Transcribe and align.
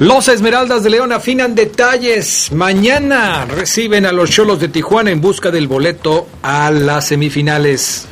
Los 0.00 0.28
Esmeraldas 0.28 0.84
de 0.84 0.90
León 0.90 1.12
afinan 1.12 1.56
detalles. 1.56 2.52
Mañana 2.52 3.44
reciben 3.46 4.06
a 4.06 4.12
los 4.12 4.30
Cholos 4.30 4.60
de 4.60 4.68
Tijuana 4.68 5.10
en 5.10 5.20
busca 5.20 5.50
del 5.50 5.66
boleto 5.66 6.28
a 6.40 6.70
las 6.70 7.08
semifinales. 7.08 8.06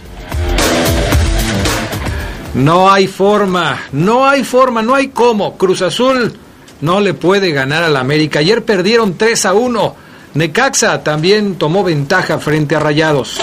No 2.54 2.90
hay 2.90 3.06
forma, 3.06 3.82
no 3.92 4.28
hay 4.28 4.42
forma, 4.42 4.82
no 4.82 4.96
hay 4.96 5.08
cómo. 5.08 5.56
Cruz 5.56 5.80
Azul 5.80 6.32
no 6.80 7.00
le 7.00 7.14
puede 7.14 7.52
ganar 7.52 7.84
al 7.84 7.96
América. 7.96 8.40
Ayer 8.40 8.64
perdieron 8.64 9.16
3 9.16 9.46
a 9.46 9.54
1. 9.54 9.96
Necaxa 10.34 11.04
también 11.04 11.54
tomó 11.54 11.84
ventaja 11.84 12.40
frente 12.40 12.74
a 12.74 12.80
Rayados. 12.80 13.38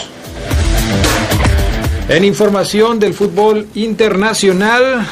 En 2.10 2.26
información 2.26 3.00
del 3.00 3.14
fútbol 3.14 3.68
internacional, 3.76 5.08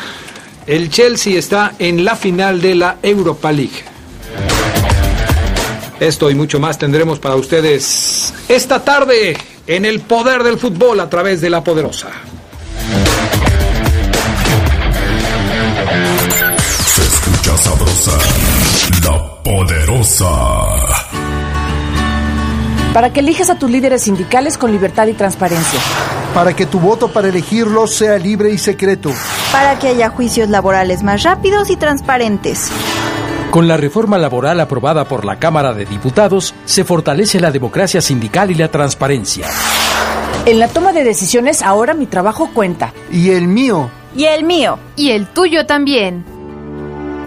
el 0.71 0.89
Chelsea 0.89 1.37
está 1.37 1.73
en 1.79 2.05
la 2.05 2.15
final 2.15 2.61
de 2.61 2.75
la 2.75 2.97
Europa 3.03 3.51
League. 3.51 3.83
Esto 5.99 6.31
y 6.31 6.35
mucho 6.35 6.61
más 6.61 6.77
tendremos 6.77 7.19
para 7.19 7.35
ustedes 7.35 8.33
esta 8.47 8.81
tarde 8.81 9.35
en 9.67 9.83
el 9.83 9.99
poder 9.99 10.43
del 10.43 10.57
fútbol 10.57 11.01
a 11.01 11.09
través 11.09 11.41
de 11.41 11.49
la 11.49 11.61
poderosa. 11.61 12.09
Se 16.85 17.01
escucha 17.01 17.57
sabrosa, 17.57 18.17
la 19.03 19.43
poderosa. 19.43 21.10
Para 22.93 23.13
que 23.13 23.21
elijas 23.21 23.49
a 23.49 23.57
tus 23.57 23.71
líderes 23.71 24.03
sindicales 24.03 24.57
con 24.57 24.71
libertad 24.71 25.07
y 25.07 25.13
transparencia. 25.13 25.79
Para 26.33 26.53
que 26.53 26.65
tu 26.65 26.79
voto 26.79 27.07
para 27.07 27.29
elegirlos 27.29 27.95
sea 27.95 28.17
libre 28.17 28.51
y 28.51 28.57
secreto. 28.57 29.11
Para 29.53 29.79
que 29.79 29.87
haya 29.87 30.09
juicios 30.09 30.49
laborales 30.49 31.01
más 31.01 31.23
rápidos 31.23 31.69
y 31.69 31.77
transparentes. 31.77 32.69
Con 33.49 33.67
la 33.69 33.77
reforma 33.77 34.17
laboral 34.17 34.59
aprobada 34.59 35.05
por 35.05 35.23
la 35.23 35.39
Cámara 35.39 35.73
de 35.73 35.85
Diputados, 35.85 36.53
se 36.65 36.83
fortalece 36.83 37.39
la 37.39 37.51
democracia 37.51 38.01
sindical 38.01 38.51
y 38.51 38.55
la 38.55 38.69
transparencia. 38.69 39.47
En 40.45 40.59
la 40.59 40.67
toma 40.67 40.91
de 40.91 41.03
decisiones, 41.05 41.61
ahora 41.61 41.93
mi 41.93 42.07
trabajo 42.07 42.49
cuenta. 42.53 42.93
Y 43.09 43.29
el 43.29 43.47
mío. 43.47 43.89
Y 44.15 44.25
el 44.25 44.43
mío. 44.43 44.79
Y 44.97 45.11
el 45.11 45.27
tuyo 45.27 45.65
también. 45.65 46.25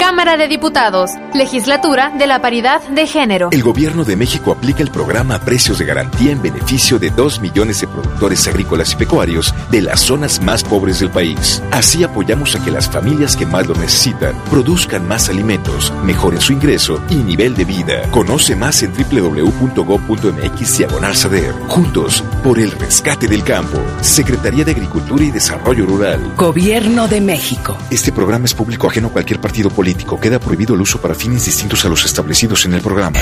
Cámara 0.07 0.37
de 0.37 0.49
Diputados, 0.49 1.13
Legislatura 1.33 2.11
de 2.11 2.27
la 2.27 2.43
Paridad 2.43 2.87
de 2.89 3.07
Género. 3.07 3.49
El 3.53 3.63
Gobierno 3.63 4.05
de 4.05 4.17
México 4.17 4.53
aplica 4.53 4.83
el 4.83 4.91
programa 4.91 5.39
Precios 5.39 5.79
de 5.79 5.87
Garantía 5.87 6.31
en 6.31 6.43
beneficio 6.43 6.99
de 6.99 7.09
2 7.09 7.41
millones 7.41 7.81
de 7.81 7.87
productores 7.87 8.47
agrícolas 8.47 8.93
y 8.93 8.97
pecuarios 8.97 9.55
de 9.71 9.81
las 9.81 10.01
zonas 10.01 10.43
más 10.43 10.63
pobres 10.63 11.01
del 11.01 11.09
país. 11.09 11.63
Así 11.71 12.05
apoyamos 12.05 12.55
a 12.55 12.63
que 12.63 12.71
las 12.71 12.91
familias 12.91 13.35
que 13.35 13.47
más 13.47 13.67
lo 13.67 13.75
necesitan 13.77 14.35
produzcan 14.51 15.09
más 15.09 15.31
alimentos, 15.31 15.91
mejoren 16.05 16.43
su 16.43 16.53
ingreso 16.53 17.01
y 17.09 17.15
nivel 17.15 17.55
de 17.55 17.65
vida. 17.65 18.03
Conoce 18.11 18.55
más 18.57 18.83
en 18.83 18.93
www.gov.mx 18.93 20.79
diagonal 20.79 21.17
SADER. 21.17 21.55
Juntos, 21.69 22.23
por 22.43 22.59
el 22.59 22.73
rescate 22.73 23.27
del 23.27 23.43
campo. 23.43 23.81
Secretaría 24.03 24.67
de 24.67 24.73
Agricultura 24.73 25.25
y 25.25 25.31
Desarrollo 25.31 25.87
Rural. 25.87 26.35
Gobierno 26.37 27.09
de 27.09 27.23
México. 27.23 27.79
Este 27.91 28.13
programa 28.13 28.45
es 28.45 28.53
público 28.53 28.87
ajeno 28.89 29.09
a 29.09 29.11
cualquier 29.11 29.41
partido 29.41 29.71
político. 29.71 29.94
Queda 30.25 30.39
prohibido 30.39 30.75
el 30.75 30.81
uso 30.81 30.99
para 31.01 31.15
fines 31.15 31.45
distintos 31.45 31.85
a 31.85 31.89
los 31.89 32.05
establecidos 32.07 32.65
en 32.65 32.73
el 32.73 32.81
programa. 32.81 33.19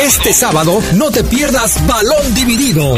Este 0.00 0.32
sábado 0.32 0.80
no 0.94 1.10
te 1.10 1.24
pierdas 1.24 1.84
Balón 1.88 2.34
Dividido. 2.34 2.94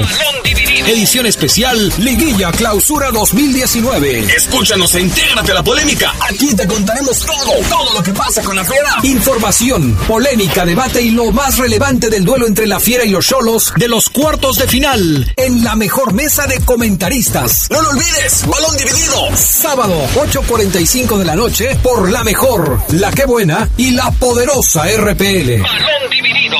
Edición 0.87 1.27
especial 1.27 1.93
Liguilla 1.99 2.51
Clausura 2.53 3.11
2019. 3.11 4.21
Escúchanos 4.35 4.95
e 4.95 5.01
intégrate 5.01 5.53
a 5.53 5.55
la 5.57 5.63
polémica. 5.63 6.13
Aquí 6.31 6.55
te 6.55 6.67
contaremos 6.67 7.21
todo, 7.21 7.53
todo 7.69 7.95
lo 7.95 8.03
que 8.03 8.13
pasa 8.13 8.43
con 8.43 8.57
la 8.57 8.65
fiera. 8.65 8.97
Información, 9.03 9.95
polémica, 10.07 10.65
debate 10.65 11.03
y 11.03 11.11
lo 11.11 11.31
más 11.33 11.59
relevante 11.59 12.09
del 12.09 12.25
duelo 12.25 12.47
entre 12.47 12.67
la 12.67 12.81
fiera 12.81 13.05
y 13.05 13.11
los 13.11 13.27
cholos 13.27 13.73
de 13.77 13.89
los 13.89 14.09
cuartos 14.09 14.57
de 14.59 14.69
final 14.69 15.33
en 15.37 15.63
la 15.65 15.77
mejor 15.77 16.15
mesa 16.15 16.47
de 16.47 16.61
comentaristas. 16.61 17.69
No 17.71 17.83
lo 17.83 17.91
olvides, 17.91 18.47
balón 18.47 18.77
dividido. 18.77 19.37
Sábado, 19.37 19.95
8.45 20.15 21.19
de 21.19 21.25
la 21.25 21.37
noche 21.37 21.77
por 21.83 22.11
la 22.11 22.25
mejor, 22.25 22.81
la 22.91 23.11
que 23.11 23.27
buena 23.27 23.69
y 23.77 23.91
la 23.91 24.11
poderosa 24.13 24.85
RPL. 24.85 25.63
Balón 25.63 26.11
dividido. 26.11 26.57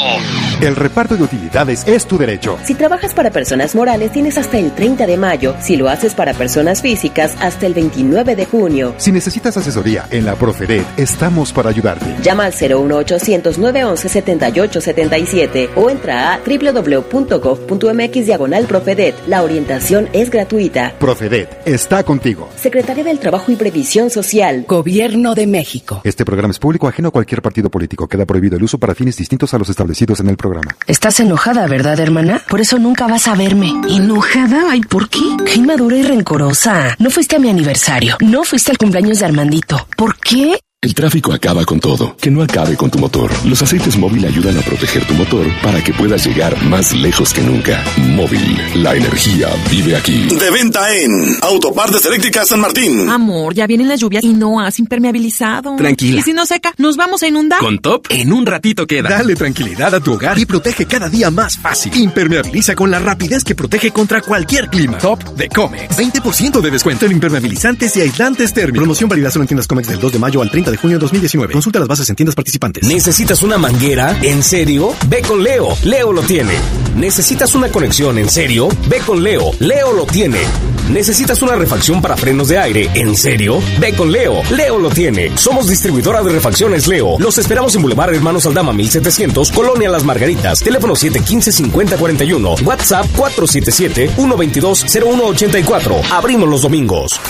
El 0.61 0.77
reparto 0.77 1.17
de 1.17 1.23
utilidades 1.23 1.85
es 1.87 2.07
tu 2.07 2.19
derecho. 2.19 2.59
Si 2.65 2.75
trabajas 2.75 3.15
para 3.15 3.31
personas 3.31 3.75
morales, 3.75 4.08
tienes 4.11 4.39
hasta 4.39 4.59
el 4.59 4.75
30 4.75 5.07
de 5.07 5.17
mayo. 5.17 5.55
Si 5.61 5.77
lo 5.77 5.89
haces 5.89 6.15
para 6.15 6.35
personas 6.35 6.83
físicas, 6.83 7.35
hasta 7.41 7.67
el 7.67 7.75
29 7.75 8.37
de 8.37 8.47
junio. 8.47 8.95
Si 8.99 9.13
necesitas 9.13 9.57
asesoría 9.57 10.07
en 10.11 10.25
la 10.25 10.35
Profedet, 10.35 10.87
estamos 10.99 11.53
para 11.53 11.71
ayudarte. 11.71 12.17
Llama 12.23 12.45
al 12.45 12.53
01800 12.53 13.59
911 13.59 14.09
7877 14.09 15.71
o 15.77 15.91
entra 15.91 16.35
a 16.35 16.41
www.gov.mx 16.41 18.27
diagonal 18.27 18.67
Profedet. 18.67 19.15
La 19.27 19.43
orientación 19.43 20.09
es 20.13 20.31
gratuita. 20.31 20.95
Profedet 20.99 21.67
está 21.67 22.03
contigo. 22.05 22.49
Secretaría 22.57 23.05
del 23.05 23.19
Trabajo 23.19 23.53
y 23.53 23.57
Previsión 23.57 24.11
Social. 24.11 24.65
Gobierno 24.67 25.35
de 25.35 25.47
México. 25.47 26.01
Este 26.05 26.25
programa 26.25 26.53
es 26.53 26.59
público 26.59 26.89
ajeno 26.89 27.09
a 27.09 27.11
cualquier 27.11 27.43
partido 27.43 27.71
político. 27.71 28.09
Queda 28.09 28.27
prohibido 28.27 28.57
el 28.57 28.63
uso 28.63 28.79
para 28.79 28.95
fines 28.95 29.17
distintos 29.17 29.53
a 29.55 29.59
los 29.59 29.69
establecidos 29.69 30.21
en 30.21 30.29
el 30.29 30.37
programa. 30.37 30.77
Estás 30.87 31.21
enojada, 31.21 31.67
¿verdad, 31.67 31.99
hermana? 32.01 32.43
Por 32.49 32.61
eso 32.61 32.79
nunca 32.79 33.07
vas 33.07 33.29
a 33.29 33.35
verme. 33.35 33.73
¿Enojada? 33.99 34.71
Ay, 34.71 34.81
¿por 34.83 35.09
qué? 35.09 35.19
Qué 35.45 35.55
inmadura 35.55 35.97
y 35.97 36.03
rencorosa. 36.05 36.95
No 37.01 37.11
fuiste 37.11 37.35
a 37.35 37.41
mi 37.41 37.51
aniversario. 37.51 38.17
No 38.21 38.45
fuiste 38.45 38.71
al 38.71 38.79
cumpleaños 38.79 39.19
de 39.19 39.27
Armandito. 39.27 39.89
¿Por 39.97 40.17
qué? 40.19 40.61
El 40.81 40.95
tráfico 40.95 41.33
acaba 41.33 41.65
con 41.65 41.81
todo. 41.81 42.17
Que 42.21 42.31
no 42.31 42.41
acabe 42.41 42.77
con 42.77 42.89
tu 42.89 43.01
motor. 43.01 43.33
Los 43.45 43.61
aceites 43.61 43.97
móvil 43.97 44.25
ayudan 44.25 44.57
a 44.57 44.61
proteger 44.61 45.05
tu 45.09 45.15
motor 45.15 45.45
para 45.61 45.83
que 45.83 45.93
puedas 45.93 46.25
llegar 46.25 46.57
más 46.67 46.95
lejos 46.95 47.35
que 47.35 47.41
nunca. 47.41 47.83
Móvil, 47.97 48.57
la 48.77 48.95
energía 48.95 49.49
vive 49.69 49.97
aquí. 49.97 50.29
De 50.29 50.51
venta 50.53 50.95
en 50.95 51.37
Autopartes 51.43 52.07
Eléctricas 52.07 52.47
San 52.47 52.61
Martín. 52.61 53.09
Amor, 53.09 53.55
ya 53.55 53.67
vienen 53.67 53.89
las 53.89 53.99
lluvias 53.99 54.23
y 54.23 54.33
no 54.33 54.61
has 54.61 54.79
impermeabilizado. 54.79 55.75
Tranquila. 55.75 56.21
¿Y 56.21 56.23
si 56.23 56.33
no 56.33 56.47
seca? 56.47 56.73
¿Nos 56.79 56.97
vamos 56.97 57.25
a 57.25 57.27
inundar? 57.27 57.59
Con 57.59 57.81
Top, 57.81 58.07
en 58.11 58.33
un 58.33 58.47
ratito 58.47 58.87
queda. 58.87 59.09
Dale 59.09 59.35
tranquilidad 59.35 59.93
a 59.97 60.01
tu 60.01 60.13
hogar 60.13 60.39
y 60.39 60.47
protege 60.47 60.87
cada 60.87 61.09
día 61.09 61.29
más 61.33 61.59
fácil. 61.59 61.93
Impermeabiliza 61.97 62.77
con 62.77 62.89
la 62.89 63.01
rapidez 63.01 63.43
que 63.43 63.57
protege 63.57 63.91
contra 63.91 64.21
cualquier 64.21 64.69
clima. 64.69 64.99
Top 64.99 65.25
de 65.35 65.49
Comex. 65.49 65.99
20% 65.99 66.61
de 66.61 66.71
descuento 66.71 67.07
en 67.07 67.13
impermeabilizantes 67.13 67.97
y 67.97 68.03
aislantes 68.03 68.55
térmicos. 68.55 68.79
Promoción 68.79 69.11
válida 69.11 69.33
solo 69.33 69.43
en 69.43 69.49
tiendas 69.49 69.67
Comex 69.67 69.89
del 69.89 69.99
2 69.99 70.13
de 70.13 70.19
mayo 70.21 70.41
al 70.41 70.49
30 70.53 70.68
de 70.71 70.77
junio 70.77 70.99
de 70.99 71.03
2019. 71.03 71.53
Consulta 71.53 71.79
las 71.79 71.89
bases 71.89 72.09
en 72.11 72.17
tiendas 72.17 72.35
participantes. 72.35 72.87
¿Necesitas 72.87 73.43
una 73.43 73.59
manguera? 73.59 74.19
¿En 74.23 74.43
serio? 74.43 74.95
Ve 75.09 75.23
con 75.23 75.43
Leo. 75.43 75.69
Leo 75.85 76.13
lo 76.13 76.23
tiene. 76.23 76.55
¿Necesitas 76.97 77.55
una 77.55 77.69
conexión? 77.69 78.19
¿En 78.19 78.29
serio? 78.29 78.69
Ve 78.89 78.99
con 78.99 79.23
Leo. 79.23 79.53
Leo 79.61 79.93
lo 79.93 80.05
tiene. 80.07 80.39
¿Necesitas 80.91 81.43
una 81.43 81.55
refacción 81.55 82.01
para 82.01 82.17
frenos 82.17 82.49
de 82.49 82.57
aire? 82.59 82.89
¿En 82.95 83.15
serio? 83.15 83.61
Ve 83.79 83.93
con 83.95 84.11
Leo. 84.11 84.41
Leo 84.51 84.79
lo 84.79 84.89
tiene. 84.89 85.37
Somos 85.37 85.69
distribuidora 85.69 86.23
de 86.23 86.33
refacciones 86.33 86.87
Leo. 86.87 87.19
Los 87.19 87.37
esperamos 87.39 87.77
en 87.77 87.83
Boulevard 87.83 88.15
Hermanos 88.15 88.47
Aldama 88.47 88.73
1700, 88.73 89.53
Colonia 89.53 89.91
Las 89.91 90.05
Margaritas. 90.05 90.61
Teléfono 90.61 90.95
715-5041. 90.95 92.63
WhatsApp 92.63 93.05
477-122-0184. 93.17 96.11
Abrimos 96.11 96.49
los 96.49 96.63
domingos. 96.63 97.21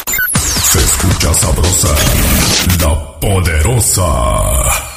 Escucha 0.99 1.33
sabrosa, 1.35 1.95
la 2.81 3.21
poderosa. 3.21 4.88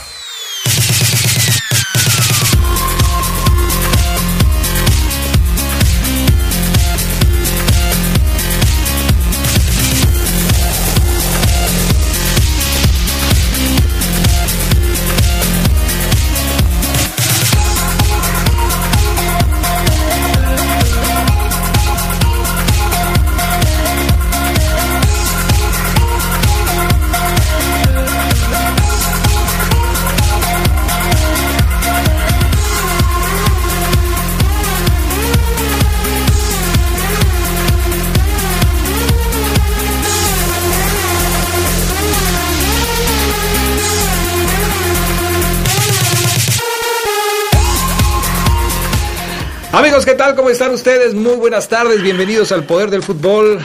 Amigos, 49.73 50.05
¿qué 50.05 50.13
tal? 50.15 50.35
¿Cómo 50.35 50.49
están 50.49 50.71
ustedes? 50.73 51.13
Muy 51.13 51.35
buenas 51.35 51.67
tardes, 51.69 52.01
bienvenidos 52.01 52.51
al 52.51 52.65
Poder 52.65 52.89
del 52.89 53.03
Fútbol 53.03 53.59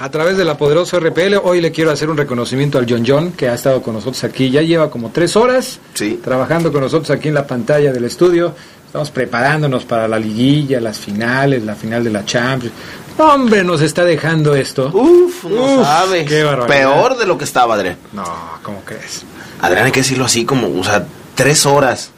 a 0.00 0.10
través 0.10 0.36
de 0.36 0.44
la 0.44 0.56
poderosa 0.56 0.98
RPL. 0.98 1.36
Hoy 1.44 1.60
le 1.60 1.70
quiero 1.70 1.92
hacer 1.92 2.10
un 2.10 2.16
reconocimiento 2.16 2.78
al 2.78 2.86
John 2.88 3.04
John, 3.06 3.32
que 3.32 3.48
ha 3.48 3.54
estado 3.54 3.80
con 3.80 3.94
nosotros 3.94 4.24
aquí. 4.24 4.50
Ya 4.50 4.62
lleva 4.62 4.90
como 4.90 5.10
tres 5.10 5.36
horas 5.36 5.78
trabajando 6.24 6.72
con 6.72 6.80
nosotros 6.80 7.10
aquí 7.10 7.28
en 7.28 7.34
la 7.34 7.46
pantalla 7.46 7.92
del 7.92 8.04
estudio. 8.04 8.54
Estamos 8.86 9.10
preparándonos 9.10 9.84
para 9.84 10.08
la 10.08 10.18
liguilla, 10.18 10.80
las 10.80 10.98
finales, 10.98 11.62
la 11.62 11.76
final 11.76 12.02
de 12.02 12.10
la 12.10 12.24
Champions. 12.24 12.74
Hombre, 13.16 13.62
nos 13.62 13.80
está 13.82 14.04
dejando 14.04 14.54
esto. 14.54 14.90
Uf, 14.92 15.44
no 15.44 15.76
Uf, 15.80 15.86
sabe. 15.86 16.24
qué 16.24 16.42
barbaridad. 16.42 16.76
Peor 16.90 17.16
de 17.16 17.26
lo 17.26 17.38
que 17.38 17.44
estaba, 17.44 17.74
Adrián. 17.76 17.96
No, 18.12 18.24
¿cómo 18.62 18.82
crees? 18.84 19.22
Adrián, 19.60 19.86
hay 19.86 19.92
que 19.92 20.00
decirlo 20.00 20.24
así, 20.24 20.44
como, 20.44 20.78
o 20.78 20.82
sea, 20.84 21.06
tres 21.36 21.64
horas. 21.66 22.10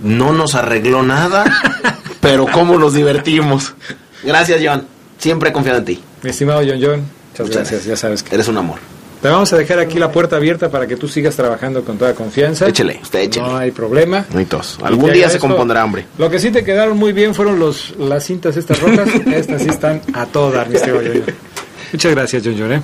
No 0.00 0.32
nos 0.32 0.54
arregló 0.54 1.02
nada, 1.02 1.44
pero 2.24 2.46
cómo 2.46 2.78
nos 2.78 2.94
divertimos. 2.94 3.74
Gracias, 4.22 4.60
John. 4.64 4.86
Siempre 5.18 5.50
he 5.50 5.52
confiado 5.52 5.78
en 5.78 5.84
ti. 5.84 6.02
Mi 6.22 6.30
estimado 6.30 6.62
John 6.66 6.80
John, 6.82 7.04
muchas 7.30 7.50
gracias, 7.50 7.84
ya 7.84 7.96
sabes 7.96 8.22
que... 8.22 8.34
Eres 8.34 8.48
un 8.48 8.56
amor. 8.56 8.78
Te 9.20 9.28
vamos 9.28 9.52
a 9.52 9.56
dejar 9.56 9.78
aquí 9.78 9.98
la 9.98 10.10
puerta 10.10 10.36
abierta 10.36 10.70
para 10.70 10.86
que 10.86 10.96
tú 10.96 11.06
sigas 11.06 11.36
trabajando 11.36 11.84
con 11.84 11.96
toda 11.98 12.14
confianza. 12.14 12.66
Échele, 12.66 13.00
usted 13.02 13.20
échele. 13.20 13.46
No 13.46 13.56
hay 13.56 13.70
problema. 13.70 14.24
No 14.30 14.38
hay 14.38 14.44
tos. 14.46 14.78
Algún 14.82 15.12
día 15.12 15.28
se 15.28 15.38
compondrá 15.38 15.82
hambre. 15.82 16.06
Lo 16.18 16.28
que 16.28 16.38
sí 16.38 16.50
te 16.50 16.64
quedaron 16.64 16.98
muy 16.98 17.12
bien 17.12 17.34
fueron 17.34 17.58
los, 17.58 17.94
las 17.98 18.24
cintas 18.24 18.56
estas 18.56 18.80
rojas. 18.80 19.08
estas 19.26 19.62
sí 19.62 19.68
están 19.68 20.02
a 20.12 20.26
todo 20.26 20.50
dar, 20.50 20.68
mi 20.68 20.76
estimado 20.76 21.02
John 21.04 21.22
John. 21.24 21.34
Muchas 21.92 22.12
gracias, 22.12 22.42
John 22.44 22.56
John, 22.58 22.72
¿eh? 22.72 22.82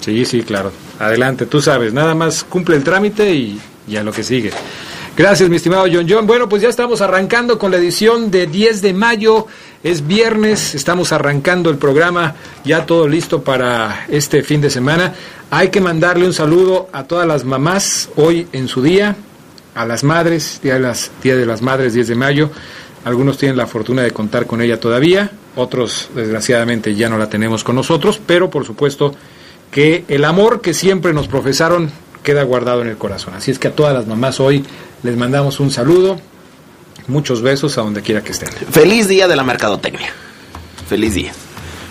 Sí, 0.00 0.24
sí, 0.24 0.42
claro. 0.42 0.72
Adelante, 0.98 1.46
tú 1.46 1.60
sabes. 1.60 1.92
Nada 1.92 2.14
más 2.14 2.44
cumple 2.44 2.76
el 2.76 2.84
trámite 2.84 3.34
y, 3.34 3.60
y 3.86 3.96
a 3.96 4.02
lo 4.02 4.12
que 4.12 4.22
sigue. 4.22 4.50
Gracias, 5.14 5.50
mi 5.50 5.56
estimado 5.56 5.84
John 5.92 6.06
John. 6.08 6.26
Bueno, 6.26 6.48
pues 6.48 6.62
ya 6.62 6.70
estamos 6.70 7.02
arrancando 7.02 7.58
con 7.58 7.70
la 7.70 7.76
edición 7.76 8.30
de 8.30 8.46
10 8.46 8.80
de 8.80 8.94
mayo. 8.94 9.46
Es 9.82 10.06
viernes, 10.06 10.74
estamos 10.74 11.12
arrancando 11.12 11.68
el 11.68 11.76
programa, 11.76 12.34
ya 12.64 12.86
todo 12.86 13.06
listo 13.06 13.42
para 13.42 14.06
este 14.08 14.42
fin 14.42 14.62
de 14.62 14.70
semana. 14.70 15.12
Hay 15.50 15.68
que 15.68 15.82
mandarle 15.82 16.24
un 16.24 16.32
saludo 16.32 16.88
a 16.94 17.04
todas 17.04 17.26
las 17.26 17.44
mamás 17.44 18.08
hoy 18.16 18.48
en 18.52 18.68
su 18.68 18.82
día, 18.82 19.16
a 19.74 19.84
las 19.84 20.02
madres, 20.02 20.60
día 20.62 20.74
de 20.74 20.80
las, 20.80 21.10
día 21.22 21.36
de 21.36 21.44
las 21.44 21.60
Madres, 21.60 21.92
10 21.92 22.08
de 22.08 22.14
mayo. 22.14 22.50
Algunos 23.04 23.36
tienen 23.36 23.58
la 23.58 23.66
fortuna 23.66 24.00
de 24.00 24.12
contar 24.12 24.46
con 24.46 24.62
ella 24.62 24.80
todavía, 24.80 25.30
otros 25.56 26.08
desgraciadamente 26.14 26.94
ya 26.94 27.10
no 27.10 27.18
la 27.18 27.28
tenemos 27.28 27.64
con 27.64 27.76
nosotros, 27.76 28.18
pero 28.24 28.48
por 28.48 28.64
supuesto 28.64 29.14
que 29.70 30.06
el 30.08 30.24
amor 30.24 30.62
que 30.62 30.72
siempre 30.72 31.12
nos 31.12 31.28
profesaron 31.28 31.90
queda 32.22 32.42
guardado 32.44 32.82
en 32.82 32.88
el 32.88 32.96
corazón. 32.96 33.34
Así 33.34 33.50
es 33.50 33.58
que 33.58 33.68
a 33.68 33.72
todas 33.72 33.94
las 33.94 34.06
mamás 34.06 34.40
hoy 34.40 34.64
les 35.02 35.16
mandamos 35.16 35.60
un 35.60 35.70
saludo, 35.70 36.18
muchos 37.08 37.42
besos 37.42 37.76
a 37.78 37.82
donde 37.82 38.02
quiera 38.02 38.22
que 38.22 38.32
estén. 38.32 38.48
Feliz 38.70 39.08
día 39.08 39.28
de 39.28 39.36
la 39.36 39.42
mercadotecnia. 39.42 40.10
Feliz 40.88 41.14
día. 41.14 41.32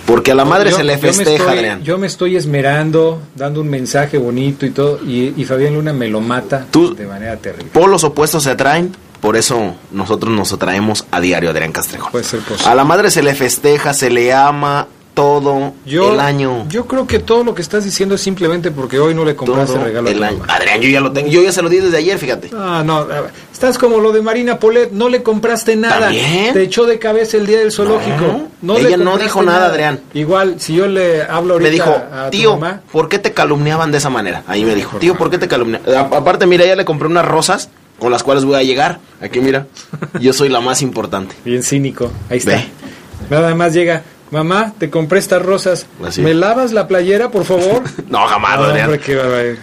Porque 0.05 0.31
a 0.31 0.35
la 0.35 0.45
madre 0.45 0.71
Yo- 0.71 0.77
se 0.77 0.83
le 0.83 0.93
yo 0.95 0.99
festeja, 0.99 1.31
estoy- 1.43 1.57
Adrián. 1.57 1.83
Yo 1.83 1.97
me 1.97 2.07
estoy 2.07 2.35
esmerando, 2.35 3.21
dando 3.35 3.61
un 3.61 3.69
mensaje 3.69 4.17
bonito 4.17 4.65
y 4.65 4.71
todo, 4.71 4.99
y, 5.05 5.33
y 5.37 5.45
Fabián 5.45 5.75
Luna 5.75 5.93
me 5.93 6.07
lo 6.09 6.21
mata 6.21 6.65
de 6.97 7.05
manera 7.05 7.37
terrible. 7.37 7.69
Polos 7.71 8.03
opuestos 8.03 8.43
se 8.43 8.49
atraen, 8.51 8.93
por 9.21 9.37
eso 9.37 9.75
nosotros 9.91 10.33
nos 10.33 10.51
atraemos 10.51 11.05
a 11.11 11.21
diario, 11.21 11.49
Adrián 11.51 11.71
Castrejón. 11.71 12.11
Puede 12.11 12.25
ser 12.25 12.39
posible. 12.41 12.69
A 12.69 12.75
la 12.75 12.83
madre 12.83 13.09
se 13.11 13.21
le 13.23 13.35
festeja, 13.35 13.93
se 13.93 14.09
le 14.09 14.33
ama 14.33 14.87
todo 15.13 15.73
Yo, 15.85 16.13
el 16.13 16.19
año. 16.19 16.65
yo 16.69 16.85
creo 16.85 17.05
que 17.05 17.19
todo 17.19 17.43
lo 17.43 17.53
que 17.53 17.61
estás 17.61 17.83
diciendo 17.83 18.15
es 18.15 18.21
simplemente 18.21 18.71
porque 18.71 18.97
hoy 18.99 19.13
no 19.13 19.25
le 19.25 19.35
compraste 19.35 19.77
regalo 19.77 20.07
a 20.07 20.11
el 20.11 20.17
tu 20.17 20.23
año. 20.23 20.37
mamá. 20.39 20.53
Adrián, 20.55 20.81
yo 20.81 20.89
ya 20.89 21.01
lo 21.01 21.11
tengo. 21.11 21.27
Yo 21.29 21.43
ya 21.43 21.51
se 21.51 21.61
lo 21.61 21.69
di 21.69 21.77
desde 21.77 21.97
ayer, 21.97 22.17
fíjate. 22.17 22.49
Ah, 22.55 22.81
no, 22.85 23.05
estás 23.51 23.77
como 23.77 23.99
lo 23.99 24.11
de 24.11 24.21
Marina 24.21 24.57
Polet, 24.59 24.91
no 24.91 25.09
le 25.09 25.21
compraste 25.21 25.75
nada. 25.75 25.99
¿También? 26.07 26.53
Te 26.53 26.63
echó 26.63 26.85
de 26.85 26.97
cabeza 26.99 27.37
el 27.37 27.45
día 27.45 27.59
del 27.59 27.71
zoológico. 27.71 28.49
No, 28.61 28.77
ella 28.77 28.97
no 28.97 29.17
dijo 29.17 29.41
nada, 29.43 29.67
Adrián. 29.67 29.99
Igual, 30.13 30.55
si 30.59 30.75
yo 30.75 30.87
le 30.87 31.23
hablo 31.23 31.53
ahorita 31.55 31.69
Me 31.69 31.73
dijo, 31.73 31.89
a 32.13 32.25
tu 32.25 32.31
tío, 32.37 32.57
mamá, 32.57 32.81
¿por 32.91 33.09
qué 33.09 33.19
te 33.19 33.33
calumniaban 33.33 33.91
de 33.91 33.97
esa 33.97 34.09
manera? 34.09 34.43
Ahí 34.47 34.63
me 34.63 34.75
dijo, 34.75 34.97
tío, 34.97 35.15
¿por 35.15 35.29
qué 35.29 35.37
te 35.37 35.47
calumniaban? 35.47 36.13
Aparte, 36.13 36.45
mira, 36.47 36.65
ya 36.65 36.75
le 36.75 36.85
compré 36.85 37.07
unas 37.07 37.25
rosas 37.25 37.69
con 37.99 38.11
las 38.11 38.23
cuales 38.23 38.45
voy 38.45 38.55
a 38.55 38.63
llegar. 38.63 38.99
Aquí, 39.21 39.39
mira. 39.41 39.67
Yo 40.19 40.31
soy 40.33 40.49
la 40.49 40.61
más 40.61 40.81
importante. 40.81 41.35
bien 41.43 41.61
cínico, 41.63 42.11
ahí 42.29 42.37
está. 42.37 42.51
Ve. 42.51 42.65
Nada 43.29 43.53
más 43.55 43.73
llega, 43.73 44.01
mamá, 44.31 44.73
te 44.79 44.89
compré 44.89 45.19
estas 45.19 45.41
rosas. 45.41 45.85
Así. 46.05 46.21
¿Me 46.21 46.33
lavas 46.33 46.71
la 46.71 46.87
playera, 46.87 47.29
por 47.31 47.45
favor? 47.45 47.83
No, 48.09 48.25
jamás, 48.27 48.59
No, 48.59 48.67
hombre, 48.67 48.99
qué 48.99 49.15
barbaridad. 49.15 49.57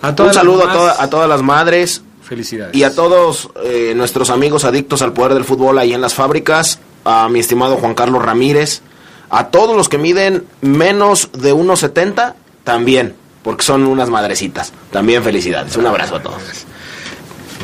A 0.00 0.08
Un 0.10 0.14
todas 0.16 0.34
saludo 0.36 0.68
a, 0.68 0.72
toda- 0.72 1.02
a 1.02 1.10
todas 1.10 1.28
las 1.28 1.42
madres 1.42 2.02
Felicidades. 2.22 2.74
y 2.74 2.84
a 2.84 2.94
todos 2.94 3.50
eh, 3.64 3.92
nuestros 3.96 4.30
amigos 4.30 4.64
adictos 4.64 5.02
al 5.02 5.12
poder 5.12 5.34
del 5.34 5.44
fútbol 5.44 5.76
ahí 5.78 5.92
en 5.92 6.00
las 6.00 6.14
fábricas, 6.14 6.78
a 7.04 7.28
mi 7.28 7.40
estimado 7.40 7.76
Juan 7.76 7.94
Carlos 7.94 8.24
Ramírez, 8.24 8.80
a 9.28 9.48
todos 9.48 9.76
los 9.76 9.88
que 9.88 9.98
miden 9.98 10.44
menos 10.60 11.30
de 11.32 11.52
1,70 11.52 12.34
también, 12.64 13.14
porque 13.42 13.64
son 13.64 13.84
unas 13.86 14.08
madrecitas. 14.08 14.72
También 14.92 15.24
felicidades. 15.24 15.76
Un 15.76 15.86
abrazo 15.86 16.16
a 16.16 16.22
todos. 16.22 16.38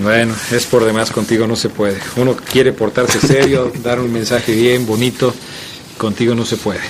Bueno, 0.02 0.34
es 0.52 0.64
por 0.66 0.84
demás 0.84 1.10
contigo 1.10 1.46
no 1.46 1.56
se 1.56 1.68
puede. 1.68 1.98
Uno 2.16 2.34
quiere 2.36 2.72
portarse 2.72 3.20
serio, 3.20 3.70
dar 3.82 3.98
un 4.00 4.12
mensaje 4.12 4.52
bien, 4.52 4.86
bonito. 4.86 5.34
Contigo 5.98 6.34
no 6.34 6.44
se 6.44 6.56
puede. 6.56 6.80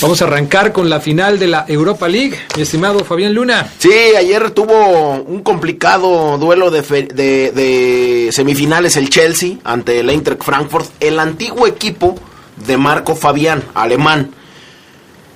Vamos 0.00 0.20
a 0.20 0.24
arrancar 0.24 0.72
con 0.72 0.88
la 0.90 1.00
final 1.00 1.38
de 1.38 1.46
la 1.46 1.64
Europa 1.68 2.08
League, 2.08 2.38
mi 2.56 2.62
estimado 2.62 3.04
Fabián 3.04 3.34
Luna. 3.34 3.70
Sí, 3.78 3.92
ayer 4.18 4.50
tuvo 4.50 5.22
un 5.22 5.42
complicado 5.42 6.38
duelo 6.38 6.70
de, 6.70 6.82
de 6.82 8.28
semifinales 8.32 8.96
el 8.96 9.10
Chelsea 9.10 9.58
ante 9.64 10.00
el 10.00 10.10
Eintracht 10.10 10.42
Frankfurt, 10.42 10.90
el 11.00 11.18
antiguo 11.18 11.66
equipo 11.66 12.18
de 12.66 12.76
Marco 12.76 13.14
Fabián, 13.14 13.62
alemán. 13.74 14.30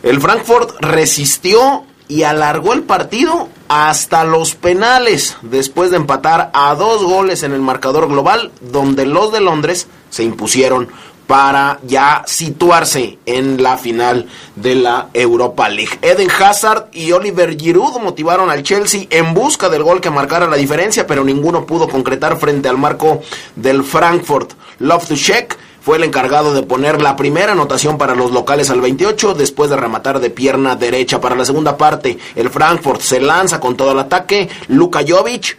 El 0.03 0.21
Frankfurt 0.21 0.81
resistió 0.81 1.85
y 2.09 2.23
alargó 2.23 2.73
el 2.73 2.83
partido 2.83 3.49
hasta 3.69 4.25
los 4.25 4.55
penales 4.55 5.37
después 5.43 5.91
de 5.91 5.99
empatar 5.99 6.51
a 6.55 6.75
dos 6.75 7.03
goles 7.03 7.43
en 7.43 7.53
el 7.53 7.61
marcador 7.61 8.09
global, 8.09 8.51
donde 8.61 9.05
los 9.05 9.31
de 9.31 9.41
Londres 9.41 9.87
se 10.09 10.25
impusieron 10.25 10.89
para 11.29 11.79
ya 11.87 12.25
situarse 12.27 13.19
en 13.27 13.63
la 13.63 13.77
final 13.77 14.27
de 14.57 14.75
la 14.75 15.09
Europa 15.13 15.69
League. 15.69 15.99
Eden 16.01 16.31
Hazard 16.31 16.87
y 16.91 17.13
Oliver 17.13 17.55
Giroud 17.55 17.99
motivaron 18.01 18.49
al 18.49 18.63
Chelsea 18.63 19.07
en 19.11 19.35
busca 19.35 19.69
del 19.69 19.83
gol 19.83 20.01
que 20.01 20.09
marcara 20.09 20.47
la 20.49 20.57
diferencia, 20.57 21.07
pero 21.07 21.25
ninguno 21.25 21.67
pudo 21.67 21.87
concretar 21.87 22.39
frente 22.39 22.71
al 22.71 22.79
marco 22.79 23.21
del 23.57 23.85
Frankfurt. 23.85 24.55
Loftus-Cheek 24.79 25.55
fue 25.83 25.99
el 25.99 26.05
encargado 26.05 26.55
de 26.55 26.63
poner 26.63 27.03
la 27.03 27.15
primera 27.15 27.53
anotación 27.53 27.99
para 27.99 28.15
los 28.15 28.31
locales 28.31 28.71
al 28.71 28.81
28 28.81 29.35
después 29.35 29.69
de 29.69 29.77
rematar 29.77 30.21
de 30.21 30.31
pierna 30.31 30.77
derecha 30.77 31.21
para 31.21 31.37
la 31.37 31.45
segunda 31.45 31.77
parte. 31.77 32.19
El 32.37 32.49
Frankfurt 32.49 33.03
se 33.03 33.21
lanza 33.21 33.61
con 33.61 33.77
todo 33.77 33.93
el 33.93 33.99
ataque. 33.99 34.49
Luka 34.69 35.01
Jovic, 35.07 35.59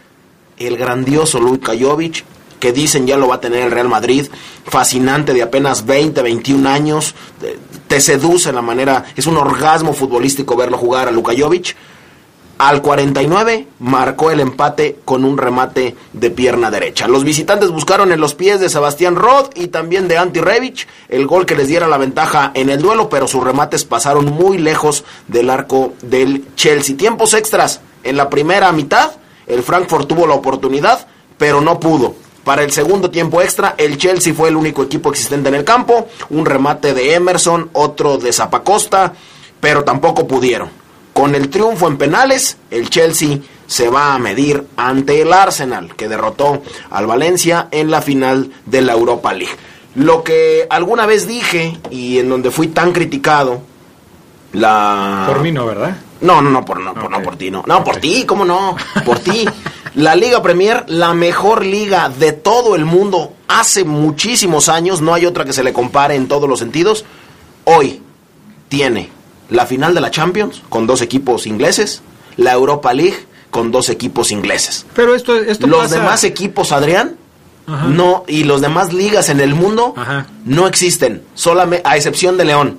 el 0.58 0.76
grandioso 0.76 1.38
Luka 1.38 1.74
Jovic, 1.80 2.24
que 2.60 2.72
dicen 2.72 3.06
ya 3.06 3.16
lo 3.16 3.26
va 3.26 3.36
a 3.36 3.40
tener 3.40 3.64
el 3.64 3.72
Real 3.72 3.88
Madrid, 3.88 4.28
fascinante 4.64 5.32
de 5.32 5.42
apenas 5.42 5.86
20, 5.86 6.22
21 6.22 6.68
años, 6.68 7.14
te 7.88 8.00
seduce 8.00 8.52
la 8.52 8.62
manera, 8.62 9.06
es 9.16 9.26
un 9.26 9.36
orgasmo 9.36 9.92
futbolístico 9.94 10.54
verlo 10.54 10.78
jugar 10.78 11.08
a 11.08 11.10
Luka 11.10 11.32
Jovic. 11.36 11.74
Al 12.58 12.82
49 12.82 13.68
marcó 13.78 14.30
el 14.30 14.38
empate 14.38 14.98
con 15.06 15.24
un 15.24 15.38
remate 15.38 15.96
de 16.12 16.30
pierna 16.30 16.70
derecha. 16.70 17.08
Los 17.08 17.24
visitantes 17.24 17.70
buscaron 17.70 18.12
en 18.12 18.20
los 18.20 18.34
pies 18.34 18.60
de 18.60 18.68
Sebastián 18.68 19.16
Rod 19.16 19.46
y 19.54 19.68
también 19.68 20.08
de 20.08 20.18
Anti 20.18 20.40
Rebic 20.40 20.86
el 21.08 21.26
gol 21.26 21.46
que 21.46 21.56
les 21.56 21.68
diera 21.68 21.88
la 21.88 21.96
ventaja 21.96 22.50
en 22.52 22.68
el 22.68 22.82
duelo, 22.82 23.08
pero 23.08 23.26
sus 23.26 23.42
remates 23.42 23.86
pasaron 23.86 24.26
muy 24.26 24.58
lejos 24.58 25.04
del 25.26 25.48
arco 25.48 25.94
del 26.02 26.44
Chelsea. 26.54 26.98
Tiempos 26.98 27.32
extras 27.32 27.80
en 28.02 28.18
la 28.18 28.28
primera 28.28 28.70
mitad, 28.72 29.12
el 29.46 29.62
Frankfurt 29.62 30.06
tuvo 30.06 30.26
la 30.26 30.34
oportunidad, 30.34 31.06
pero 31.38 31.62
no 31.62 31.80
pudo. 31.80 32.14
Para 32.50 32.64
el 32.64 32.72
segundo 32.72 33.12
tiempo 33.12 33.40
extra, 33.40 33.76
el 33.78 33.96
Chelsea 33.96 34.34
fue 34.34 34.48
el 34.48 34.56
único 34.56 34.82
equipo 34.82 35.08
existente 35.08 35.50
en 35.50 35.54
el 35.54 35.62
campo, 35.62 36.08
un 36.30 36.44
remate 36.44 36.94
de 36.94 37.14
Emerson, 37.14 37.70
otro 37.74 38.18
de 38.18 38.32
Zapacosta, 38.32 39.12
pero 39.60 39.84
tampoco 39.84 40.26
pudieron. 40.26 40.68
Con 41.12 41.36
el 41.36 41.48
triunfo 41.48 41.86
en 41.86 41.96
penales, 41.96 42.56
el 42.72 42.90
Chelsea 42.90 43.38
se 43.68 43.88
va 43.88 44.14
a 44.14 44.18
medir 44.18 44.66
ante 44.76 45.22
el 45.22 45.32
Arsenal, 45.32 45.94
que 45.94 46.08
derrotó 46.08 46.60
al 46.90 47.06
Valencia 47.06 47.68
en 47.70 47.88
la 47.88 48.02
final 48.02 48.50
de 48.66 48.82
la 48.82 48.94
Europa 48.94 49.32
League. 49.32 49.54
Lo 49.94 50.24
que 50.24 50.66
alguna 50.70 51.06
vez 51.06 51.28
dije 51.28 51.78
y 51.88 52.18
en 52.18 52.28
donde 52.28 52.50
fui 52.50 52.66
tan 52.66 52.90
criticado, 52.90 53.62
la... 54.54 55.26
Por 55.28 55.40
mí 55.40 55.52
no, 55.52 55.66
¿verdad? 55.66 55.96
No, 56.20 56.42
no, 56.42 56.50
no, 56.50 56.64
por, 56.64 56.80
no, 56.80 56.94
por, 56.94 57.12
no 57.12 57.22
por 57.22 57.36
ti, 57.36 57.48
no. 57.48 57.62
No, 57.64 57.84
por 57.84 57.98
ti, 57.98 58.24
¿cómo 58.26 58.44
no? 58.44 58.76
Por 59.04 59.20
ti. 59.20 59.46
La 59.94 60.14
Liga 60.14 60.42
Premier, 60.42 60.84
la 60.88 61.14
mejor 61.14 61.64
liga 61.66 62.08
de 62.08 62.32
todo 62.32 62.76
el 62.76 62.84
mundo, 62.84 63.32
hace 63.48 63.84
muchísimos 63.84 64.68
años, 64.68 65.00
no 65.00 65.14
hay 65.14 65.26
otra 65.26 65.44
que 65.44 65.52
se 65.52 65.64
le 65.64 65.72
compare 65.72 66.14
en 66.14 66.28
todos 66.28 66.48
los 66.48 66.58
sentidos. 66.60 67.04
Hoy 67.64 68.00
tiene 68.68 69.08
la 69.48 69.66
final 69.66 69.94
de 69.94 70.00
la 70.00 70.10
Champions 70.12 70.62
con 70.68 70.86
dos 70.86 71.02
equipos 71.02 71.46
ingleses, 71.46 72.02
la 72.36 72.52
Europa 72.52 72.92
League 72.92 73.26
con 73.50 73.72
dos 73.72 73.88
equipos 73.88 74.30
ingleses. 74.30 74.86
Pero 74.94 75.14
esto, 75.16 75.36
esto 75.36 75.66
Los 75.66 75.80
pasa- 75.82 75.96
demás 75.96 76.22
equipos, 76.24 76.70
Adrián, 76.70 77.16
no 77.88 78.24
y 78.26 78.44
los 78.44 78.60
demás 78.60 78.92
ligas 78.92 79.28
en 79.28 79.38
el 79.40 79.54
mundo 79.54 79.94
no 80.44 80.66
existen, 80.68 81.22
solamente 81.34 81.86
a 81.88 81.96
excepción 81.96 82.36
de 82.36 82.44
León. 82.44 82.78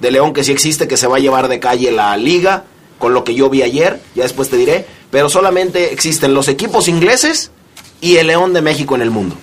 De 0.00 0.10
León 0.10 0.32
que 0.32 0.42
sí 0.44 0.50
existe, 0.52 0.88
que 0.88 0.96
se 0.96 1.06
va 1.06 1.16
a 1.16 1.20
llevar 1.20 1.48
de 1.48 1.58
calle 1.60 1.90
la 1.92 2.16
liga, 2.16 2.64
con 2.98 3.14
lo 3.14 3.22
que 3.24 3.34
yo 3.34 3.50
vi 3.50 3.62
ayer, 3.62 4.00
ya 4.14 4.22
después 4.24 4.48
te 4.48 4.56
diré, 4.56 4.86
pero 5.12 5.28
solamente 5.28 5.92
existen 5.92 6.32
los 6.32 6.48
equipos 6.48 6.88
ingleses 6.88 7.50
y 8.00 8.16
el 8.16 8.28
León 8.28 8.54
de 8.54 8.62
México 8.62 8.94
en 8.94 9.02
el 9.02 9.10
mundo. 9.10 9.36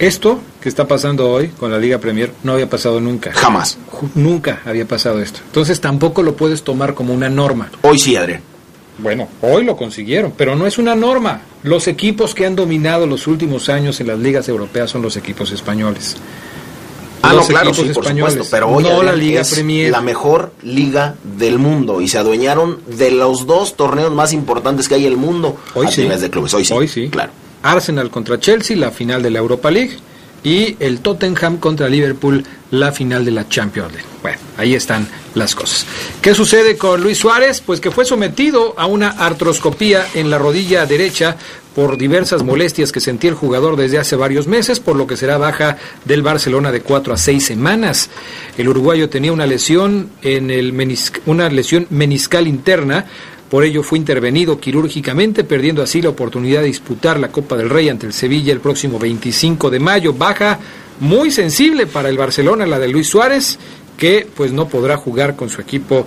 Esto 0.00 0.40
que 0.60 0.68
está 0.68 0.88
pasando 0.88 1.30
hoy 1.30 1.48
con 1.48 1.70
la 1.70 1.78
Liga 1.78 1.98
Premier 1.98 2.32
no 2.42 2.54
había 2.54 2.68
pasado 2.68 3.00
nunca. 3.00 3.32
Jamás. 3.32 3.78
Nunca 4.16 4.60
había 4.66 4.86
pasado 4.86 5.20
esto. 5.22 5.38
Entonces 5.46 5.80
tampoco 5.80 6.24
lo 6.24 6.34
puedes 6.34 6.64
tomar 6.64 6.94
como 6.94 7.14
una 7.14 7.28
norma. 7.28 7.70
Hoy 7.82 8.00
sí, 8.00 8.16
Adrián. 8.16 8.42
Bueno, 8.98 9.28
hoy 9.40 9.64
lo 9.64 9.76
consiguieron, 9.76 10.32
pero 10.36 10.56
no 10.56 10.66
es 10.66 10.78
una 10.78 10.96
norma. 10.96 11.42
Los 11.62 11.86
equipos 11.86 12.34
que 12.34 12.44
han 12.44 12.56
dominado 12.56 13.06
los 13.06 13.28
últimos 13.28 13.68
años 13.68 14.00
en 14.00 14.08
las 14.08 14.18
ligas 14.18 14.48
europeas 14.48 14.90
son 14.90 15.02
los 15.02 15.16
equipos 15.16 15.52
españoles. 15.52 16.16
Ah, 17.22 17.32
no, 17.34 17.42
claro, 17.46 17.74
sí, 17.74 17.90
por 17.92 18.06
supuesto, 18.06 18.44
pero 18.50 18.68
hoy 18.68 18.82
no 18.84 19.02
la 19.02 19.12
Liga 19.12 19.42
es 19.42 19.52
Premier. 19.52 19.90
la 19.90 20.00
mejor 20.00 20.52
liga 20.62 21.16
del 21.22 21.58
mundo 21.58 22.00
y 22.00 22.08
se 22.08 22.18
adueñaron 22.18 22.78
de 22.86 23.10
los 23.10 23.46
dos 23.46 23.76
torneos 23.76 24.12
más 24.12 24.32
importantes 24.32 24.88
que 24.88 24.94
hay 24.94 25.06
en 25.06 25.12
el 25.12 25.18
mundo 25.18 25.56
Hoy 25.74 25.86
a 25.86 25.90
sí. 25.90 26.02
de 26.06 26.30
clubes. 26.30 26.54
Hoy 26.54 26.64
sí, 26.64 26.72
Hoy 26.72 26.88
sí. 26.88 27.08
claro. 27.10 27.32
Arsenal 27.62 28.10
contra 28.10 28.40
Chelsea, 28.40 28.76
la 28.76 28.90
final 28.90 29.22
de 29.22 29.30
la 29.30 29.38
Europa 29.38 29.70
League, 29.70 29.98
y 30.42 30.76
el 30.80 31.00
Tottenham 31.00 31.58
contra 31.58 31.88
Liverpool, 31.88 32.44
la 32.70 32.92
final 32.92 33.24
de 33.24 33.30
la 33.30 33.48
Champions 33.48 33.92
League. 33.92 34.08
Bueno, 34.22 34.38
ahí 34.56 34.74
están 34.74 35.06
las 35.34 35.54
cosas. 35.54 35.86
¿Qué 36.20 36.34
sucede 36.34 36.76
con 36.76 37.00
Luis 37.00 37.18
Suárez? 37.18 37.62
Pues 37.64 37.80
que 37.80 37.90
fue 37.90 38.04
sometido 38.04 38.74
a 38.76 38.86
una 38.86 39.10
artroscopía 39.10 40.06
en 40.14 40.30
la 40.30 40.38
rodilla 40.38 40.86
derecha 40.86 41.36
por 41.74 41.96
diversas 41.96 42.42
molestias 42.42 42.92
que 42.92 43.00
sentía 43.00 43.30
el 43.30 43.36
jugador 43.36 43.76
desde 43.76 43.98
hace 43.98 44.16
varios 44.16 44.46
meses, 44.46 44.80
por 44.80 44.96
lo 44.96 45.06
que 45.06 45.16
será 45.16 45.38
baja 45.38 45.78
del 46.04 46.22
Barcelona 46.22 46.72
de 46.72 46.82
cuatro 46.82 47.14
a 47.14 47.16
seis 47.16 47.46
semanas. 47.46 48.10
El 48.58 48.68
uruguayo 48.68 49.08
tenía 49.08 49.32
una 49.32 49.46
lesión 49.46 50.10
en 50.22 50.50
el 50.50 50.74
una 51.26 51.48
lesión 51.48 51.86
meniscal 51.90 52.48
interna, 52.48 53.06
por 53.50 53.64
ello 53.64 53.82
fue 53.82 53.98
intervenido 53.98 54.60
quirúrgicamente, 54.60 55.42
perdiendo 55.42 55.82
así 55.82 56.00
la 56.00 56.10
oportunidad 56.10 56.60
de 56.60 56.68
disputar 56.68 57.18
la 57.18 57.32
Copa 57.32 57.56
del 57.56 57.68
Rey 57.68 57.88
ante 57.88 58.06
el 58.06 58.12
Sevilla 58.12 58.52
el 58.52 58.60
próximo 58.60 58.98
25 58.98 59.70
de 59.70 59.80
mayo. 59.80 60.14
Baja 60.14 60.60
muy 61.00 61.32
sensible 61.32 61.86
para 61.86 62.08
el 62.08 62.16
Barcelona, 62.16 62.64
la 62.64 62.78
de 62.78 62.86
Luis 62.86 63.08
Suárez, 63.08 63.58
que 63.98 64.26
pues 64.36 64.52
no 64.52 64.68
podrá 64.68 64.96
jugar 64.96 65.34
con 65.34 65.50
su 65.50 65.60
equipo 65.60 66.04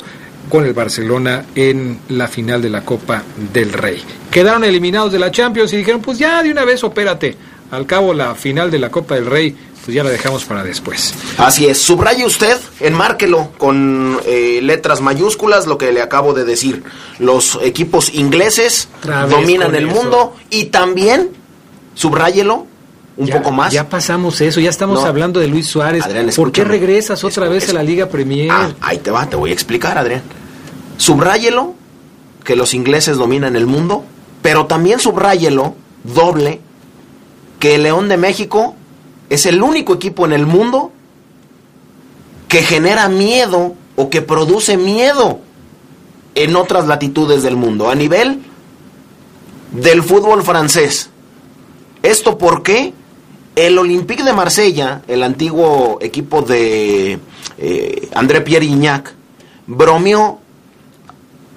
con 0.49 0.65
el 0.65 0.73
Barcelona 0.73 1.45
en 1.53 1.99
la 2.09 2.29
final 2.29 2.61
de 2.61 2.69
la 2.69 2.85
Copa 2.85 3.23
del 3.51 3.73
Rey. 3.73 4.01
Quedaron 4.31 4.63
eliminados 4.63 5.11
de 5.11 5.19
la 5.19 5.31
Champions 5.31 5.73
y 5.73 5.77
dijeron, 5.77 6.01
pues 6.01 6.17
ya 6.17 6.41
de 6.43 6.51
una 6.51 6.63
vez 6.63 6.83
opérate. 6.83 7.35
Al 7.71 7.85
cabo 7.85 8.13
la 8.13 8.35
final 8.35 8.71
de 8.71 8.79
la 8.79 8.89
Copa 8.89 9.15
del 9.15 9.25
Rey, 9.25 9.55
pues 9.85 9.95
ya 9.95 10.03
la 10.03 10.09
dejamos 10.09 10.45
para 10.45 10.63
después. 10.63 11.13
Así 11.37 11.65
es, 11.67 11.77
subraye 11.81 12.25
usted, 12.25 12.57
enmárquelo 12.79 13.51
con 13.57 14.17
eh, 14.25 14.59
letras 14.63 15.01
mayúsculas 15.01 15.67
lo 15.67 15.77
que 15.77 15.91
le 15.91 16.01
acabo 16.01 16.33
de 16.33 16.45
decir. 16.45 16.83
Los 17.19 17.59
equipos 17.61 18.13
ingleses 18.13 18.87
dominan 19.29 19.75
el 19.75 19.89
eso. 19.89 19.95
mundo 19.95 20.35
y 20.49 20.65
también, 20.65 21.31
subráyelo 21.95 22.65
un 23.17 23.27
Ya- 23.27 23.37
poco 23.37 23.51
más. 23.51 23.71
Ya 23.73 23.89
pasamos 23.89 24.39
eso, 24.41 24.59
ya 24.59 24.69
estamos 24.69 25.01
No. 25.01 25.05
hablando 25.05 25.39
de 25.39 25.47
Luis 25.47 25.67
Suárez. 25.67 26.03
Adrián, 26.05 26.29
¿Por 26.35 26.51
qué 26.51 26.63
regresas 26.63 27.23
otra 27.23 27.47
vez 27.49 27.69
a 27.69 27.73
la 27.73 27.83
Liga 27.83 28.07
Premier? 28.07 28.49
Ah, 28.51 28.71
ahí 28.81 28.97
te 28.99 29.11
va, 29.11 29.29
te 29.29 29.35
voy 29.35 29.49
a 29.51 29.53
explicar, 29.53 29.97
Adrián. 29.97 30.21
Subráyelo, 30.97 31.75
que 32.43 32.55
los 32.55 32.73
ingleses 32.73 33.17
dominan 33.17 33.55
el 33.55 33.67
mundo, 33.67 34.03
pero 34.41 34.65
también 34.65 34.99
subráyelo, 34.99 35.75
doble, 36.03 36.61
que 37.59 37.75
el 37.75 37.83
León 37.83 38.09
de 38.09 38.17
México 38.17 38.75
es 39.29 39.45
el 39.45 39.61
único 39.61 39.93
equipo 39.93 40.25
en 40.25 40.33
el 40.33 40.45
mundo 40.45 40.91
que 42.47 42.63
genera 42.63 43.09
miedo 43.09 43.75
o 43.95 44.09
que 44.09 44.21
produce 44.21 44.77
miedo 44.77 45.39
en 46.35 46.55
otras 46.55 46.87
latitudes 46.87 47.43
del 47.43 47.55
mundo, 47.55 47.89
a 47.89 47.95
nivel 47.95 48.41
del 49.71 50.03
fútbol 50.03 50.43
francés. 50.43 51.09
¿Esto 52.01 52.37
por 52.37 52.63
qué? 52.63 52.93
El 53.55 53.77
Olympique 53.77 54.23
de 54.23 54.33
Marsella, 54.33 55.01
el 55.07 55.23
antiguo 55.23 55.99
equipo 56.01 56.41
de 56.41 57.19
eh, 57.57 58.09
André 58.15 58.41
Pierre 58.41 58.65
Gignac, 58.65 59.13
bromeó 59.67 60.39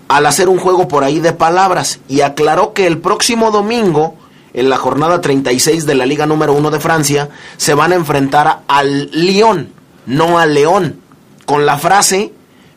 al 0.08 0.26
hacer 0.26 0.48
un 0.48 0.58
juego 0.58 0.88
por 0.88 1.04
ahí 1.04 1.20
de 1.20 1.32
palabras 1.32 2.00
y 2.08 2.20
aclaró 2.20 2.72
que 2.72 2.86
el 2.86 2.98
próximo 2.98 3.50
domingo, 3.50 4.14
en 4.56 4.70
la 4.70 4.78
jornada 4.78 5.20
36 5.20 5.86
de 5.86 5.94
la 5.94 6.06
Liga 6.06 6.26
número 6.26 6.54
1 6.54 6.70
de 6.70 6.80
Francia, 6.80 7.28
se 7.58 7.74
van 7.74 7.92
a 7.92 7.96
enfrentar 7.96 8.62
al 8.66 9.10
Lyon, 9.12 9.68
no 10.06 10.38
al 10.38 10.54
León, 10.54 10.98
con 11.44 11.66
la 11.66 11.78
frase, 11.78 12.32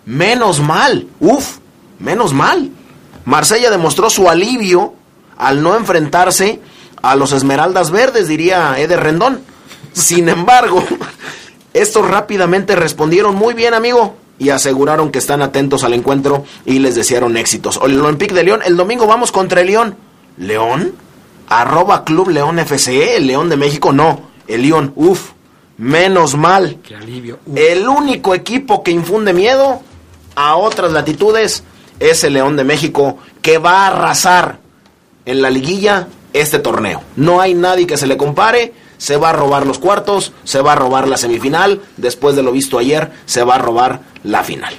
menos 0.06 0.60
mal, 0.60 1.08
uf, 1.22 1.58
menos 1.98 2.34
mal. 2.34 2.70
Marsella 3.24 3.72
demostró 3.72 4.10
su 4.10 4.30
alivio 4.30 4.94
al 5.38 5.64
no 5.64 5.78
enfrentarse 5.78 6.60
a 7.02 7.16
los 7.16 7.32
Esmeraldas 7.32 7.92
Verdes, 7.92 8.28
diría 8.28 8.78
Eder 8.78 9.00
Rendón. 9.00 9.42
Sin 9.94 10.28
embargo, 10.28 10.84
estos 11.74 12.06
rápidamente 12.06 12.76
respondieron 12.76 13.36
muy 13.36 13.54
bien, 13.54 13.74
amigo, 13.74 14.18
y 14.38 14.50
aseguraron 14.50 15.12
que 15.12 15.20
están 15.20 15.42
atentos 15.42 15.86
al 15.86 15.94
encuentro 15.94 16.44
y 16.66 16.80
les 16.80 16.96
desearon 16.96 17.38
éxitos. 17.38 17.80
El 17.82 18.02
Olympique 18.02 18.36
de 18.36 18.44
León, 18.44 18.60
el 18.66 18.76
domingo 18.76 19.08
vamos 19.08 19.32
contra 19.32 19.62
el 19.62 19.68
León. 19.68 19.96
¿León? 20.38 20.94
Arroba 21.50 22.04
Club 22.04 22.30
León 22.30 22.60
FC, 22.60 23.18
el 23.18 23.28
León 23.28 23.50
de 23.50 23.58
México, 23.58 23.92
no. 23.92 24.30
El 24.48 24.62
León, 24.62 24.94
uf, 24.96 25.32
menos 25.78 26.36
mal. 26.36 26.78
Qué 26.84 26.96
alivio. 26.96 27.40
El 27.56 27.88
único 27.88 28.36
equipo 28.36 28.84
que 28.84 28.92
infunde 28.92 29.34
miedo 29.34 29.82
a 30.36 30.56
otras 30.56 30.92
latitudes 30.92 31.64
es 32.00 32.24
el 32.24 32.34
León 32.34 32.56
de 32.56 32.64
México, 32.64 33.18
que 33.42 33.58
va 33.58 33.84
a 33.84 33.88
arrasar 33.88 34.60
en 35.26 35.42
la 35.42 35.50
liguilla 35.50 36.08
este 36.34 36.60
torneo. 36.60 37.02
No 37.16 37.42
hay 37.42 37.54
nadie 37.54 37.88
que 37.88 37.98
se 37.98 38.08
le 38.08 38.18
compare. 38.18 38.74
Se 38.98 39.16
va 39.16 39.30
a 39.30 39.34
robar 39.34 39.66
los 39.66 39.80
cuartos, 39.80 40.34
se 40.44 40.62
va 40.62 40.74
a 40.74 40.76
robar 40.76 41.08
la 41.08 41.16
semifinal. 41.16 41.82
Después 41.96 42.36
de 42.36 42.44
lo 42.44 42.52
visto 42.52 42.78
ayer, 42.78 43.12
se 43.26 43.44
va 43.44 43.56
a 43.56 43.60
robar 43.60 44.02
la 44.24 44.44
final. 44.44 44.74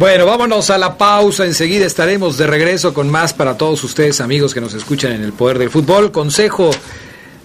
Bueno, 0.00 0.24
vámonos 0.24 0.70
a 0.70 0.78
la 0.78 0.96
pausa. 0.96 1.44
Enseguida 1.44 1.84
estaremos 1.84 2.38
de 2.38 2.46
regreso 2.46 2.94
con 2.94 3.10
más 3.10 3.34
para 3.34 3.58
todos 3.58 3.84
ustedes, 3.84 4.22
amigos 4.22 4.54
que 4.54 4.60
nos 4.62 4.72
escuchan 4.72 5.12
en 5.12 5.22
el 5.22 5.34
Poder 5.34 5.58
del 5.58 5.68
Fútbol. 5.68 6.10
Consejo. 6.10 6.70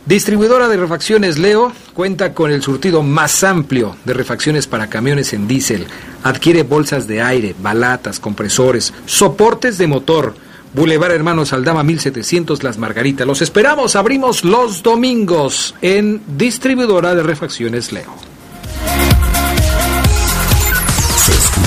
Distribuidora 0.05 0.69
de 0.69 0.77
refacciones 0.77 1.37
Leo 1.37 1.73
cuenta 1.93 2.33
con 2.33 2.51
el 2.51 2.61
surtido 2.61 3.03
más 3.03 3.43
amplio 3.43 3.97
de 4.05 4.13
refacciones 4.13 4.67
para 4.67 4.87
camiones 4.87 5.33
en 5.33 5.49
diésel. 5.49 5.85
Adquiere 6.23 6.63
bolsas 6.63 7.07
de 7.07 7.21
aire, 7.21 7.53
balatas, 7.59 8.21
compresores, 8.21 8.93
soportes 9.05 9.77
de 9.77 9.87
motor. 9.87 10.33
Boulevard 10.73 11.11
Hermanos 11.11 11.51
Aldama 11.51 11.83
1700 11.83 12.63
Las 12.63 12.77
Margaritas. 12.77 13.27
Los 13.27 13.41
esperamos, 13.41 13.97
abrimos 13.97 14.45
los 14.45 14.81
domingos 14.81 15.75
en 15.81 16.21
Distribuidora 16.37 17.15
de 17.15 17.23
Refacciones 17.23 17.91
Leo. 17.91 18.34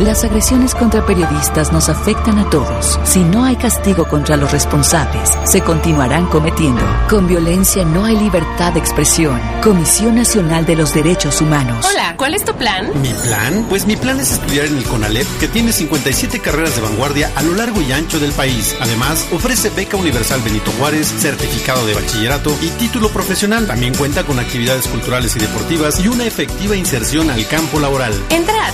Las 0.00 0.24
agresiones 0.24 0.74
contra 0.74 1.06
periodistas 1.06 1.72
nos 1.72 1.88
afectan 1.88 2.40
a 2.40 2.50
todos. 2.50 2.98
Si 3.04 3.20
no 3.20 3.44
hay 3.44 3.54
castigo 3.54 4.08
contra 4.08 4.36
los 4.36 4.50
responsables, 4.50 5.30
se 5.44 5.60
continuarán 5.60 6.26
cometiendo. 6.26 6.82
Con 7.08 7.28
violencia 7.28 7.84
no 7.84 8.04
hay 8.04 8.16
libertad 8.16 8.72
de 8.72 8.80
expresión. 8.80 9.40
Comisión 9.62 10.16
Nacional 10.16 10.66
de 10.66 10.74
los 10.74 10.92
Derechos 10.92 11.40
Humanos. 11.40 11.86
Hola, 11.88 12.16
¿cuál 12.16 12.34
es 12.34 12.44
tu 12.44 12.52
plan? 12.54 12.90
¿Mi 13.00 13.10
plan? 13.10 13.66
Pues 13.68 13.86
mi 13.86 13.94
plan 13.94 14.18
es 14.18 14.32
estudiar 14.32 14.66
en 14.66 14.78
el 14.78 14.84
CONALEP, 14.84 15.28
que 15.38 15.46
tiene 15.46 15.70
57 15.70 16.40
carreras 16.40 16.74
de 16.74 16.82
vanguardia 16.82 17.30
a 17.36 17.42
lo 17.42 17.54
largo 17.54 17.80
y 17.80 17.92
ancho 17.92 18.18
del 18.18 18.32
país. 18.32 18.74
Además, 18.80 19.28
ofrece 19.32 19.70
beca 19.70 19.96
universal 19.96 20.42
Benito 20.42 20.72
Juárez, 20.72 21.06
certificado 21.06 21.86
de 21.86 21.94
bachillerato 21.94 22.52
y 22.60 22.68
título 22.70 23.10
profesional. 23.10 23.68
También 23.68 23.94
cuenta 23.94 24.24
con 24.24 24.40
actividades 24.40 24.88
culturales 24.88 25.36
y 25.36 25.38
deportivas 25.38 26.04
y 26.04 26.08
una 26.08 26.24
efectiva 26.24 26.74
inserción 26.74 27.30
al 27.30 27.46
campo 27.46 27.78
laboral. 27.78 28.12
Entra 28.30 28.66
a 28.66 28.72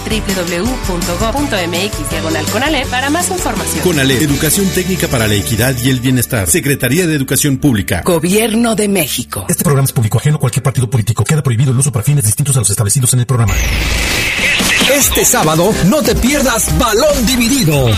www.go.mx 1.10 2.10
diagonal 2.10 2.44
Conalep 2.46 2.88
para 2.88 3.10
más 3.10 3.30
información. 3.30 3.82
CONALEP, 3.82 4.22
Educación 4.22 4.68
Técnica 4.70 5.08
para 5.08 5.26
la 5.26 5.34
Equidad 5.34 5.74
y 5.82 5.90
el 5.90 6.00
Bienestar. 6.00 6.48
Secretaría 6.48 7.06
de 7.06 7.14
Educación 7.14 7.58
Pública. 7.58 8.02
Gobierno 8.04 8.74
de 8.74 8.88
México. 8.88 9.46
Este 9.48 9.64
programa 9.64 9.86
es 9.86 9.92
público 9.92 10.18
ajeno 10.18 10.36
a 10.36 10.40
cualquier 10.40 10.62
partido 10.62 10.88
político. 10.88 11.24
Queda 11.24 11.42
prohibido 11.42 11.72
el 11.72 11.78
uso 11.78 11.92
para 11.92 12.04
fines 12.04 12.24
distintos 12.24 12.56
a 12.56 12.60
los 12.60 12.70
establecidos 12.70 13.12
en 13.14 13.20
el 13.20 13.26
programa. 13.26 13.54
Este 13.54 14.74
es 14.74 14.79
Este 14.90 15.24
sábado 15.24 15.72
no 15.86 16.02
te 16.02 16.16
pierdas 16.16 16.76
Balón 16.76 17.24
Dividido. 17.24 17.88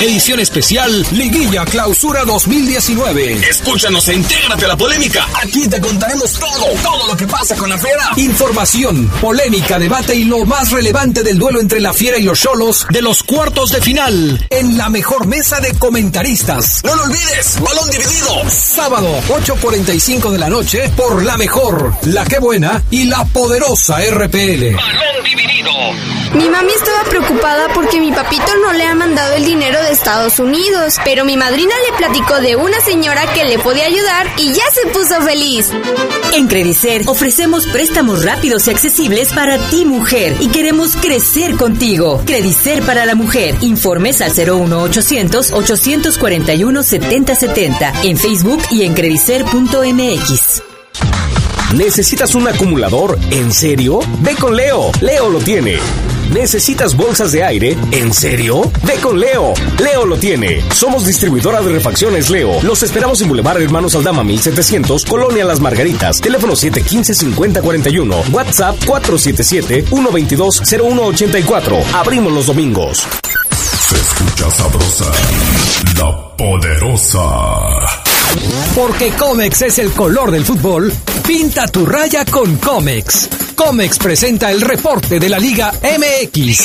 Edición 0.00 0.38
especial 0.38 1.04
Liguilla 1.10 1.64
Clausura 1.64 2.24
2019. 2.24 3.32
Escúchanos 3.48 4.06
e 4.08 4.14
intégrate 4.14 4.64
a 4.64 4.68
la 4.68 4.76
polémica. 4.76 5.26
Aquí 5.42 5.66
te 5.68 5.80
contaremos 5.80 6.32
todo, 6.34 6.66
todo 6.82 7.08
lo 7.08 7.16
que 7.16 7.26
pasa 7.26 7.56
con 7.56 7.68
la 7.68 7.78
fiera. 7.78 8.10
Información, 8.16 9.08
polémica, 9.20 9.78
debate 9.78 10.14
y 10.14 10.24
lo 10.24 10.44
más 10.44 10.70
relevante 10.70 11.22
del 11.22 11.38
duelo 11.38 11.60
entre 11.60 11.80
la 11.80 11.92
fiera 11.92 12.16
y 12.16 12.22
los 12.22 12.40
cholos 12.40 12.86
de 12.90 13.02
los 13.02 13.22
cuartos 13.22 13.72
de 13.72 13.80
final 13.80 14.46
en 14.50 14.78
la 14.78 14.90
mejor 14.90 15.26
mesa 15.26 15.60
de 15.60 15.76
comentaristas. 15.78 16.80
No 16.84 16.94
lo 16.94 17.04
olvides, 17.04 17.60
balón 17.60 17.90
dividido. 17.90 18.50
Sábado, 18.50 19.08
8.45 19.28 20.30
de 20.30 20.38
la 20.38 20.48
noche 20.48 20.90
por 20.96 21.24
la 21.24 21.36
mejor, 21.36 21.92
la 22.02 22.24
que 22.24 22.38
buena 22.38 22.82
y 22.90 23.04
la 23.04 23.24
poderosa 23.24 23.98
RPL. 23.98 24.74
Balón 24.74 25.24
dividido. 25.24 26.03
Mi 26.34 26.48
mami 26.48 26.72
estaba 26.72 27.04
preocupada 27.04 27.68
porque 27.72 28.00
mi 28.00 28.10
papito 28.10 28.56
no 28.62 28.72
le 28.72 28.84
ha 28.84 28.94
mandado 28.94 29.34
el 29.34 29.44
dinero 29.44 29.80
de 29.82 29.92
Estados 29.92 30.40
Unidos, 30.40 30.96
pero 31.04 31.24
mi 31.24 31.36
madrina 31.36 31.74
le 31.88 31.96
platicó 31.96 32.40
de 32.40 32.56
una 32.56 32.80
señora 32.80 33.32
que 33.32 33.44
le 33.44 33.58
podía 33.58 33.86
ayudar 33.86 34.26
y 34.36 34.52
ya 34.52 34.64
se 34.72 34.88
puso 34.88 35.22
feliz. 35.22 35.70
En 36.32 36.48
Credicer 36.48 37.02
ofrecemos 37.06 37.66
préstamos 37.66 38.24
rápidos 38.24 38.66
y 38.66 38.70
accesibles 38.70 39.32
para 39.32 39.58
ti 39.70 39.84
mujer 39.84 40.36
y 40.40 40.48
queremos 40.48 40.96
crecer 40.96 41.54
contigo. 41.56 42.20
Credicer 42.26 42.82
para 42.82 43.06
la 43.06 43.14
mujer. 43.14 43.54
Informes 43.60 44.20
al 44.20 44.32
01800 44.32 45.52
841 45.52 46.82
7070 46.82 47.92
en 48.02 48.16
Facebook 48.16 48.60
y 48.70 48.82
en 48.82 48.94
credicer.mx. 48.94 50.73
¿Necesitas 51.74 52.34
un 52.36 52.46
acumulador? 52.46 53.18
¿En 53.30 53.52
serio? 53.52 53.98
Ve 54.20 54.36
con 54.36 54.54
Leo. 54.54 54.92
Leo 55.00 55.28
lo 55.28 55.40
tiene. 55.40 55.78
¿Necesitas 56.32 56.96
bolsas 56.96 57.32
de 57.32 57.42
aire? 57.42 57.76
¿En 57.90 58.14
serio? 58.14 58.70
Ve 58.84 58.94
con 59.02 59.18
Leo. 59.18 59.54
Leo 59.82 60.06
lo 60.06 60.16
tiene. 60.16 60.62
Somos 60.72 61.04
distribuidora 61.04 61.60
de 61.62 61.72
refacciones 61.72 62.30
Leo. 62.30 62.62
Los 62.62 62.84
esperamos 62.84 63.20
en 63.22 63.28
Boulevard 63.28 63.60
Hermanos 63.60 63.96
Aldama 63.96 64.22
1700, 64.22 65.04
Colonia 65.04 65.44
Las 65.44 65.58
Margaritas. 65.58 66.20
Teléfono 66.20 66.52
715-5041. 66.52 68.32
WhatsApp 68.32 68.76
477-122-0184. 68.84 71.82
Abrimos 71.92 72.32
los 72.32 72.46
domingos. 72.46 73.04
Se 73.50 73.96
escucha 73.96 74.48
sabrosa, 74.52 75.10
la 75.98 76.36
poderosa. 76.36 77.24
Porque 78.74 79.10
Comex 79.10 79.62
es 79.62 79.78
el 79.78 79.92
color 79.92 80.30
del 80.30 80.44
fútbol, 80.44 80.92
pinta 81.26 81.66
tu 81.66 81.86
raya 81.86 82.24
con 82.24 82.56
Comex. 82.56 83.28
Comex 83.54 83.98
presenta 83.98 84.50
el 84.50 84.60
reporte 84.60 85.18
de 85.18 85.28
la 85.28 85.38
Liga 85.38 85.72
MX. 85.72 86.64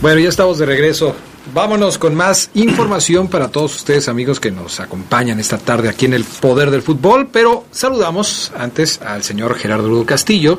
Bueno, 0.00 0.20
ya 0.20 0.28
estamos 0.28 0.58
de 0.58 0.66
regreso. 0.66 1.14
Vámonos 1.54 1.96
con 1.96 2.14
más 2.14 2.50
información 2.54 3.28
para 3.28 3.48
todos 3.48 3.74
ustedes 3.76 4.08
amigos 4.08 4.38
que 4.38 4.50
nos 4.50 4.80
acompañan 4.80 5.40
esta 5.40 5.56
tarde 5.56 5.88
aquí 5.88 6.04
en 6.04 6.12
el 6.12 6.24
Poder 6.24 6.70
del 6.70 6.82
Fútbol, 6.82 7.28
pero 7.32 7.64
saludamos 7.70 8.52
antes 8.56 9.00
al 9.00 9.22
señor 9.22 9.54
Gerardo 9.54 9.88
Lugo 9.88 10.04
Castillo, 10.04 10.58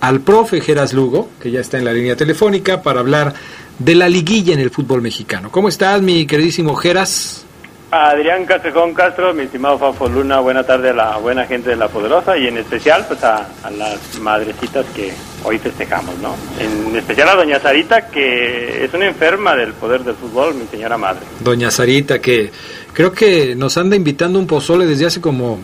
al 0.00 0.20
profe 0.20 0.60
Geras 0.60 0.92
Lugo, 0.92 1.30
que 1.40 1.50
ya 1.50 1.60
está 1.60 1.78
en 1.78 1.86
la 1.86 1.92
línea 1.94 2.16
telefónica 2.16 2.82
para 2.82 3.00
hablar 3.00 3.32
de 3.78 3.94
la 3.94 4.10
liguilla 4.10 4.52
en 4.52 4.60
el 4.60 4.70
fútbol 4.70 5.00
mexicano. 5.00 5.50
¿Cómo 5.50 5.68
estás, 5.68 6.02
mi 6.02 6.26
queridísimo 6.26 6.74
Geras? 6.76 7.45
Adrián 7.90 8.44
Castejón 8.46 8.94
Castro, 8.94 9.32
mi 9.32 9.44
estimado 9.44 9.78
Fafo 9.78 10.08
Luna, 10.08 10.40
buena 10.40 10.64
tarde 10.64 10.90
a 10.90 10.92
la 10.92 11.16
buena 11.18 11.46
gente 11.46 11.70
de 11.70 11.76
La 11.76 11.86
Poderosa 11.88 12.36
y 12.36 12.48
en 12.48 12.58
especial 12.58 13.04
pues 13.06 13.22
a, 13.22 13.48
a 13.62 13.70
las 13.70 14.18
madrecitas 14.20 14.84
que 14.94 15.12
hoy 15.44 15.58
festejamos, 15.58 16.18
¿no? 16.18 16.34
En 16.58 16.96
especial 16.96 17.28
a 17.28 17.36
doña 17.36 17.60
Sarita, 17.60 18.08
que 18.08 18.84
es 18.84 18.92
una 18.92 19.06
enferma 19.06 19.54
del 19.54 19.72
poder 19.72 20.02
del 20.02 20.16
fútbol, 20.16 20.54
mi 20.54 20.66
señora 20.66 20.98
madre. 20.98 21.20
Doña 21.38 21.70
Sarita, 21.70 22.18
que 22.20 22.50
creo 22.92 23.12
que 23.12 23.54
nos 23.54 23.76
anda 23.76 23.94
invitando 23.94 24.38
un 24.38 24.46
pozole 24.46 24.84
desde 24.86 25.06
hace 25.06 25.20
como... 25.20 25.60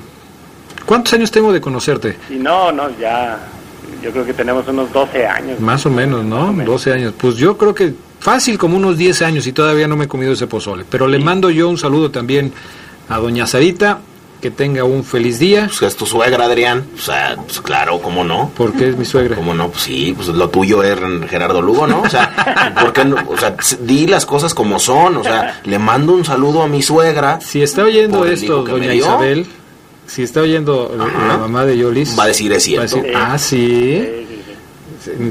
¿Cuántos 0.87 1.15
años 1.15 1.31
tengo 1.31 1.53
de 1.53 1.61
conocerte? 1.61 2.17
Y 2.31 2.35
no, 2.35 2.71
no, 2.71 2.89
ya, 2.99 3.39
yo 4.01 4.13
creo 4.13 4.25
que 4.25 4.35
tenemos 4.35 4.67
unos 4.69 4.93
12 4.93 5.27
años. 5.27 5.61
Más 5.61 5.87
o 5.87 5.91
menos, 5.91 6.25
¿no? 6.25 6.53
12 6.53 6.93
años. 6.93 7.15
Pues 7.17 7.37
yo 7.37 7.57
creo 7.57 7.75
que 7.75 7.95
fácil 8.23 8.57
como 8.57 8.77
unos 8.77 8.97
10 8.97 9.23
años 9.23 9.47
y 9.47 9.53
todavía 9.53 9.89
no 9.89 9.97
me 9.97 10.05
he 10.05 10.09
comido 10.09 10.33
ese 10.33 10.47
pozole. 10.47 10.85
Pero 10.89 11.07
le 11.09 11.19
mando 11.19 11.51
yo 11.51 11.69
un 11.69 11.77
saludo 11.79 12.11
también 12.11 12.53
a 13.09 13.19
doña 13.19 13.47
Sarita, 13.47 13.99
que 14.41 14.51
tenga 14.51 14.83
un 14.85 15.05
feliz 15.05 15.39
día. 15.39 15.67
Pues 15.67 15.83
es 15.83 15.97
tu 15.97 16.05
suegra, 16.07 16.47
Adrián. 16.47 16.85
O 16.97 17.01
sea, 17.01 17.37
pues 17.47 17.61
claro, 17.61 18.01
¿cómo 18.01 18.25
no? 18.25 18.51
¿Por 18.57 18.73
qué 18.73 18.89
es 18.89 18.97
mi 18.97 19.05
suegra? 19.05 19.37
¿Cómo 19.37 19.55
no? 19.55 19.69
Pues 19.71 19.83
sí, 19.83 20.13
pues 20.17 20.29
lo 20.29 20.49
tuyo 20.51 20.83
es 20.83 20.99
Gerardo 21.29 21.63
Lugo, 21.63 21.87
¿no? 21.87 22.03
O 22.03 22.09
sea, 22.09 22.75
¿por 22.81 22.93
qué 22.93 23.05
no? 23.05 23.17
O 23.29 23.37
sea, 23.37 23.55
di 23.81 24.07
las 24.07 24.27
cosas 24.27 24.53
como 24.55 24.79
son. 24.81 25.17
O 25.19 25.23
sea, 25.23 25.61
le 25.65 25.79
mando 25.79 26.13
un 26.15 26.25
saludo 26.25 26.63
a 26.63 26.69
mi 26.69 26.83
suegra. 26.83 27.41
Si 27.41 27.63
está 27.63 27.83
oyendo 27.85 28.25
esto, 28.25 28.63
doña. 28.65 28.93
Isabel, 28.95 29.47
si 30.07 30.23
está 30.25 30.41
oyendo 30.41 30.93
Ajá. 30.99 31.27
la 31.29 31.37
mamá 31.39 31.65
de 31.65 31.79
Yolis, 31.79 32.19
Va 32.19 32.25
a 32.25 32.27
decir, 32.29 32.53
es 32.53 32.57
va 32.77 32.83
a 32.83 32.89
cierto. 32.89 32.97
decir, 32.97 33.13
ah, 33.17 33.39
sí. 33.39 34.27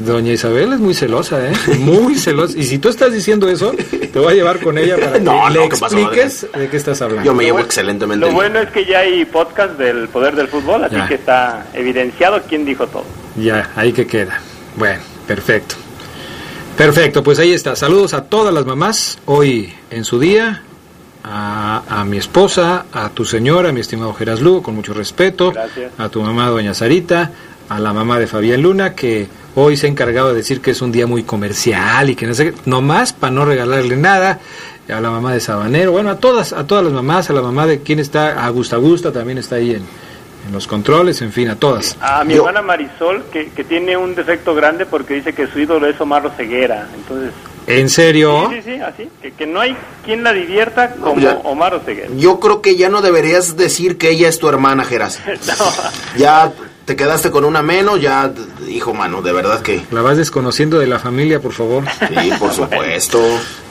Doña 0.05 0.31
Isabel 0.34 0.73
es 0.73 0.79
muy 0.79 0.93
celosa, 0.93 1.47
¿eh? 1.47 1.53
Muy 1.79 2.15
celosa. 2.15 2.57
Y 2.57 2.63
si 2.63 2.77
tú 2.79 2.89
estás 2.89 3.12
diciendo 3.13 3.47
eso, 3.49 3.71
te 3.71 4.19
voy 4.19 4.34
a 4.34 4.36
llevar 4.36 4.60
con 4.60 4.77
ella 4.77 4.97
para 4.97 5.13
que 5.13 5.19
No, 5.21 5.49
le 5.49 5.60
no, 5.60 5.69
¿qué 5.69 5.77
pasó, 5.77 5.97
expliques 5.97 6.47
de 6.57 6.67
qué 6.69 6.77
estás 6.77 7.01
hablando. 7.01 7.23
Yo 7.25 7.34
me 7.34 7.43
llevo 7.45 7.60
excelentemente 7.60 8.25
Lo 8.25 8.31
bueno 8.34 8.60
es 8.60 8.69
que 8.71 8.86
ya 8.86 8.99
hay 8.99 9.25
podcast 9.25 9.77
del 9.77 10.07
poder 10.10 10.36
del 10.36 10.47
fútbol, 10.47 10.84
así 10.84 10.95
Ya. 10.95 11.07
que 11.07 11.15
está 11.15 11.67
evidenciado 11.73 12.41
quién 12.47 12.65
dijo 12.65 12.88
todo. 12.88 13.03
Ya, 13.38 13.71
ahí 13.75 13.93
que 13.93 14.05
queda. 14.07 14.39
Bueno, 14.75 14.99
perfecto. 15.27 15.75
Perfecto, 16.77 17.23
pues 17.23 17.39
ahí 17.39 17.53
está. 17.53 17.75
Saludos 17.75 18.13
a 18.13 18.23
todas 18.25 18.53
las 18.53 18.65
mamás 18.65 19.19
hoy 19.25 19.73
en 19.89 20.03
su 20.05 20.19
día. 20.19 20.63
A, 21.23 21.84
a 21.88 22.03
mi 22.03 22.17
esposa, 22.17 22.86
a 22.91 23.10
tu 23.10 23.25
señora, 23.25 23.71
mi 23.71 23.79
estimado 23.81 24.12
Geras 24.15 24.41
Lugo, 24.41 24.63
con 24.63 24.73
mucho 24.75 24.93
respeto. 24.93 25.51
Gracias. 25.51 25.91
A 25.99 26.10
tu 26.10 26.21
mamá, 26.23 26.47
doña 26.49 26.73
Sarita. 26.73 27.31
A 27.69 27.79
la 27.79 27.93
mamá 27.93 28.17
de 28.19 28.25
Fabián 28.27 28.62
Luna, 28.63 28.95
que 28.95 29.27
hoy 29.55 29.77
se 29.77 29.87
ha 29.87 29.89
encargado 29.89 30.29
de 30.29 30.35
decir 30.35 30.61
que 30.61 30.71
es 30.71 30.81
un 30.81 30.91
día 30.91 31.07
muy 31.07 31.23
comercial 31.23 32.09
y 32.09 32.15
que 32.15 32.25
no 32.27 32.33
sé 32.33 32.51
qué. 32.51 32.53
Nomás 32.65 33.13
para 33.13 33.31
no 33.31 33.45
regalarle 33.45 33.95
nada. 33.97 34.39
A 34.89 34.99
la 34.99 35.09
mamá 35.09 35.31
de 35.33 35.39
Sabanero. 35.39 35.91
Bueno, 35.93 36.09
a 36.09 36.17
todas, 36.17 36.51
a 36.51 36.67
todas 36.67 36.83
las 36.83 36.91
mamás. 36.91 37.29
A 37.29 37.33
la 37.33 37.41
mamá 37.41 37.65
de 37.65 37.79
quien 37.81 37.99
está, 37.99 38.43
a 38.45 38.49
Gusta 38.49 38.75
Gusta 38.77 39.11
también 39.13 39.37
está 39.37 39.55
ahí 39.55 39.71
en, 39.71 39.83
en 40.47 40.51
los 40.51 40.67
controles. 40.67 41.21
En 41.21 41.31
fin, 41.31 41.49
a 41.49 41.55
todas. 41.55 41.95
A 42.01 42.23
mi 42.25 42.33
Yo- 42.33 42.39
hermana 42.41 42.61
Marisol, 42.61 43.23
que, 43.31 43.51
que 43.51 43.63
tiene 43.63 43.95
un 43.95 44.15
defecto 44.15 44.53
grande 44.53 44.85
porque 44.85 45.13
dice 45.13 45.33
que 45.33 45.47
su 45.47 45.59
ídolo 45.59 45.87
es 45.87 46.01
Omar 46.01 46.29
Ceguera. 46.35 46.89
Entonces, 46.93 47.31
¿En 47.67 47.89
serio? 47.89 48.49
sí, 48.49 48.61
sí, 48.65 48.73
sí, 48.75 48.81
así. 48.81 49.09
Que, 49.21 49.31
que 49.31 49.45
no 49.45 49.61
hay 49.61 49.77
quien 50.03 50.23
la 50.23 50.33
divierta 50.33 50.95
como 50.95 51.21
ya. 51.21 51.39
Omar 51.43 51.79
Ceguera. 51.85 52.09
Yo 52.17 52.39
creo 52.41 52.61
que 52.61 52.75
ya 52.75 52.89
no 52.89 53.01
deberías 53.01 53.55
decir 53.55 53.97
que 53.97 54.09
ella 54.09 54.27
es 54.27 54.39
tu 54.39 54.49
hermana, 54.49 54.83
Geras. 54.83 55.19
Ya 56.17 56.51
te 56.91 56.97
quedaste 56.97 57.32
con 57.32 57.45
una 57.45 57.62
menos, 57.62 58.01
ya, 58.01 58.34
hijo 58.67 58.93
mano, 58.93 59.21
de 59.21 59.32
verdad 59.32 59.62
que... 59.62 59.86
La 59.91 60.01
vas 60.01 60.17
desconociendo 60.17 60.77
de 60.77 60.88
la 60.88 60.99
familia, 60.99 61.39
por 61.39 61.54
favor. 61.54 61.86
Sí, 62.10 62.32
por 62.38 62.51
supuesto. 62.51 63.17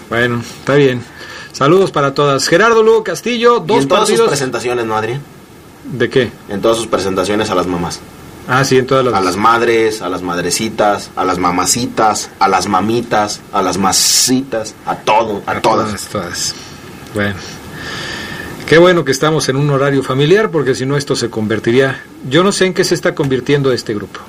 Bueno, 0.09 0.41
está 0.41 0.77
bien. 0.77 1.05
Saludos 1.53 1.91
para 1.91 2.15
todas. 2.15 2.49
Gerardo 2.49 2.83
Lugo 2.83 3.05
Castillo, 3.05 3.63
Y 3.63 3.67
dos 3.67 3.83
en 3.83 3.89
todas 3.89 4.09
sus 4.09 4.23
presentaciones, 4.23 4.87
¿no, 4.87 4.97
Adrián? 4.97 5.21
¿De 5.85 6.09
qué? 6.09 6.33
En 6.49 6.63
todas 6.63 6.79
sus 6.79 6.87
presentaciones 6.87 7.51
a 7.51 7.55
las 7.55 7.67
mamás. 7.67 8.01
Ah, 8.49 8.65
sí, 8.65 8.79
en 8.79 8.87
todas 8.87 9.05
las. 9.05 9.13
A 9.13 9.21
las 9.21 9.37
madres, 9.37 10.01
a 10.01 10.09
las 10.09 10.23
madrecitas, 10.23 11.11
a 11.15 11.23
las 11.23 11.37
mamacitas, 11.37 12.31
a 12.39 12.49
las 12.49 12.69
mamitas, 12.69 13.43
a 13.53 13.61
las 13.61 13.77
masitas, 13.77 14.75
a 14.87 14.97
todo, 14.97 15.43
a, 15.45 15.61
todas. 15.61 16.07
todas. 16.07 16.55
Bueno. 17.13 17.35
Qué 18.71 18.79
bueno 18.79 19.05
que 19.05 19.11
estamos 19.11 19.49
en 19.49 19.57
un 19.57 19.69
horario 19.71 20.01
familiar 20.05 20.49
porque 20.53 20.77
si 20.77 20.87
no 20.87 20.97
esto 20.97 21.17
se 21.17 21.29
convertiría... 21.29 22.05
Yo 22.29 22.45
no 22.45 22.53
sé 22.53 22.67
en 22.67 22.75
qué 22.75 22.85
se 22.85 22.95
está 22.95 23.17
convirtiendo 23.17 23.73
este 23.73 23.95
grupo. 23.95 24.21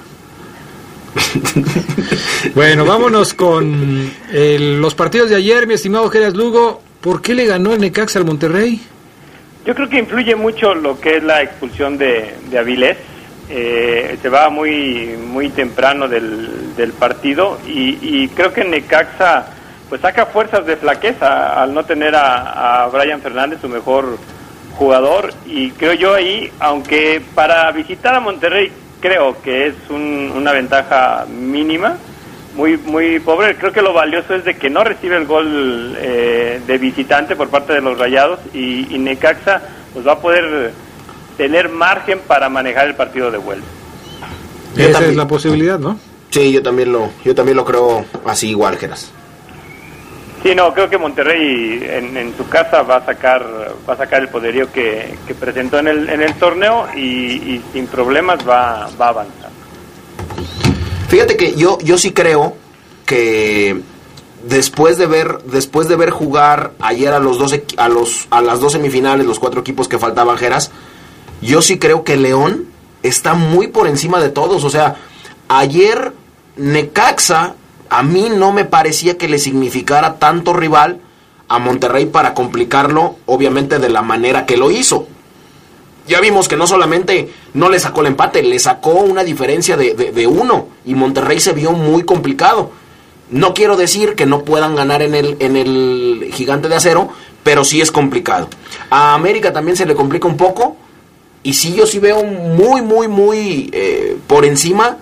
bueno, 2.55 2.83
vámonos 2.83 3.35
con 3.35 4.11
el- 4.31 4.81
los 4.81 4.95
partidos 4.95 5.29
de 5.29 5.35
ayer, 5.35 5.67
mi 5.67 5.75
estimado 5.75 6.09
Geras 6.09 6.33
Lugo. 6.33 6.81
¿Por 7.01 7.21
qué 7.21 7.35
le 7.35 7.45
ganó 7.45 7.71
el 7.73 7.81
Necaxa 7.81 8.17
al 8.17 8.25
Monterrey? 8.25 8.81
Yo 9.63 9.75
creo 9.75 9.87
que 9.87 9.99
influye 9.99 10.35
mucho 10.35 10.73
lo 10.73 10.99
que 10.99 11.17
es 11.17 11.23
la 11.23 11.43
expulsión 11.43 11.99
de, 11.99 12.33
de 12.49 12.57
Avilés. 12.57 12.97
Eh, 13.47 14.17
se 14.23 14.29
va 14.29 14.49
muy 14.49 15.17
muy 15.23 15.49
temprano 15.49 16.07
del, 16.07 16.73
del 16.75 16.93
partido 16.93 17.59
y, 17.67 17.97
y 18.01 18.27
creo 18.29 18.51
que 18.53 18.63
Necaxa 18.63 19.45
pues 19.91 19.99
saca 20.01 20.25
fuerzas 20.25 20.65
de 20.65 20.77
flaqueza 20.77 21.61
al 21.61 21.73
no 21.73 21.83
tener 21.83 22.15
a, 22.15 22.85
a 22.85 22.87
Brian 22.87 23.19
Fernández, 23.21 23.59
su 23.61 23.67
mejor 23.67 24.17
jugador. 24.77 25.33
Y 25.45 25.71
creo 25.71 25.91
yo 25.93 26.13
ahí, 26.13 26.49
aunque 26.61 27.21
para 27.35 27.69
visitar 27.73 28.15
a 28.15 28.21
Monterrey 28.21 28.71
creo 29.01 29.41
que 29.41 29.67
es 29.67 29.73
un- 29.89 30.31
una 30.33 30.53
ventaja 30.53 31.25
mínima, 31.29 31.97
muy 32.55 32.77
muy 32.77 33.19
pobre. 33.19 33.55
Creo 33.57 33.73
que 33.73 33.81
lo 33.81 33.91
valioso 33.91 34.33
es 34.33 34.45
de 34.45 34.55
que 34.55 34.69
no 34.69 34.83
recibe 34.85 35.17
el 35.17 35.25
gol 35.25 35.97
eh, 35.99 36.61
de 36.65 36.77
visitante 36.77 37.35
por 37.35 37.49
parte 37.49 37.73
de 37.73 37.81
los 37.81 37.97
Rayados 37.99 38.39
y, 38.53 38.95
y 38.95 38.97
Necaxa 38.97 39.61
pues 39.93 40.07
va 40.07 40.13
a 40.13 40.19
poder 40.19 40.71
tener 41.35 41.67
margen 41.67 42.19
para 42.25 42.47
manejar 42.47 42.87
el 42.87 42.95
partido 42.95 43.29
de 43.29 43.39
vuelta. 43.39 43.67
Esa 44.77 44.91
también. 44.93 45.11
es 45.11 45.17
la 45.17 45.27
posibilidad, 45.27 45.79
¿no? 45.79 45.99
Sí, 46.29 46.49
yo 46.53 46.63
también 46.63 46.93
lo, 46.93 47.09
yo 47.25 47.35
también 47.35 47.57
lo 47.57 47.65
creo 47.65 48.05
así 48.25 48.49
igual, 48.51 48.77
Geras. 48.77 49.11
Sí, 50.43 50.55
no, 50.55 50.73
creo 50.73 50.89
que 50.89 50.97
Monterrey 50.97 51.83
en, 51.87 52.35
su 52.35 52.47
casa 52.49 52.81
va 52.81 52.97
a 52.97 53.05
sacar 53.05 53.45
va 53.87 53.93
a 53.93 53.97
sacar 53.97 54.21
el 54.21 54.29
poderío 54.29 54.71
que, 54.71 55.15
presentó 55.39 55.79
en 55.79 55.87
el, 55.87 56.09
en 56.09 56.21
el 56.21 56.33
torneo 56.35 56.87
y, 56.95 57.61
sin 57.71 57.85
problemas 57.87 58.39
va, 58.47 58.89
va 58.99 59.05
a 59.07 59.09
avanzar. 59.09 59.51
Fíjate 61.09 61.37
que 61.37 61.53
yo, 61.55 61.77
yo 61.79 61.97
sí 61.97 62.11
creo 62.11 62.55
que 63.05 63.81
después 64.47 64.97
de 64.97 65.05
ver, 65.05 65.39
después 65.43 65.87
de 65.87 65.95
ver 65.95 66.09
jugar 66.09 66.71
ayer 66.79 67.13
a 67.13 67.19
los 67.19 67.37
dos 67.37 67.53
a 67.77 67.89
los, 67.89 68.27
a 68.31 68.41
las 68.41 68.59
dos 68.59 68.73
semifinales, 68.73 69.25
los 69.25 69.39
cuatro 69.39 69.61
equipos 69.61 69.87
que 69.87 69.99
faltaban, 69.99 70.37
Geras, 70.37 70.71
yo 71.41 71.61
sí 71.61 71.77
creo 71.77 72.03
que 72.03 72.17
León 72.17 72.65
está 73.03 73.33
muy 73.33 73.67
por 73.67 73.87
encima 73.87 74.19
de 74.19 74.29
todos. 74.29 74.63
O 74.63 74.69
sea, 74.69 74.95
ayer 75.47 76.13
Necaxa 76.55 77.55
a 77.91 78.03
mí 78.03 78.29
no 78.33 78.53
me 78.53 78.63
parecía 78.65 79.17
que 79.17 79.27
le 79.27 79.37
significara 79.37 80.15
tanto 80.17 80.53
rival 80.53 80.99
a 81.49 81.59
Monterrey 81.59 82.05
para 82.05 82.33
complicarlo, 82.33 83.17
obviamente 83.25 83.77
de 83.79 83.89
la 83.89 84.01
manera 84.01 84.45
que 84.45 84.55
lo 84.55 84.71
hizo. 84.71 85.07
Ya 86.07 86.21
vimos 86.21 86.47
que 86.47 86.55
no 86.55 86.65
solamente 86.67 87.29
no 87.53 87.69
le 87.69 87.79
sacó 87.81 87.99
el 87.99 88.07
empate, 88.07 88.43
le 88.43 88.57
sacó 88.59 88.91
una 88.91 89.25
diferencia 89.25 89.75
de, 89.75 89.93
de- 89.93 90.25
uno 90.27 90.67
y 90.85 90.95
Monterrey 90.95 91.41
se 91.41 91.51
vio 91.51 91.73
muy 91.73 92.03
complicado. 92.03 92.71
No 93.29 93.53
quiero 93.53 93.75
decir 93.75 94.15
que 94.15 94.25
no 94.25 94.43
puedan 94.43 94.73
ganar 94.75 95.01
en 95.01 95.13
el, 95.13 95.35
en 95.39 95.57
el 95.57 96.31
gigante 96.33 96.69
de 96.69 96.75
acero, 96.75 97.09
pero 97.43 97.65
sí 97.65 97.81
es 97.81 97.91
complicado. 97.91 98.47
A 98.89 99.13
América 99.13 99.51
también 99.51 99.75
se 99.75 99.85
le 99.85 99.95
complica 99.95 100.27
un 100.29 100.37
poco 100.37 100.77
y 101.43 101.53
sí 101.55 101.73
yo 101.75 101.85
sí 101.85 101.99
veo 101.99 102.23
muy, 102.23 102.81
muy, 102.81 103.09
muy 103.09 103.69
eh, 103.73 104.15
por 104.27 104.45
encima 104.45 104.97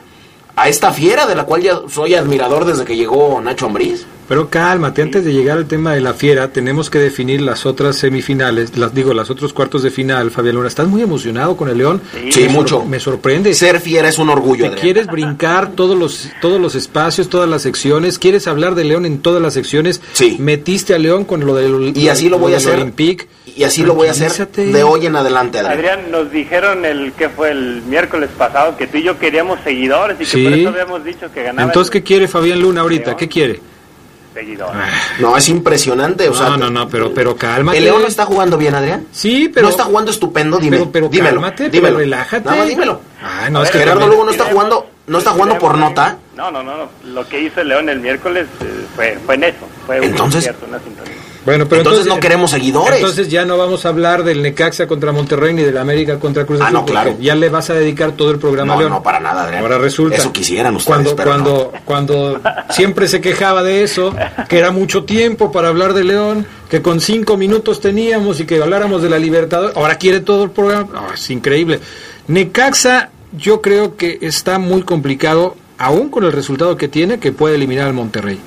a 0.62 0.68
esta 0.70 0.92
fiera 0.92 1.26
de 1.26 1.36
la 1.36 1.46
cual 1.46 1.62
ya 1.62 1.80
soy 1.90 2.16
admirador 2.16 2.66
desde 2.66 2.86
que 2.86 2.96
llegó 2.96 3.40
Nacho 3.42 3.66
Ambriz. 3.68 4.06
Pero 4.28 4.48
cálmate, 4.48 5.02
antes 5.02 5.26
de 5.26 5.34
llegar 5.34 5.58
al 5.58 5.66
tema 5.66 5.94
de 5.96 6.02
la 6.02 6.14
fiera, 6.14 6.50
tenemos 6.54 6.92
que 6.92 7.00
definir 7.00 7.42
las 7.42 7.66
otras 7.66 7.96
semifinales, 7.96 8.78
las 8.78 8.94
digo, 8.94 9.12
las 9.16 9.32
otros 9.32 9.54
cuartos 9.54 9.82
de 9.82 9.90
final, 9.90 10.30
Fabián 10.30 10.56
Luna. 10.56 10.68
¿Estás 10.68 10.88
muy 10.88 11.02
emocionado 11.02 11.58
con 11.58 11.68
el 11.68 11.80
León? 11.80 12.00
Sí, 12.30 12.42
Me 12.42 12.50
mucho. 12.50 12.86
Me 12.86 13.00
sorprende. 13.00 13.56
Ser 13.56 13.80
fiera 13.82 14.08
es 14.08 14.20
un 14.20 14.30
orgullo, 14.30 14.66
Te 14.66 14.68
Adrián. 14.68 14.82
quieres 14.84 15.08
brincar 15.08 15.72
todos 15.72 15.98
los 15.98 16.30
todos 16.42 16.62
los 16.62 16.76
espacios, 16.76 17.30
todas 17.30 17.50
las 17.50 17.64
secciones, 17.64 18.20
quieres 18.20 18.46
hablar 18.46 18.76
de 18.76 18.84
León 18.84 19.08
en 19.08 19.20
todas 19.20 19.42
las 19.42 19.56
secciones. 19.56 20.00
Sí. 20.14 20.36
Metiste 20.40 20.94
a 20.94 21.00
León 21.00 21.26
con 21.26 21.44
lo 21.44 21.56
del 21.56 21.98
Y 21.98 22.10
así 22.10 22.30
lo 22.30 22.38
voy 22.38 22.54
a 22.54 22.58
hacer. 22.58 22.76
Olympique. 22.76 23.28
Y 23.56 23.64
así 23.64 23.84
lo 23.84 23.94
voy 23.94 24.08
a 24.08 24.12
hacer 24.12 24.32
de 24.50 24.84
hoy 24.84 25.06
en 25.06 25.16
adelante, 25.16 25.60
Adrián. 25.60 25.78
Adrián, 25.78 26.12
nos 26.12 26.32
dijeron 26.32 26.86
el 26.86 27.14
que 27.14 27.30
fue 27.30 27.52
el 27.52 27.82
miércoles 27.84 28.30
pasado 28.38 28.76
que 28.78 28.88
tú 28.88 28.98
y 28.98 29.04
yo 29.04 29.18
queríamos 29.20 29.60
seguidores 29.64 30.16
y 30.18 30.20
que 30.20 30.26
Sí. 30.26 30.44
por 30.44 30.54
eso 30.54 30.70
habíamos 30.70 31.04
dicho 31.04 31.32
que 31.34 31.44
ganaba 31.44 31.64
Entonces, 31.68 31.90
el 31.94 32.02
¿qué 32.02 32.04
quiere 32.04 32.28
Fabián 32.28 32.60
Luna 32.62 32.82
ahorita? 32.82 33.16
¿Qué 33.18 33.28
quiere? 33.28 33.60
seguidor. 34.34 34.70
No, 35.20 35.36
es 35.36 35.50
impresionante. 35.50 36.30
O 36.30 36.34
sea, 36.34 36.50
no, 36.50 36.58
no, 36.58 36.70
no, 36.70 36.88
pero, 36.88 37.14
pero 37.14 37.36
cálmate. 37.36 37.78
¿El 37.80 37.84
León 37.86 38.02
no 38.04 38.08
está 38.08 38.26
jugando 38.26 38.58
bien, 38.58 38.74
Adrián? 38.76 39.06
Sí, 39.12 39.50
pero... 39.54 39.66
¿No 39.66 39.72
está 39.72 39.84
jugando 39.84 40.12
estupendo? 40.12 40.58
Dime, 40.60 40.78
Pero, 40.78 40.92
pero 40.92 41.10
dímelo, 41.10 41.32
cálmate, 41.42 41.58
pero 41.64 41.72
dímelo. 41.72 41.98
relájate. 41.98 42.46
Nada 42.46 42.58
más 42.58 42.68
dímelo. 42.68 43.02
Ay, 43.22 43.52
no, 43.52 43.64
es 43.64 43.72
que 43.72 43.80
Gerardo 43.80 44.00
también- 44.02 44.12
Lugo 44.12 44.26
no 44.26 44.32
está 44.32 44.46
jugando, 44.46 44.88
no 45.08 45.18
está 45.18 45.32
jugando 45.32 45.58
por 45.58 45.78
nota. 45.78 46.18
No, 46.38 46.52
no, 46.52 46.64
no. 46.64 46.88
Lo 47.06 47.28
que 47.28 47.42
hizo 47.42 47.60
el 47.60 47.68
León 47.70 47.90
el 47.90 48.00
miércoles 48.00 48.48
eh, 48.62 48.86
fue, 48.96 49.18
fue 49.26 49.36
en 49.36 49.44
eso. 49.46 49.68
Fue 49.86 49.98
un 50.00 50.06
Entonces- 50.06 50.46
concierto, 50.46 50.66
una 50.70 50.80
sintonía. 50.80 51.14
Bueno, 51.46 51.68
pero 51.68 51.82
Entonces 51.82 52.06
no 52.06 52.20
queremos 52.20 52.52
seguidores. 52.52 52.98
Entonces 53.00 53.30
ya 53.30 53.46
no 53.46 53.58
vamos 53.58 53.86
a 53.86 53.90
hablar 53.90 54.24
del 54.24 54.42
Necaxa 54.42 54.88
contra 54.88 55.12
Monterrey 55.14 55.54
ni 55.54 55.62
del 55.64 55.78
América 55.78 56.20
contra 56.20 56.46
Cruz 56.46 56.60
Ah, 56.62 56.66
Azul. 56.66 56.74
no, 56.74 56.80
porque 56.82 56.92
claro. 56.92 57.18
Ya 57.22 57.36
le 57.36 57.50
vas 57.50 57.70
a 57.70 57.74
dedicar 57.76 58.12
todo 58.12 58.32
el 58.32 58.40
programa 58.40 58.74
No, 58.74 58.78
a 58.80 58.82
León. 58.82 58.92
no, 58.92 59.02
para 59.04 59.20
nada, 59.20 59.44
Adrián. 59.46 59.62
Ahora 59.64 59.78
resulta. 59.78 60.18
Eso 60.18 60.34
quisieran 60.34 60.76
ustedes, 60.76 60.86
Cuando, 60.88 61.16
pero 61.16 61.30
cuando, 61.32 61.72
cuando 61.86 62.42
siempre 62.72 63.08
se 63.08 63.22
quejaba 63.22 63.64
de 63.64 63.84
eso, 63.84 64.14
que 64.50 64.60
era 64.60 64.72
mucho 64.72 65.06
tiempo 65.06 65.52
para 65.52 65.70
hablar 65.70 65.94
de 65.94 66.04
León, 66.04 66.46
que 66.70 66.82
con 66.82 67.00
cinco 67.00 67.38
minutos 67.38 67.80
teníamos 67.80 68.40
y 68.42 68.46
que 68.46 68.62
habláramos 68.62 69.02
de 69.02 69.10
la 69.10 69.18
Libertadores. 69.18 69.78
Ahora 69.78 69.96
quiere 69.96 70.20
todo 70.20 70.44
el 70.44 70.52
programa. 70.52 70.90
Ah, 70.94 71.08
es 71.14 71.30
increíble. 71.30 71.80
Necaxa, 72.28 73.10
yo 73.32 73.62
creo 73.62 73.96
que 73.98 74.20
está 74.22 74.60
muy 74.60 74.84
complicado, 74.84 75.56
aún 75.78 76.10
con 76.10 76.24
el 76.26 76.32
resultado 76.32 76.78
que 76.78 76.88
tiene, 76.88 77.20
que 77.20 77.32
puede 77.32 77.56
eliminar 77.56 77.88
al 77.88 77.94
Monterrey. 77.94 78.40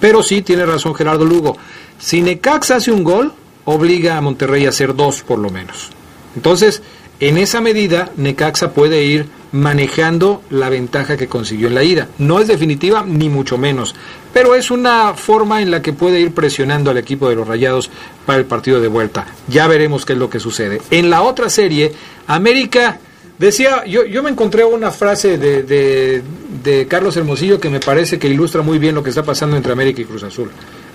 Pero 0.00 0.22
sí 0.22 0.42
tiene 0.42 0.64
razón 0.66 0.94
Gerardo 0.94 1.24
Lugo. 1.24 1.56
Si 1.98 2.22
Necaxa 2.22 2.76
hace 2.76 2.92
un 2.92 3.04
gol, 3.04 3.32
obliga 3.64 4.16
a 4.16 4.20
Monterrey 4.20 4.66
a 4.66 4.70
hacer 4.70 4.94
dos 4.94 5.22
por 5.22 5.38
lo 5.38 5.50
menos. 5.50 5.90
Entonces, 6.36 6.82
en 7.20 7.36
esa 7.36 7.60
medida, 7.60 8.10
Necaxa 8.16 8.72
puede 8.72 9.04
ir 9.04 9.26
manejando 9.50 10.42
la 10.50 10.68
ventaja 10.68 11.16
que 11.16 11.26
consiguió 11.26 11.68
en 11.68 11.74
la 11.74 11.82
ida. 11.82 12.08
No 12.18 12.38
es 12.38 12.46
definitiva, 12.46 13.04
ni 13.06 13.28
mucho 13.28 13.58
menos, 13.58 13.94
pero 14.32 14.54
es 14.54 14.70
una 14.70 15.14
forma 15.14 15.62
en 15.62 15.70
la 15.70 15.82
que 15.82 15.92
puede 15.92 16.20
ir 16.20 16.32
presionando 16.32 16.90
al 16.90 16.98
equipo 16.98 17.28
de 17.28 17.34
los 17.34 17.48
Rayados 17.48 17.90
para 18.26 18.38
el 18.38 18.44
partido 18.44 18.80
de 18.80 18.88
vuelta. 18.88 19.26
Ya 19.48 19.66
veremos 19.66 20.04
qué 20.04 20.12
es 20.12 20.18
lo 20.18 20.30
que 20.30 20.38
sucede. 20.38 20.80
En 20.90 21.10
la 21.10 21.22
otra 21.22 21.50
serie, 21.50 21.92
América 22.26 23.00
decía, 23.38 23.84
yo, 23.86 24.04
yo 24.04 24.22
me 24.22 24.30
encontré 24.30 24.64
una 24.64 24.90
frase 24.90 25.38
de, 25.38 25.62
de, 25.62 26.22
de 26.62 26.86
Carlos 26.86 27.16
Hermosillo 27.16 27.58
que 27.58 27.70
me 27.70 27.80
parece 27.80 28.18
que 28.18 28.28
ilustra 28.28 28.62
muy 28.62 28.78
bien 28.78 28.94
lo 28.94 29.02
que 29.02 29.10
está 29.10 29.22
pasando 29.22 29.56
entre 29.56 29.72
América 29.72 30.02
y 30.02 30.04
Cruz 30.04 30.22
Azul. 30.22 30.50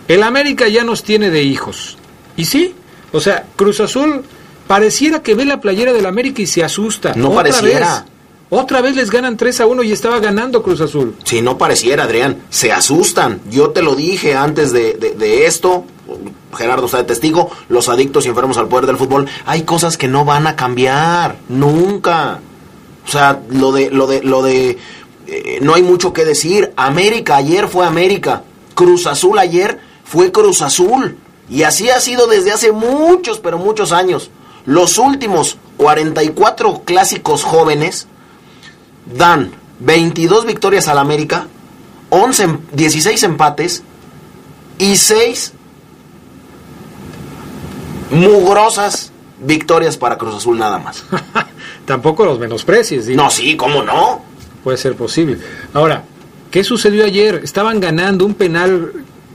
El 0.08 0.24
América 0.24 0.68
ya 0.68 0.84
nos 0.84 1.04
tiene 1.04 1.30
de 1.30 1.44
hijos. 1.44 1.98
Y 2.36 2.46
sí, 2.46 2.74
o 3.12 3.20
sea, 3.20 3.46
Cruz 3.56 3.80
Azul 3.80 4.24
pareciera 4.68 5.22
que 5.22 5.36
ve 5.36 5.46
la 5.46 5.62
playera 5.62 5.94
del 5.94 6.06
América 6.06 6.42
y 6.42 6.48
se 6.48 6.63
asusta. 6.63 7.13
No 7.16 7.30
Otra 7.30 7.44
pareciera. 7.44 8.02
vez. 8.02 8.04
Otra 8.50 8.82
vez 8.82 8.96
les 8.96 9.10
ganan 9.10 9.36
3 9.36 9.62
a 9.62 9.66
1 9.66 9.82
y 9.84 9.92
estaba 9.92 10.20
ganando 10.20 10.62
Cruz 10.62 10.80
Azul. 10.82 11.16
Si 11.24 11.42
no 11.42 11.58
pareciera, 11.58 12.04
Adrián, 12.04 12.44
se 12.52 12.72
asustan. 12.72 13.42
Yo 13.50 13.72
te 13.72 13.82
lo 13.82 13.96
dije 13.96 14.36
antes 14.36 14.72
de, 14.72 14.94
de- 14.94 15.13
de 15.16 15.48
esto, 15.48 15.86
Gerardo 16.56 16.86
está 16.86 16.98
de 17.00 17.06
testigo, 17.06 17.50
los 17.70 17.89
adictos 17.89 18.26
y 18.26 18.30
enfermos 18.30 18.58
al 18.58 18.68
poder 18.68 18.86
del 18.86 18.98
fútbol, 18.98 19.28
hay 19.48 19.63
cosas 19.63 19.98
que 19.98 20.08
no 20.08 20.24
van 20.24 20.46
a 20.46 20.56
cambiar, 20.56 21.38
nunca. 21.50 22.42
O 23.08 23.10
sea, 23.12 23.39
lo 23.50 23.72
de, 23.72 23.89
lo 23.89 24.06
de, 24.06 24.22
lo 24.22 24.44
de, 24.44 24.78
eh, 25.26 25.58
no 25.62 25.74
hay 25.74 25.82
mucho 25.82 26.13
que 26.13 26.24
decir. 26.24 26.74
América 26.76 27.38
ayer 27.38 27.68
fue 27.68 27.88
América, 27.88 28.44
Cruz 28.76 29.08
Azul 29.08 29.39
ayer 29.39 29.80
fue 30.13 30.32
Cruz 30.32 30.62
Azul. 30.62 31.17
Y 31.49 31.63
así 31.63 31.89
ha 31.89 31.99
sido 31.99 32.28
desde 32.28 32.52
hace 32.52 32.71
muchos, 32.71 33.39
pero 33.39 33.58
muchos 33.58 33.91
años. 33.91 34.30
Los 34.67 34.99
últimos 34.99 35.58
44 35.78 36.84
clásicos 36.86 37.43
jóvenes 37.43 38.06
dan 39.17 39.52
22 39.80 40.45
victorias 40.45 40.88
al 40.88 40.99
América, 40.99 41.47
11, 42.12 42.43
em- 42.43 42.60
16 42.73 43.23
empates 43.23 43.82
y 44.78 44.95
6 44.97 45.54
mugrosas 48.12 49.12
victorias 49.39 49.97
para 49.97 50.19
Cruz 50.19 50.36
Azul 50.36 50.60
nada 50.60 50.78
más. 50.78 51.04
Tampoco 51.86 52.23
los 52.23 52.38
menosprecies. 52.38 53.08
digo. 53.08 53.23
No, 53.23 53.32
sí, 53.32 53.58
¿cómo 53.58 53.82
no? 53.82 54.21
Puede 54.63 54.78
ser 54.78 54.95
posible. 54.95 55.39
Ahora, 55.73 56.04
¿qué 56.52 56.63
sucedió 56.63 57.04
ayer? 57.04 57.41
Estaban 57.43 57.80
ganando 57.80 58.26
un 58.28 58.36
penal 58.36 58.93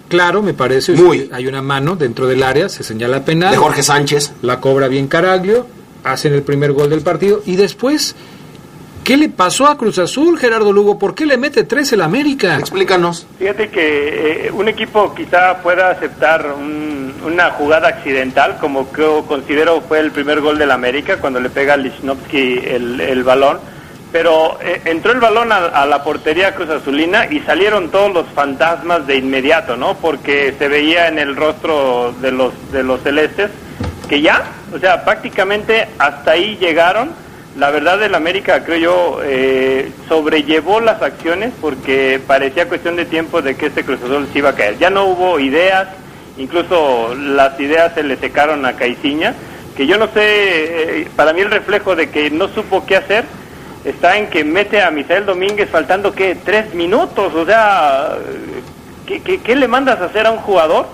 claro, 0.09 0.43
me 0.43 0.55
parece. 0.55 0.93
Muy. 0.93 1.29
Hay 1.33 1.47
una 1.47 1.63
mano 1.63 1.97
dentro 1.97 2.27
del 2.27 2.43
área, 2.43 2.69
se 2.69 2.83
señala 2.83 3.25
penal. 3.25 3.51
De 3.53 3.57
Jorge 3.57 3.83
Sánchez. 3.83 4.33
La 4.43 4.61
cobra 4.61 4.89
bien 4.89 5.07
Caraglio, 5.09 5.67
hacen 6.05 6.33
el 6.35 6.43
primer 6.43 6.73
gol 6.73 6.91
del 6.91 7.01
partido 7.03 7.43
y 7.47 7.57
después, 7.57 8.15
¿qué 9.05 9.17
le 9.17 9.29
pasó 9.29 9.67
a 9.67 9.77
Cruz 9.79 9.99
Azul, 9.99 10.39
Gerardo 10.39 10.73
Lugo? 10.73 10.99
¿Por 10.99 11.15
qué 11.15 11.27
le 11.27 11.37
mete 11.37 11.65
tres 11.65 11.93
el 11.93 12.01
América? 12.03 12.59
Explícanos. 12.59 13.27
Fíjate 13.39 13.69
que 13.71 14.47
eh, 14.47 14.51
un 14.53 14.69
equipo 14.69 15.15
quizá 15.15 15.59
pueda 15.63 15.91
aceptar 15.91 16.55
un- 16.59 16.99
una 17.27 17.51
jugada 17.51 17.89
accidental, 17.89 18.59
como 18.61 18.87
creo, 18.89 19.25
considero 19.27 19.81
fue 19.83 19.99
el 20.01 20.13
primer 20.13 20.41
gol 20.41 20.57
del 20.59 20.71
América, 20.71 21.17
cuando 21.19 21.41
le 21.41 21.51
pega 21.51 21.75
a 21.75 21.77
Lichnowsky 21.77 22.61
el, 22.65 23.01
el 23.01 23.25
balón. 23.25 23.59
Pero 24.11 24.59
eh, 24.63 24.81
entró 24.87 25.13
el 25.13 25.21
balón 25.21 25.53
a, 25.53 25.85
la 25.85 26.03
portería 26.03 26.55
Cruz 26.55 26.71
Azulina 26.71 27.27
y 27.31 27.41
salieron 27.41 27.91
todos 27.91 28.13
los 28.13 28.27
fantasmas 28.29 29.07
de 29.07 29.17
inmediato, 29.17 29.77
¿no? 29.77 29.97
Porque 29.99 30.55
se 30.59 30.69
veía 30.69 31.09
en 31.09 31.19
el 31.19 31.37
rostro 31.37 32.15
de 32.21 32.33
los, 32.33 32.55
de 32.73 32.83
los 32.83 33.03
celestes 33.03 33.51
que 34.09 34.23
ya, 34.23 34.43
o 34.75 34.79
sea, 34.79 35.05
prácticamente 35.05 35.89
hasta 35.99 36.33
ahí 36.33 36.57
llegaron. 36.57 37.11
La 37.57 37.71
verdad 37.71 37.99
del 37.99 38.15
América, 38.15 38.65
creo 38.65 38.79
yo, 38.79 39.21
eh, 39.25 39.91
sobrellevó 40.09 40.81
las 40.81 41.03
acciones 41.03 41.53
porque 41.61 42.21
parecía 42.25 42.69
cuestión 42.69 42.97
de 42.97 43.05
tiempo 43.05 43.43
de 43.43 43.57
que 43.57 43.67
este 43.67 43.85
Cruz 43.85 44.01
Azul 44.03 44.29
se 44.33 44.39
iba 44.39 44.51
a 44.51 44.55
caer. 44.55 44.79
Ya 44.79 44.91
no 44.91 45.07
hubo 45.07 45.39
ideas, 45.41 45.89
incluso 46.37 47.15
las 47.15 47.59
ideas 47.61 47.95
se 47.95 48.05
le 48.05 48.17
secaron 48.17 48.65
a 48.65 48.75
Caiciña, 48.75 49.35
que 49.77 49.87
yo 49.87 49.99
no 49.99 50.07
sé, 50.07 50.21
eh, 50.21 51.09
para 51.17 51.33
mí 51.33 51.41
el 51.41 51.51
reflejo 51.51 51.97
de 51.97 52.11
que 52.11 52.31
no 52.31 52.49
supo 52.49 52.87
qué 52.87 52.97
hacer, 52.97 53.25
está 53.91 54.17
en 54.19 54.29
que 54.29 54.45
mete 54.45 54.81
a 54.83 54.91
Misael 54.91 55.27
Domínguez 55.27 55.69
faltando, 55.71 56.13
¿qué? 56.15 56.37
Tres 56.45 56.75
minutos, 56.75 57.35
o 57.35 57.45
sea, 57.47 58.17
¿qué, 59.07 59.21
qué, 59.23 59.41
qué 59.41 59.57
le 59.57 59.69
mandas 59.69 60.01
a 60.01 60.07
hacer 60.07 60.27
a 60.27 60.31
un 60.31 60.39
jugador 60.39 60.87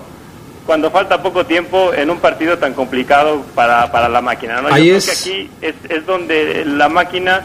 cuando 0.65 0.89
falta 0.89 1.21
poco 1.21 1.45
tiempo 1.45 1.93
en 1.93 2.09
un 2.09 2.17
partido 2.19 2.57
tan 2.57 2.73
complicado 2.73 3.43
para, 3.53 3.91
para 3.91 4.09
la 4.09 4.21
máquina? 4.21 4.61
¿no? 4.61 4.69
Yo 4.69 4.75
Ahí 4.75 4.83
creo 4.85 4.97
es- 4.97 5.05
que 5.05 5.11
aquí 5.29 5.49
es, 5.61 5.75
es 5.89 6.05
donde 6.05 6.63
la 6.65 6.89
máquina 6.89 7.41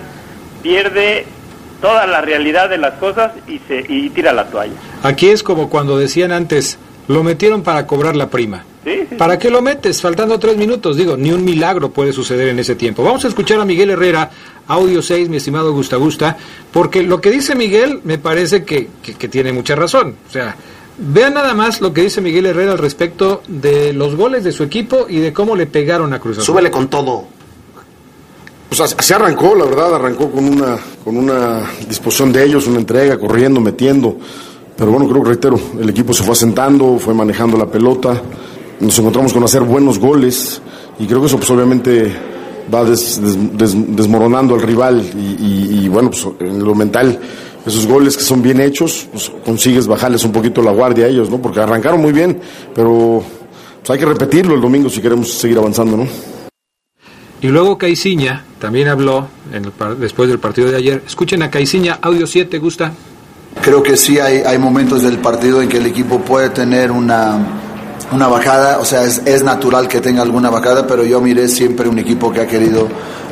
pierde 0.63 1.27
toda 1.81 2.07
la 2.07 2.21
realidad 2.21 2.69
de 2.69 2.79
las 2.79 2.95
cosas 2.95 3.33
y, 3.47 3.59
se, 3.67 3.85
y 3.89 4.11
tira 4.11 4.33
la 4.33 4.45
toalla. 4.47 4.75
Aquí 5.03 5.31
es 5.31 5.43
como 5.43 5.71
cuando 5.71 5.97
decían 5.99 6.31
antes, 6.31 6.79
lo 7.13 7.23
metieron 7.25 7.63
para 7.63 7.87
cobrar 7.87 8.15
la 8.17 8.29
prima. 8.31 8.65
Sí, 8.85 8.93
sí, 9.09 9.15
¿Para 9.17 9.39
qué 9.39 9.51
lo 9.51 9.61
metes? 9.61 10.01
Faltando 10.01 10.39
tres 10.39 10.57
minutos. 10.57 10.97
Digo, 10.97 11.17
ni 11.17 11.33
un 11.33 11.45
milagro 11.45 11.91
puede 11.91 12.13
suceder 12.13 12.49
en 12.49 12.59
ese 12.59 12.75
tiempo. 12.77 13.03
Vamos 13.03 13.25
a 13.25 13.29
escuchar 13.29 13.61
a 13.61 13.65
Miguel 13.65 13.91
Herrera, 13.91 14.31
audio 14.69 15.03
6, 15.03 15.29
mi 15.29 15.37
estimado 15.37 15.73
Gusta 15.73 15.97
Gusta, 15.97 16.37
porque 16.73 17.03
lo 17.03 17.21
que 17.21 17.31
dice 17.31 17.55
Miguel 17.55 18.01
me 18.05 18.19
parece 18.19 18.65
que, 18.65 18.89
que- 19.03 19.15
que 19.15 19.29
tiene 19.29 19.53
mucha 19.53 19.75
razón. 19.75 20.15
O 20.29 20.33
sea, 20.33 20.55
vean 20.99 21.35
nada 21.35 21.53
más 21.53 21.81
lo 21.81 21.93
que 21.93 22.03
dice 22.03 22.21
Miguel 22.21 22.47
Herrera 22.47 22.73
al 22.73 22.79
respecto 22.79 23.43
de 23.49 23.93
los 23.93 24.15
goles 24.17 24.45
de 24.45 24.53
su 24.53 24.63
equipo 24.63 25.07
y 25.09 25.19
de 25.19 25.33
cómo 25.33 25.57
le 25.57 25.67
pegaron 25.67 26.13
a 26.15 26.21
Cruz 26.21 26.39
Azul. 26.39 26.47
Súbele 26.47 26.71
con 26.71 26.89
todo. 26.89 27.25
Pues 28.69 28.81
así 28.81 29.13
arrancó, 29.13 29.55
la 29.57 29.65
verdad, 29.65 29.97
arrancó 29.97 30.31
con 30.31 30.45
una, 30.45 30.79
con 31.05 31.17
una 31.17 31.69
disposición 31.89 32.33
de 32.33 32.45
ellos, 32.45 32.69
una 32.69 32.79
entrega, 32.79 33.19
corriendo, 33.19 33.61
metiendo. 33.61 34.17
Pero 34.81 34.93
bueno, 34.93 35.07
creo 35.09 35.23
que 35.23 35.29
reitero, 35.29 35.61
el 35.79 35.91
equipo 35.91 36.15
se 36.15 36.23
fue 36.23 36.33
asentando, 36.33 36.99
fue 36.99 37.13
manejando 37.13 37.59
la 37.59 37.67
pelota, 37.67 38.21
nos 38.81 38.99
encontramos 38.99 39.31
con 39.35 39.45
hacer 39.45 39.61
buenos 39.63 39.99
goles 39.99 40.63
y 40.99 41.07
creo 41.07 41.21
que 41.21 41.27
eso 41.27 41.37
pues 41.37 41.51
obviamente 41.51 42.11
va 42.73 42.83
des- 42.85 43.21
des- 43.21 43.59
des- 43.59 43.97
desmoronando 43.97 44.55
al 44.55 44.63
rival 44.63 45.03
y, 45.15 45.87
bueno, 45.89 46.11
pues 46.11 46.27
en 46.41 46.65
lo 46.65 46.75
mental, 46.75 47.19
esos 47.67 47.87
goles 47.87 48.17
que 48.17 48.23
son 48.23 48.41
bien 48.41 48.59
hechos, 48.59 49.07
pues 49.13 49.31
consigues 49.45 49.87
bajarles 49.87 50.25
un 50.25 50.33
poquito 50.33 50.63
la 50.63 50.73
guardia 50.73 51.05
a 51.05 51.09
ellos, 51.09 51.29
¿no? 51.29 51.37
Porque 51.43 51.61
arrancaron 51.61 52.01
muy 52.01 52.13
bien, 52.13 52.41
pero 52.75 53.23
pues, 53.81 53.91
hay 53.91 53.99
que 53.99 54.07
repetirlo 54.07 54.55
el 54.55 54.63
domingo 54.63 54.89
si 54.89 55.03
queremos 55.03 55.31
seguir 55.31 55.59
avanzando, 55.59 55.99
¿no? 55.99 56.07
Y 57.43 57.49
luego 57.49 57.77
Caiciña 57.77 58.47
también 58.59 58.89
habló 58.89 59.29
en 59.53 59.67
el 59.67 59.73
después 59.99 60.29
del 60.31 60.39
partido 60.39 60.71
de 60.71 60.77
ayer. 60.79 61.03
Escuchen 61.07 61.43
a 61.43 61.51
Caiciña, 61.51 61.99
audio 62.01 62.27
7, 62.27 62.59
Gusta. 62.59 62.93
Creo 63.63 63.83
que 63.83 63.97
sí 63.97 64.19
hay, 64.19 64.39
hay 64.39 64.59
momentos 64.59 65.03
del 65.03 65.19
partido 65.19 65.61
en 65.61 65.69
que 65.69 65.79
el 65.79 65.87
equipo 65.87 66.21
puede 66.21 66.51
tener 66.51 66.91
una, 66.91 67.39
una 68.13 68.27
bajada, 68.29 68.79
o 68.79 68.85
sea, 68.85 69.05
es, 69.05 69.23
es 69.27 69.43
natural 69.43 69.89
que 69.89 70.01
tenga 70.01 70.23
alguna 70.23 70.51
bajada, 70.51 70.87
pero 70.87 71.05
yo 71.05 71.21
miré 71.21 71.49
siempre 71.49 71.89
un 71.89 71.99
equipo 71.99 72.33
que 72.33 72.41
ha 72.41 72.47
querido 72.47 72.89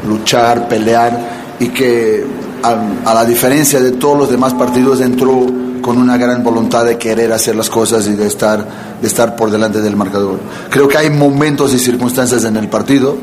luchar, 0.07 0.69
pelear 0.69 1.57
y 1.61 1.69
que 1.69 2.25
a, 2.63 3.11
a 3.11 3.15
la 3.15 3.25
diferencia 3.25 3.81
de 3.81 3.93
todos 3.93 4.19
los 4.19 4.31
demás 4.31 4.55
partidos 4.55 5.01
entró 5.01 5.47
con 5.81 5.97
una 5.97 6.17
gran 6.19 6.43
voluntad 6.43 6.85
de 6.85 6.99
querer 6.99 7.33
hacer 7.33 7.57
las 7.57 7.71
cosas 7.71 8.07
y 8.09 8.15
de 8.15 8.27
estar, 8.27 8.67
de 9.01 9.07
estar 9.07 9.35
por 9.37 9.51
delante 9.51 9.81
del 9.81 9.97
marcador. 9.97 10.39
Creo 10.69 10.89
que 10.89 10.99
hay 10.99 11.09
momentos 11.09 11.73
y 11.73 11.79
circunstancias 11.79 12.45
en 12.45 12.57
el 12.57 12.69
partido 12.69 13.17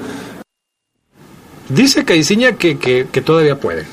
Dice 1.70 2.06
Caiciña 2.06 2.54
que, 2.54 2.78
que, 2.78 3.08
que 3.12 3.22
todavía 3.22 3.60
pueden. 3.60 3.86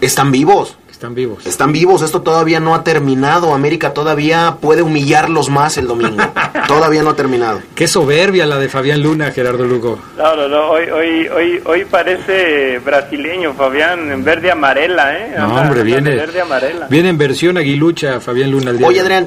Están 0.00 0.32
vivos. 0.32 0.76
Están 1.00 1.14
vivos. 1.14 1.46
Están 1.46 1.72
vivos, 1.72 2.02
esto 2.02 2.20
todavía 2.20 2.60
no 2.60 2.74
ha 2.74 2.84
terminado. 2.84 3.54
América 3.54 3.94
todavía 3.94 4.58
puede 4.60 4.82
humillarlos 4.82 5.48
más 5.48 5.78
el 5.78 5.86
domingo. 5.86 6.22
todavía 6.68 7.02
no 7.02 7.08
ha 7.08 7.16
terminado. 7.16 7.62
Qué 7.74 7.88
soberbia 7.88 8.44
la 8.44 8.58
de 8.58 8.68
Fabián 8.68 9.00
Luna, 9.02 9.30
Gerardo 9.30 9.64
Lugo. 9.64 9.98
No, 10.18 10.36
no, 10.36 10.46
no, 10.46 10.68
hoy, 10.72 10.90
hoy, 10.90 11.26
hoy, 11.28 11.62
hoy 11.64 11.84
parece 11.86 12.80
brasileño, 12.80 13.54
Fabián, 13.54 14.12
en 14.12 14.22
verde 14.24 14.50
amarela, 14.50 15.16
¿eh? 15.16 15.34
No, 15.38 15.44
Anda- 15.46 15.62
hombre, 15.62 15.84
viene, 15.84 16.16
Verde 16.16 16.42
amarela. 16.42 16.86
viene 16.90 17.08
en 17.08 17.16
versión 17.16 17.56
aguilucha 17.56 18.20
Fabián 18.20 18.50
Luna. 18.50 18.72
el 18.72 18.84
Oye. 18.84 19.00
Adrián, 19.00 19.26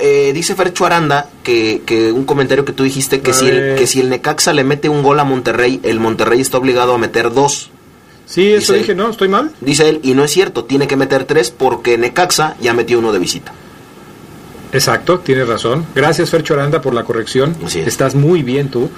eh, 0.00 0.30
dice 0.32 0.54
Fercho 0.54 0.86
Aranda 0.86 1.26
que, 1.42 1.82
que 1.84 2.12
un 2.12 2.26
comentario 2.26 2.64
que 2.64 2.72
tú 2.72 2.84
dijiste 2.84 3.22
que 3.22 3.32
A 3.32 3.34
si, 3.34 3.48
el, 3.48 3.74
que 3.74 3.88
si 3.88 3.98
el 4.00 4.08
Necaxa 4.08 4.52
le 4.52 4.62
mete 4.62 4.88
un 4.88 5.02
gol 5.02 5.18
a 5.18 5.24
Monterrey, 5.24 5.80
el 5.82 5.98
Monterrey 5.98 6.40
está 6.40 6.58
obligado 6.58 6.94
a 6.94 6.98
meter 6.98 7.32
dos. 7.32 7.72
Sí, 8.28 8.52
eso 8.52 8.74
dije, 8.74 8.94
¿no? 8.94 9.08
¿Estoy 9.08 9.28
mal? 9.28 9.52
Dice 9.62 9.88
él, 9.88 10.00
y 10.02 10.12
no 10.12 10.22
es 10.22 10.30
cierto, 10.30 10.64
tiene 10.64 10.86
que 10.86 10.96
meter 10.96 11.24
tres 11.24 11.50
porque 11.50 11.96
Necaxa 11.96 12.56
ya 12.60 12.74
metió 12.74 12.98
uno 12.98 13.10
de 13.10 13.18
visita. 13.18 13.54
Exacto, 14.70 15.20
tienes 15.20 15.48
razón. 15.48 15.86
Gracias, 15.94 16.28
Fercho 16.28 16.52
Aranda, 16.52 16.82
por 16.82 16.92
la 16.92 17.04
corrección. 17.04 17.56
Estás 17.74 18.14
muy 18.14 18.42
bien 18.42 18.70
tú. 18.70 18.90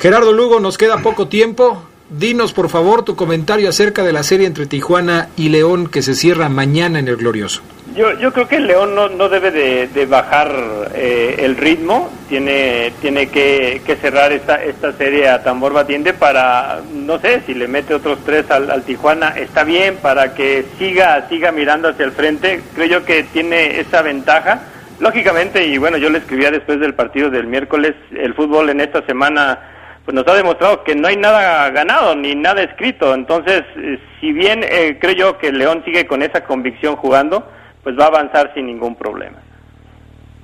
Gerardo 0.00 0.32
Lugo, 0.32 0.58
nos 0.58 0.76
queda 0.76 1.00
poco 1.00 1.28
tiempo. 1.28 1.84
Dinos, 2.08 2.52
por 2.52 2.68
favor, 2.68 3.04
tu 3.04 3.16
comentario 3.16 3.68
acerca 3.68 4.04
de 4.04 4.12
la 4.12 4.22
serie 4.22 4.46
entre 4.46 4.66
Tijuana 4.66 5.28
y 5.36 5.48
León 5.48 5.88
que 5.88 6.02
se 6.02 6.14
cierra 6.14 6.48
mañana 6.48 7.00
en 7.00 7.08
el 7.08 7.16
Glorioso. 7.16 7.62
Yo, 7.96 8.12
yo 8.18 8.32
creo 8.32 8.46
que 8.46 8.56
el 8.56 8.68
León 8.68 8.94
no, 8.94 9.08
no 9.08 9.28
debe 9.28 9.50
de, 9.50 9.88
de 9.88 10.06
bajar 10.06 10.52
eh, 10.94 11.34
el 11.38 11.56
ritmo, 11.56 12.12
tiene, 12.28 12.92
tiene 13.00 13.28
que, 13.28 13.80
que 13.84 13.96
cerrar 13.96 14.32
esta, 14.32 14.62
esta 14.62 14.92
serie 14.92 15.28
a 15.28 15.42
tambor 15.42 15.72
batiente 15.72 16.12
para, 16.12 16.80
no 16.94 17.18
sé, 17.18 17.42
si 17.44 17.54
le 17.54 17.66
mete 17.66 17.94
otros 17.94 18.18
tres 18.24 18.48
al, 18.50 18.82
Tijuana, 18.84 19.30
está 19.30 19.64
bien, 19.64 19.96
para 19.96 20.34
que 20.34 20.64
siga, 20.78 21.26
siga 21.28 21.50
mirando 21.50 21.88
hacia 21.88 22.04
el 22.04 22.12
frente, 22.12 22.60
creo 22.74 22.86
yo 22.86 23.04
que 23.04 23.24
tiene 23.24 23.80
esa 23.80 24.02
ventaja. 24.02 24.60
Lógicamente, 25.00 25.66
y 25.66 25.76
bueno, 25.76 25.96
yo 25.98 26.08
le 26.08 26.18
escribía 26.18 26.50
después 26.50 26.78
del 26.78 26.94
partido 26.94 27.30
del 27.30 27.46
miércoles, 27.46 27.94
el 28.16 28.32
fútbol 28.34 28.70
en 28.70 28.80
esta 28.80 29.04
semana 29.06 29.58
pues 30.06 30.14
nos 30.14 30.26
ha 30.28 30.34
demostrado 30.34 30.84
que 30.84 30.94
no 30.94 31.08
hay 31.08 31.16
nada 31.16 31.68
ganado 31.70 32.14
ni 32.14 32.36
nada 32.36 32.62
escrito. 32.62 33.12
Entonces, 33.12 33.62
eh, 33.76 33.98
si 34.20 34.32
bien 34.32 34.62
eh, 34.62 34.98
creo 35.00 35.14
yo 35.14 35.38
que 35.38 35.50
León 35.50 35.82
sigue 35.84 36.06
con 36.06 36.22
esa 36.22 36.44
convicción 36.44 36.94
jugando, 36.94 37.44
pues 37.82 37.98
va 37.98 38.04
a 38.04 38.06
avanzar 38.06 38.52
sin 38.54 38.66
ningún 38.66 38.94
problema. 38.94 39.38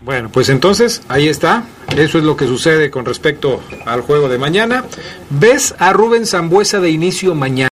Bueno, 0.02 0.30
pues 0.32 0.48
entonces, 0.48 1.04
ahí 1.08 1.28
está. 1.28 1.62
Eso 1.96 2.18
es 2.18 2.24
lo 2.24 2.36
que 2.36 2.46
sucede 2.46 2.90
con 2.90 3.04
respecto 3.04 3.62
al 3.86 4.00
juego 4.00 4.28
de 4.28 4.36
mañana. 4.36 4.84
¿Ves 5.30 5.76
a 5.78 5.92
Rubén 5.92 6.26
Zambuesa 6.26 6.80
de 6.80 6.90
inicio 6.90 7.36
mañana? 7.36 7.71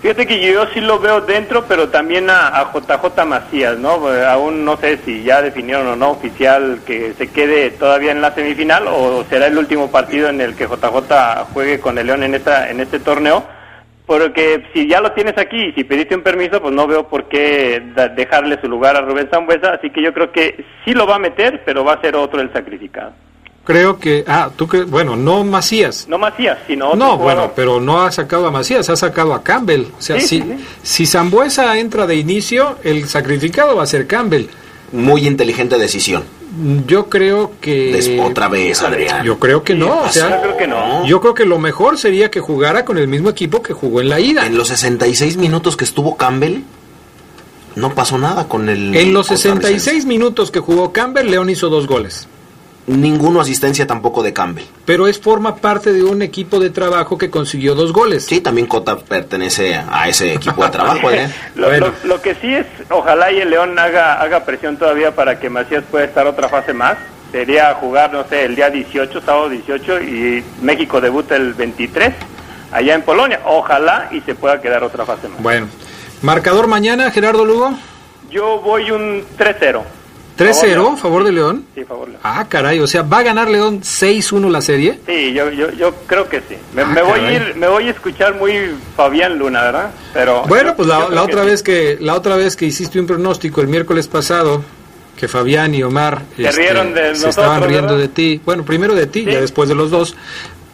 Fíjate 0.00 0.28
que 0.28 0.40
yo 0.40 0.64
sí 0.72 0.80
lo 0.80 1.00
veo 1.00 1.20
dentro, 1.22 1.64
pero 1.66 1.88
también 1.88 2.30
a, 2.30 2.46
a 2.46 2.72
JJ 2.72 3.24
Macías, 3.26 3.78
¿no? 3.78 4.14
Eh, 4.14 4.24
Aún 4.24 4.64
no 4.64 4.76
sé 4.76 4.98
si 4.98 5.24
ya 5.24 5.42
definieron 5.42 5.88
o 5.88 5.96
no 5.96 6.10
oficial 6.10 6.80
que 6.86 7.14
se 7.14 7.32
quede 7.32 7.70
todavía 7.70 8.12
en 8.12 8.20
la 8.20 8.32
semifinal 8.32 8.84
o 8.86 9.24
será 9.28 9.48
el 9.48 9.58
último 9.58 9.90
partido 9.90 10.28
en 10.28 10.40
el 10.40 10.54
que 10.54 10.68
JJ 10.68 11.46
juegue 11.52 11.80
con 11.80 11.98
el 11.98 12.06
León 12.06 12.22
en 12.22 12.34
esta 12.34 12.70
en 12.70 12.80
este 12.80 13.00
torneo. 13.00 13.44
Porque 14.06 14.64
si 14.72 14.88
ya 14.88 15.00
lo 15.00 15.12
tienes 15.12 15.36
aquí 15.36 15.56
y 15.56 15.72
si 15.72 15.84
pediste 15.84 16.14
un 16.14 16.22
permiso, 16.22 16.62
pues 16.62 16.72
no 16.72 16.86
veo 16.86 17.08
por 17.08 17.28
qué 17.28 17.82
dejarle 18.16 18.58
su 18.60 18.68
lugar 18.68 18.96
a 18.96 19.02
Rubén 19.02 19.28
Zambuesa. 19.30 19.72
Así 19.72 19.90
que 19.90 20.00
yo 20.00 20.14
creo 20.14 20.32
que 20.32 20.64
sí 20.84 20.94
lo 20.94 21.06
va 21.06 21.16
a 21.16 21.18
meter, 21.18 21.62
pero 21.66 21.84
va 21.84 21.94
a 21.94 22.00
ser 22.00 22.16
otro 22.16 22.40
el 22.40 22.50
sacrificado. 22.52 23.12
Creo 23.68 23.98
que, 24.00 24.24
ah, 24.26 24.48
tú 24.56 24.66
que, 24.66 24.82
bueno, 24.84 25.14
no 25.14 25.44
Macías. 25.44 26.06
No 26.08 26.16
Macías, 26.18 26.58
sino 26.66 26.86
otro 26.86 26.98
No, 26.98 27.16
jugador. 27.18 27.22
bueno, 27.36 27.52
pero 27.54 27.80
no 27.80 28.00
ha 28.00 28.10
sacado 28.10 28.46
a 28.46 28.50
Macías, 28.50 28.88
ha 28.88 28.96
sacado 28.96 29.34
a 29.34 29.42
Campbell. 29.44 29.82
O 29.96 30.00
sea, 30.02 30.18
Sí, 30.20 30.26
si, 30.26 30.38
sí, 30.40 30.44
sí. 30.58 30.64
si 30.82 31.06
Zambuesa 31.06 31.78
entra 31.78 32.06
de 32.06 32.16
inicio, 32.16 32.78
el 32.82 33.06
sacrificado 33.08 33.76
va 33.76 33.82
a 33.82 33.86
ser 33.86 34.06
Campbell. 34.06 34.46
Muy 34.90 35.26
inteligente 35.26 35.76
decisión. 35.78 36.24
Yo 36.86 37.10
creo 37.10 37.52
que... 37.60 37.92
Des- 37.92 38.10
otra 38.20 38.48
vez, 38.48 38.82
Adrián. 38.82 39.22
Yo 39.22 39.38
creo 39.38 39.62
que 39.62 39.74
no, 39.74 40.00
o 40.04 40.08
sea, 40.08 40.30
Yo 40.36 40.40
creo 40.40 40.56
que 40.56 40.66
no. 40.66 41.06
yo 41.06 41.20
creo 41.20 41.34
que 41.34 41.44
lo 41.44 41.58
mejor 41.58 41.98
sería 41.98 42.30
que 42.30 42.40
jugara 42.40 42.86
con 42.86 42.96
el 42.96 43.06
mismo 43.06 43.28
equipo 43.28 43.62
que 43.62 43.74
jugó 43.74 44.00
en 44.00 44.08
la 44.08 44.18
ida. 44.18 44.46
En 44.46 44.56
los 44.56 44.68
66 44.68 45.36
minutos 45.36 45.76
que 45.76 45.84
estuvo 45.84 46.16
Campbell, 46.16 46.60
no 47.76 47.94
pasó 47.94 48.16
nada 48.16 48.48
con 48.48 48.68
el. 48.70 48.96
En 48.96 49.12
los 49.12 49.28
costarricense. 49.28 49.68
66 49.68 50.06
minutos 50.06 50.50
que 50.50 50.58
jugó 50.60 50.90
Campbell, 50.92 51.26
León 51.30 51.50
hizo 51.50 51.68
dos 51.68 51.86
goles. 51.86 52.26
Ninguno 52.88 53.40
asistencia 53.40 53.86
tampoco 53.86 54.22
de 54.22 54.32
Campbell. 54.32 54.64
Pero 54.86 55.06
es 55.06 55.20
forma 55.20 55.56
parte 55.56 55.92
de 55.92 56.02
un 56.02 56.22
equipo 56.22 56.58
de 56.58 56.70
trabajo 56.70 57.18
que 57.18 57.28
consiguió 57.30 57.74
dos 57.74 57.92
goles. 57.92 58.24
Sí, 58.24 58.40
también 58.40 58.66
Cota 58.66 58.98
pertenece 58.98 59.74
a 59.76 60.08
ese 60.08 60.32
equipo 60.32 60.64
de 60.64 60.70
trabajo. 60.70 61.08
Lo, 61.54 61.70
lo- 61.78 61.92
lo 62.04 62.22
que 62.22 62.34
sí 62.36 62.54
es, 62.54 62.66
ojalá 62.90 63.30
y 63.30 63.40
el 63.40 63.50
León 63.50 63.78
haga, 63.78 64.14
haga 64.20 64.44
presión 64.44 64.76
todavía 64.78 65.14
para 65.14 65.38
que 65.38 65.50
Macías 65.50 65.84
pueda 65.90 66.04
estar 66.06 66.26
otra 66.26 66.48
fase 66.48 66.72
más. 66.72 66.96
Sería 67.30 67.74
jugar, 67.74 68.10
no 68.12 68.26
sé, 68.26 68.46
el 68.46 68.56
día 68.56 68.70
18, 68.70 69.20
sábado 69.20 69.50
18, 69.50 70.00
y 70.00 70.42
México 70.62 70.98
debuta 71.00 71.36
el 71.36 71.52
23, 71.52 72.14
allá 72.72 72.94
en 72.94 73.02
Polonia. 73.02 73.40
Ojalá 73.44 74.08
y 74.10 74.22
se 74.22 74.34
pueda 74.34 74.62
quedar 74.62 74.82
otra 74.82 75.04
fase 75.04 75.28
más. 75.28 75.42
Bueno, 75.42 75.68
marcador 76.22 76.68
mañana, 76.68 77.10
Gerardo 77.10 77.44
Lugo. 77.44 77.74
Yo 78.30 78.60
voy 78.62 78.90
un 78.90 79.22
3-0. 79.36 79.82
3-0, 80.38 80.96
favor 80.96 81.24
de 81.24 81.32
León. 81.32 81.64
Sí, 81.74 81.84
favor. 81.84 82.08
León. 82.08 82.20
Ah, 82.22 82.46
caray, 82.48 82.78
o 82.80 82.86
sea, 82.86 83.02
¿va 83.02 83.18
a 83.18 83.22
ganar 83.24 83.50
León 83.50 83.80
6-1 83.82 84.48
la 84.50 84.60
serie? 84.62 85.00
Sí, 85.06 85.32
yo, 85.32 85.50
yo, 85.50 85.70
yo 85.72 85.94
creo 86.06 86.28
que 86.28 86.38
sí. 86.48 86.56
Me, 86.74 86.82
Ah, 86.82 86.86
me 86.86 87.02
voy 87.02 87.20
a 87.20 87.32
ir, 87.32 87.56
me 87.56 87.66
voy 87.68 87.88
a 87.88 87.90
escuchar 87.90 88.36
muy 88.36 88.52
Fabián 88.96 89.38
Luna, 89.38 89.62
¿verdad? 89.62 89.90
Pero 90.14 90.44
Bueno, 90.46 90.70
yo- 90.70 90.76
pues 90.76 90.88
la, 90.88 91.06
que 91.08 91.18
otra 91.18 91.42
sí. 91.42 91.48
vez 91.50 91.62
que 91.62 91.96
la 92.00 92.14
otra 92.14 92.36
vez 92.36 92.54
que 92.56 92.66
hiciste 92.66 93.00
un 93.00 93.06
pronóstico 93.06 93.60
el 93.60 93.66
miércoles 93.68 94.06
pasado 94.08 94.62
que 95.16 95.26
Fabián 95.26 95.74
y 95.74 95.82
Omar 95.82 96.22
este, 96.38 96.52
Se 96.52 96.58
rieron 96.60 96.94
de 96.94 97.00
se 97.02 97.08
nosotros, 97.08 97.30
estaban 97.38 97.62
riendo 97.64 97.88
¿verdad? 97.94 97.98
de 98.02 98.08
ti. 98.08 98.40
Bueno, 98.44 98.64
primero 98.64 98.94
de 98.94 99.06
ti, 99.08 99.24
ya 99.24 99.40
después 99.40 99.68
de 99.68 99.74
los 99.74 99.90
dos, 99.90 100.14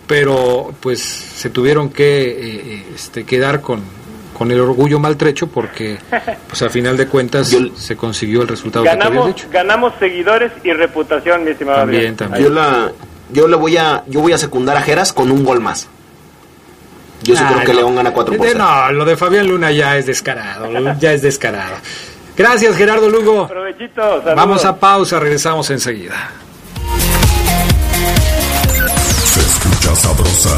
pero 0.07 0.75
pues 0.81 1.01
se 1.01 1.49
tuvieron 1.49 1.89
que 1.89 2.25
eh, 2.29 2.85
este, 2.95 3.25
quedar 3.25 3.63
con 3.63 3.81
con 4.37 4.51
el 4.51 4.61
orgullo 4.61 4.99
maltrecho 4.99 5.47
porque 5.47 5.99
pues 6.49 6.61
a 6.63 6.69
final 6.69 6.97
de 6.97 7.07
cuentas 7.07 7.57
se 7.77 7.97
consiguió 7.97 8.43
el 8.43 8.49
resultado 8.49 8.85
que 8.85 8.91
te 8.91 8.97
habían 8.97 9.09
Ganamos, 9.13 9.35
dicho. 9.35 9.49
ganamos 9.51 9.93
seguidores 9.99 10.53
y 10.63 10.73
reputación, 10.73 11.45
mi 11.45 11.53
estimado 11.53 11.79
También, 11.79 12.17
también. 12.17 12.45
Yo 12.45 12.51
la 12.51 12.93
yo 13.33 13.49
le 13.49 13.57
voy 13.57 13.77
a 13.79 14.03
yo 14.07 14.21
voy 14.21 14.33
a 14.33 14.39
secundar 14.39 14.77
a 14.77 14.83
Geras 14.83 15.13
con 15.13 15.31
un 15.31 15.45
gol 15.45 15.61
más. 15.61 15.89
Yo 17.23 17.35
sí 17.35 17.43
Ah, 17.43 17.53
creo 17.55 17.61
que 17.65 17.73
no. 17.73 17.79
León 17.79 17.97
gana 17.97 18.13
4 18.13 18.37
por 18.37 18.47
Eh, 18.47 18.51
0. 18.53 18.65
No, 18.65 18.93
lo 18.93 19.05
de 19.07 19.17
Fabián 19.17 19.47
Luna 19.49 19.71
ya 19.73 19.97
es 19.97 20.05
descarado, 20.07 20.69
ya 21.01 21.13
es 21.13 21.23
descarado. 21.23 21.77
Gracias 22.37 22.77
Gerardo 22.77 23.09
Lugo. 23.09 23.47
Provechito. 23.49 24.23
Vamos 24.37 24.65
a 24.65 24.77
pausa, 24.79 25.19
regresamos 25.21 25.71
enseguida. 25.71 26.31
Se 29.25 29.41
escucha 29.41 29.95
sabrosa, 29.97 30.57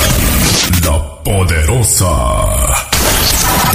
la 0.85 1.23
poderosa. 1.23 2.86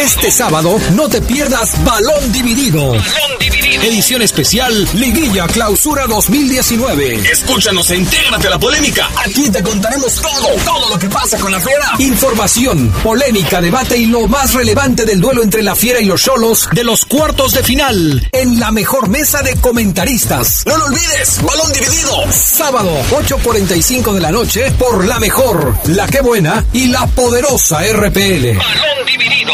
Este 0.00 0.30
sábado 0.30 0.76
no 0.92 1.08
te 1.08 1.22
pierdas 1.22 1.82
Balón 1.84 2.32
Dividido. 2.32 2.94
Edición 3.82 4.22
especial 4.22 4.88
Liguilla 4.94 5.46
Clausura 5.46 6.06
2019. 6.06 7.30
Escúchanos 7.30 7.90
e 7.90 7.96
intégrate 7.96 8.48
a 8.48 8.50
la 8.50 8.58
polémica. 8.58 9.08
Aquí 9.24 9.50
te 9.50 9.62
contaremos 9.62 10.14
todo, 10.16 10.48
todo 10.64 10.90
lo 10.90 10.98
que 10.98 11.08
pasa 11.08 11.38
con 11.38 11.52
la 11.52 11.60
fiera. 11.60 11.92
Información, 11.98 12.90
polémica, 13.02 13.60
debate 13.60 13.96
y 13.96 14.06
lo 14.06 14.26
más 14.26 14.54
relevante 14.54 15.04
del 15.04 15.20
duelo 15.20 15.42
entre 15.42 15.62
la 15.62 15.76
Fiera 15.76 16.00
y 16.00 16.06
los 16.06 16.22
Cholos 16.22 16.68
de 16.72 16.82
los 16.82 17.04
cuartos 17.04 17.52
de 17.52 17.62
final 17.62 18.28
en 18.32 18.58
la 18.58 18.72
mejor 18.72 19.08
mesa 19.08 19.42
de 19.42 19.56
comentaristas. 19.60 20.64
No 20.66 20.76
lo 20.76 20.86
olvides, 20.86 21.40
balón 21.42 21.72
dividido. 21.72 22.32
Sábado, 22.32 22.90
8.45 23.10 24.12
de 24.12 24.20
la 24.20 24.32
noche 24.32 24.72
por 24.72 25.04
la 25.04 25.20
mejor, 25.20 25.76
la 25.86 26.06
que 26.06 26.20
buena 26.20 26.64
y 26.72 26.86
la 26.88 27.06
poderosa 27.06 27.80
RPL. 27.80 28.56
Balón 28.56 29.06
dividido. 29.06 29.52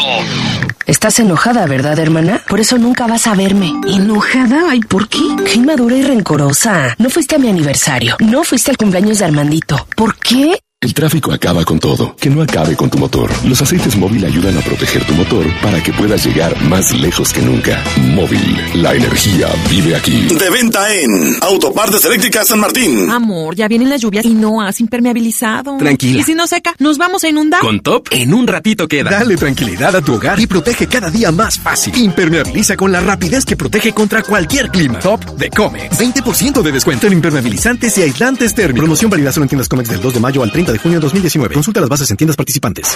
Estás 0.85 1.19
enojada, 1.19 1.65
¿verdad, 1.67 1.97
hermana? 1.99 2.41
Por 2.47 2.59
eso 2.59 2.77
nunca 2.77 3.07
vas 3.07 3.27
a 3.27 3.35
verme. 3.35 3.71
¿Enojada? 3.87 4.65
Ay, 4.69 4.81
¿por 4.81 5.07
qué? 5.07 5.19
Qué 5.45 5.53
inmadura 5.55 5.95
y 5.95 6.03
rencorosa. 6.03 6.95
No 6.97 7.09
fuiste 7.09 7.35
a 7.35 7.39
mi 7.39 7.49
aniversario. 7.49 8.17
No 8.19 8.43
fuiste 8.43 8.71
al 8.71 8.77
cumpleaños 8.77 9.19
de 9.19 9.25
Armandito. 9.25 9.87
¿Por 9.95 10.15
qué? 10.17 10.59
El 10.83 10.95
tráfico 10.95 11.31
acaba 11.31 11.63
con 11.63 11.77
todo. 11.77 12.15
Que 12.15 12.27
no 12.27 12.41
acabe 12.41 12.75
con 12.75 12.89
tu 12.89 12.97
motor. 12.97 13.29
Los 13.45 13.61
aceites 13.61 13.95
móvil 13.97 14.25
ayudan 14.25 14.57
a 14.57 14.61
proteger 14.61 15.05
tu 15.05 15.13
motor 15.13 15.45
para 15.61 15.79
que 15.83 15.93
puedas 15.93 16.25
llegar 16.25 16.59
más 16.63 16.91
lejos 16.91 17.31
que 17.31 17.39
nunca. 17.43 17.83
Móvil, 17.97 18.57
la 18.73 18.95
energía 18.95 19.47
vive 19.69 19.95
aquí. 19.95 20.23
De 20.23 20.49
venta 20.49 20.91
en 20.91 21.37
Autopartes 21.41 22.03
Eléctricas 22.05 22.47
San 22.47 22.61
Martín. 22.61 23.11
Amor, 23.11 23.55
ya 23.55 23.67
vienen 23.67 23.91
las 23.91 24.01
lluvias 24.01 24.25
y 24.25 24.33
no 24.33 24.59
has 24.59 24.81
impermeabilizado. 24.81 25.77
Tranquila. 25.77 26.19
Y 26.19 26.23
si 26.23 26.33
no 26.33 26.47
seca, 26.47 26.73
nos 26.79 26.97
vamos 26.97 27.23
a 27.25 27.29
inundar. 27.29 27.61
Con 27.61 27.81
Top, 27.81 28.07
en 28.09 28.33
un 28.33 28.47
ratito 28.47 28.87
queda. 28.87 29.11
Dale 29.11 29.37
tranquilidad 29.37 29.95
a 29.95 30.01
tu 30.01 30.15
hogar 30.15 30.39
y 30.39 30.47
protege 30.47 30.87
cada 30.87 31.11
día 31.11 31.31
más 31.31 31.59
fácil. 31.59 31.95
Impermeabiliza 31.95 32.75
con 32.75 32.91
la 32.91 33.01
rapidez 33.01 33.45
que 33.45 33.55
protege 33.55 33.93
contra 33.93 34.23
cualquier 34.23 34.69
clima. 34.69 34.97
Top 34.97 35.23
de 35.37 35.47
Comex. 35.51 35.99
20% 35.99 36.63
de 36.63 36.71
descuento 36.71 37.05
en 37.05 37.13
impermeabilizantes 37.13 37.95
y 37.99 38.01
aislantes 38.01 38.55
térmicos. 38.55 38.79
Promoción 38.79 39.11
válida 39.11 39.31
solo 39.31 39.43
en 39.43 39.49
tiendas 39.49 39.69
Comex 39.69 39.87
del 39.87 40.01
2 40.01 40.15
de 40.15 40.19
mayo 40.19 40.41
al 40.41 40.51
30 40.51 40.70
de 40.71 40.79
junio 40.79 40.99
de 40.99 41.03
2019. 41.03 41.55
Consulta 41.55 41.79
las 41.79 41.89
bases 41.89 42.09
en 42.11 42.17
tiendas 42.17 42.35
participantes. 42.35 42.87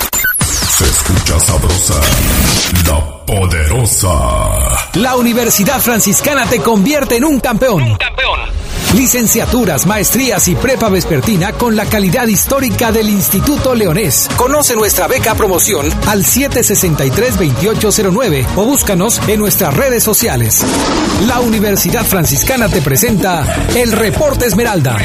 Se 0.78 0.84
escucha 0.84 1.40
sabrosa, 1.40 1.94
la 2.88 3.26
poderosa. 3.26 4.10
La 4.96 5.16
Universidad 5.16 5.80
Franciscana 5.80 6.46
te 6.48 6.60
convierte 6.60 7.18
en 7.18 7.26
un 7.26 7.40
campeón. 7.40 7.98
Licenciaturas, 8.94 9.86
maestrías 9.86 10.48
y 10.48 10.56
prepa 10.56 10.90
vespertina 10.90 11.52
con 11.54 11.76
la 11.76 11.86
calidad 11.86 12.26
histórica 12.28 12.92
del 12.92 13.10
Instituto 13.10 13.76
Leonés. 13.76 14.28
Conoce 14.38 14.76
nuestra 14.76 15.08
beca 15.08 15.36
promoción 15.36 15.88
al 16.08 16.24
763-2809 16.24 18.48
o 18.56 18.66
búscanos 18.66 19.22
en 19.28 19.40
nuestras 19.40 19.74
redes 19.74 20.04
sociales. 20.04 20.64
La 21.28 21.42
Universidad 21.42 22.06
Franciscana 22.06 22.70
te 22.70 22.82
presenta 22.82 23.68
el 23.76 23.92
Reporte 23.92 24.46
Esmeralda. 24.46 24.98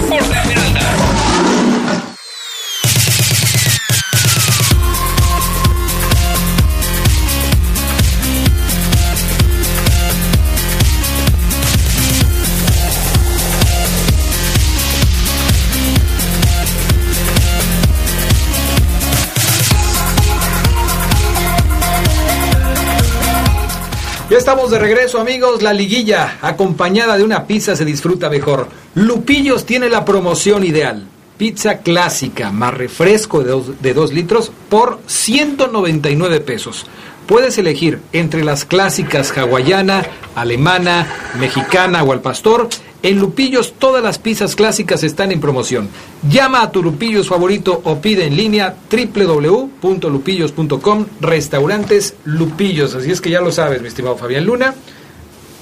Ya 24.30 24.38
estamos 24.38 24.70
de 24.70 24.78
regreso, 24.78 25.20
amigos. 25.20 25.60
La 25.60 25.72
liguilla, 25.72 26.38
acompañada 26.40 27.18
de 27.18 27.24
una 27.24 27.48
pizza, 27.48 27.74
se 27.74 27.84
disfruta 27.84 28.30
mejor. 28.30 28.68
Lupillos 28.94 29.66
tiene 29.66 29.88
la 29.88 30.04
promoción 30.04 30.62
ideal. 30.62 31.04
Pizza 31.36 31.78
clásica 31.78 32.52
más 32.52 32.72
refresco 32.72 33.42
de 33.42 33.50
2 33.50 33.82
de 33.82 33.92
dos 33.92 34.12
litros 34.12 34.52
por 34.68 35.00
199 35.06 36.38
pesos. 36.42 36.86
Puedes 37.26 37.58
elegir 37.58 38.02
entre 38.12 38.44
las 38.44 38.64
clásicas 38.64 39.36
hawaiana, 39.36 40.06
alemana, 40.36 41.08
mexicana 41.40 42.04
o 42.04 42.12
al 42.12 42.20
pastor. 42.20 42.68
En 43.02 43.18
Lupillos 43.18 43.72
todas 43.78 44.02
las 44.02 44.18
pizzas 44.18 44.54
clásicas 44.54 45.02
están 45.02 45.32
en 45.32 45.40
promoción. 45.40 45.88
Llama 46.28 46.60
a 46.60 46.70
tu 46.70 46.82
Lupillos 46.82 47.28
favorito 47.28 47.80
o 47.84 47.98
pide 48.00 48.26
en 48.26 48.36
línea 48.36 48.76
www.lupillos.com 48.90 51.06
Restaurantes 51.20 52.14
Lupillos. 52.24 52.94
Así 52.94 53.10
es 53.10 53.22
que 53.22 53.30
ya 53.30 53.40
lo 53.40 53.52
sabes, 53.52 53.80
mi 53.80 53.88
estimado 53.88 54.18
Fabián 54.18 54.44
Luna. 54.44 54.74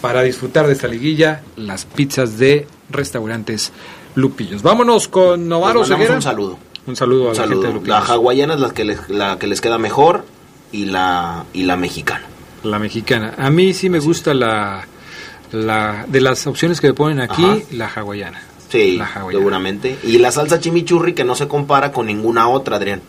Para 0.00 0.22
disfrutar 0.22 0.66
de 0.66 0.72
esta 0.72 0.88
liguilla, 0.88 1.42
las 1.56 1.84
pizzas 1.84 2.38
de 2.38 2.66
Restaurantes 2.90 3.72
Lupillos. 4.16 4.62
Vámonos 4.62 5.06
con 5.06 5.48
Novaro 5.48 5.84
Ceguera. 5.84 6.14
un 6.14 6.22
saludo. 6.22 6.58
Un 6.86 6.96
saludo 6.96 7.28
a 7.28 7.32
Un 7.32 7.36
la 7.36 7.46
gente 7.46 7.66
de. 7.68 7.72
Lupillos. 7.72 7.88
La 7.88 8.00
hawaiana 8.14 8.54
es 8.54 8.60
la 8.60 8.70
que 8.70 8.84
les, 8.84 9.08
la 9.08 9.38
que 9.38 9.46
les 9.46 9.60
queda 9.60 9.78
mejor 9.78 10.24
y 10.72 10.86
la 10.86 11.44
y 11.52 11.62
la 11.62 11.76
mexicana. 11.76 12.24
La 12.64 12.80
mexicana. 12.80 13.34
A 13.38 13.48
mí 13.50 13.74
sí 13.74 13.90
me 13.90 14.00
gusta 14.00 14.34
la, 14.34 14.88
la 15.52 16.04
de 16.08 16.20
las 16.20 16.46
opciones 16.46 16.80
que 16.80 16.92
ponen 16.94 17.20
aquí, 17.20 17.44
Ajá. 17.44 17.58
la 17.72 17.86
hawaiana. 17.88 18.40
Sí, 18.68 18.96
La 18.98 19.06
hawaiana. 19.06 19.32
seguramente. 19.38 19.98
Y 20.02 20.18
la 20.18 20.30
salsa 20.30 20.60
chimichurri 20.60 21.14
que 21.14 21.24
no 21.24 21.34
se 21.34 21.48
compara 21.48 21.90
con 21.92 22.06
ninguna 22.06 22.48
otra, 22.48 22.76
Adrián. 22.76 23.00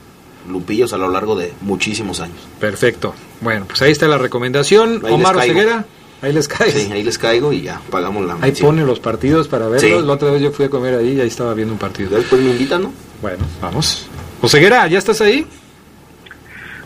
Lupillos 0.50 0.94
a 0.94 0.98
lo 0.98 1.10
largo 1.10 1.36
de 1.36 1.54
muchísimos 1.62 2.22
años. 2.22 2.38
Perfecto. 2.60 3.14
Bueno, 3.42 3.66
pues 3.68 3.82
ahí 3.82 3.92
está 3.92 4.08
la 4.08 4.18
recomendación. 4.18 5.02
Ahí 5.06 5.14
Omar 5.14 5.36
caigo. 5.36 5.54
Ceguera, 5.54 5.86
ahí 6.22 6.32
les 6.34 6.48
cae. 6.48 6.72
Sí, 6.72 6.90
ahí 6.92 7.04
les 7.04 7.18
caigo 7.18 7.52
y 7.52 7.62
ya 7.64 7.82
pagamos 7.92 8.26
la 8.26 8.36
Ahí 8.36 8.40
mención. 8.42 8.68
pone 8.70 8.86
los 8.86 9.00
partidos 9.02 9.48
para 9.50 9.68
verlos. 9.68 10.00
Sí. 10.02 10.06
La 10.08 10.14
otra 10.14 10.32
vez 10.32 10.42
yo 10.42 10.52
fui 10.52 10.66
a 10.66 10.70
comer 10.70 10.96
ahí 10.96 11.14
y 11.18 11.20
ahí 11.22 11.28
estaba 11.28 11.54
viendo 11.54 11.74
un 11.74 11.80
partido. 11.80 12.12
Después 12.18 12.42
me 12.42 12.52
invitan, 12.52 12.84
¿no? 12.84 12.94
Bueno, 13.22 13.44
vamos. 13.62 14.08
Oseguera, 14.42 14.88
¿ya 14.88 14.98
estás 14.98 15.20
ahí? 15.20 15.46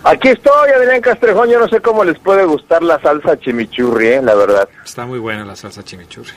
Aquí 0.03 0.29
estoy, 0.29 0.69
Adrián 0.75 1.01
Castrejón. 1.01 1.49
Yo 1.49 1.59
no 1.59 1.67
sé 1.69 1.79
cómo 1.79 2.03
les 2.03 2.19
puede 2.19 2.45
gustar 2.45 2.83
la 2.83 2.99
salsa 3.01 3.37
chimichurri, 3.39 4.07
eh, 4.07 4.21
la 4.21 4.35
verdad. 4.35 4.67
Está 4.83 5.05
muy 5.05 5.19
buena 5.19 5.45
la 5.45 5.55
salsa 5.55 5.83
chimichurri. 5.83 6.31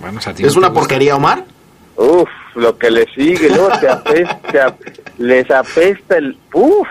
Bueno, 0.00 0.18
o 0.18 0.22
sea, 0.22 0.32
¿Es 0.32 0.40
no 0.40 0.58
una 0.60 0.68
gusta. 0.68 0.72
porquería, 0.72 1.16
Omar? 1.16 1.44
Uf, 1.96 2.28
lo 2.54 2.76
que 2.78 2.90
le 2.90 3.06
sigue, 3.14 3.48
luego 3.50 3.70
te 3.80 3.88
apesta, 3.88 4.76
les 5.18 5.50
apesta 5.50 6.16
el... 6.18 6.38
Uf. 6.52 6.86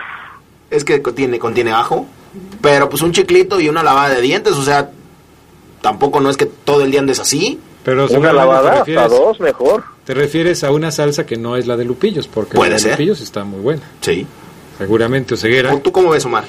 Es 0.70 0.84
que 0.84 1.00
contiene, 1.00 1.38
contiene 1.38 1.72
ajo, 1.72 2.06
pero 2.60 2.88
pues 2.88 3.02
un 3.02 3.12
chiclito 3.12 3.60
y 3.60 3.68
una 3.68 3.82
lavada 3.84 4.14
de 4.14 4.20
dientes, 4.20 4.54
o 4.54 4.62
sea, 4.62 4.90
tampoco 5.80 6.20
no 6.20 6.28
es 6.30 6.36
que 6.36 6.46
todo 6.46 6.82
el 6.82 6.90
día 6.90 7.00
andes 7.00 7.20
así. 7.20 7.60
Pero 7.84 8.06
Una 8.08 8.32
lavada, 8.32 8.80
hasta 8.80 9.06
dos 9.08 9.38
mejor. 9.38 9.84
Te 10.04 10.12
refieres 10.14 10.64
a 10.64 10.72
una 10.72 10.90
salsa 10.90 11.24
que 11.24 11.36
no 11.36 11.56
es 11.56 11.68
la 11.68 11.76
de 11.76 11.84
Lupillos, 11.84 12.26
porque 12.26 12.56
Puede 12.56 12.70
la 12.70 12.76
de 12.76 12.82
ser. 12.82 12.90
Lupillos 12.92 13.20
está 13.20 13.44
muy 13.44 13.60
buena. 13.60 13.82
Sí. 14.00 14.26
Seguramente, 14.78 15.34
Oseguera. 15.34 15.78
¿Tú 15.80 15.90
cómo 15.92 16.10
ves, 16.10 16.24
Omar? 16.24 16.44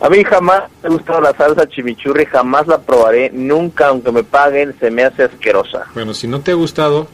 A 0.00 0.08
mí 0.10 0.22
jamás 0.24 0.64
me 0.82 0.88
ha 0.88 0.92
gustado 0.92 1.20
la 1.20 1.32
salsa 1.36 1.66
chimichurri, 1.68 2.26
jamás 2.26 2.66
la 2.66 2.78
probaré, 2.78 3.30
nunca, 3.32 3.88
aunque 3.88 4.12
me 4.12 4.22
paguen, 4.24 4.74
se 4.78 4.90
me 4.90 5.04
hace 5.04 5.22
asquerosa. 5.24 5.86
Bueno, 5.94 6.12
si 6.12 6.26
no 6.28 6.40
te 6.40 6.50
ha 6.50 6.54
gustado, 6.54 7.06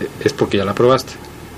eh, 0.00 0.08
es 0.24 0.32
porque 0.32 0.58
ya 0.58 0.64
la 0.64 0.74
probaste. 0.74 1.12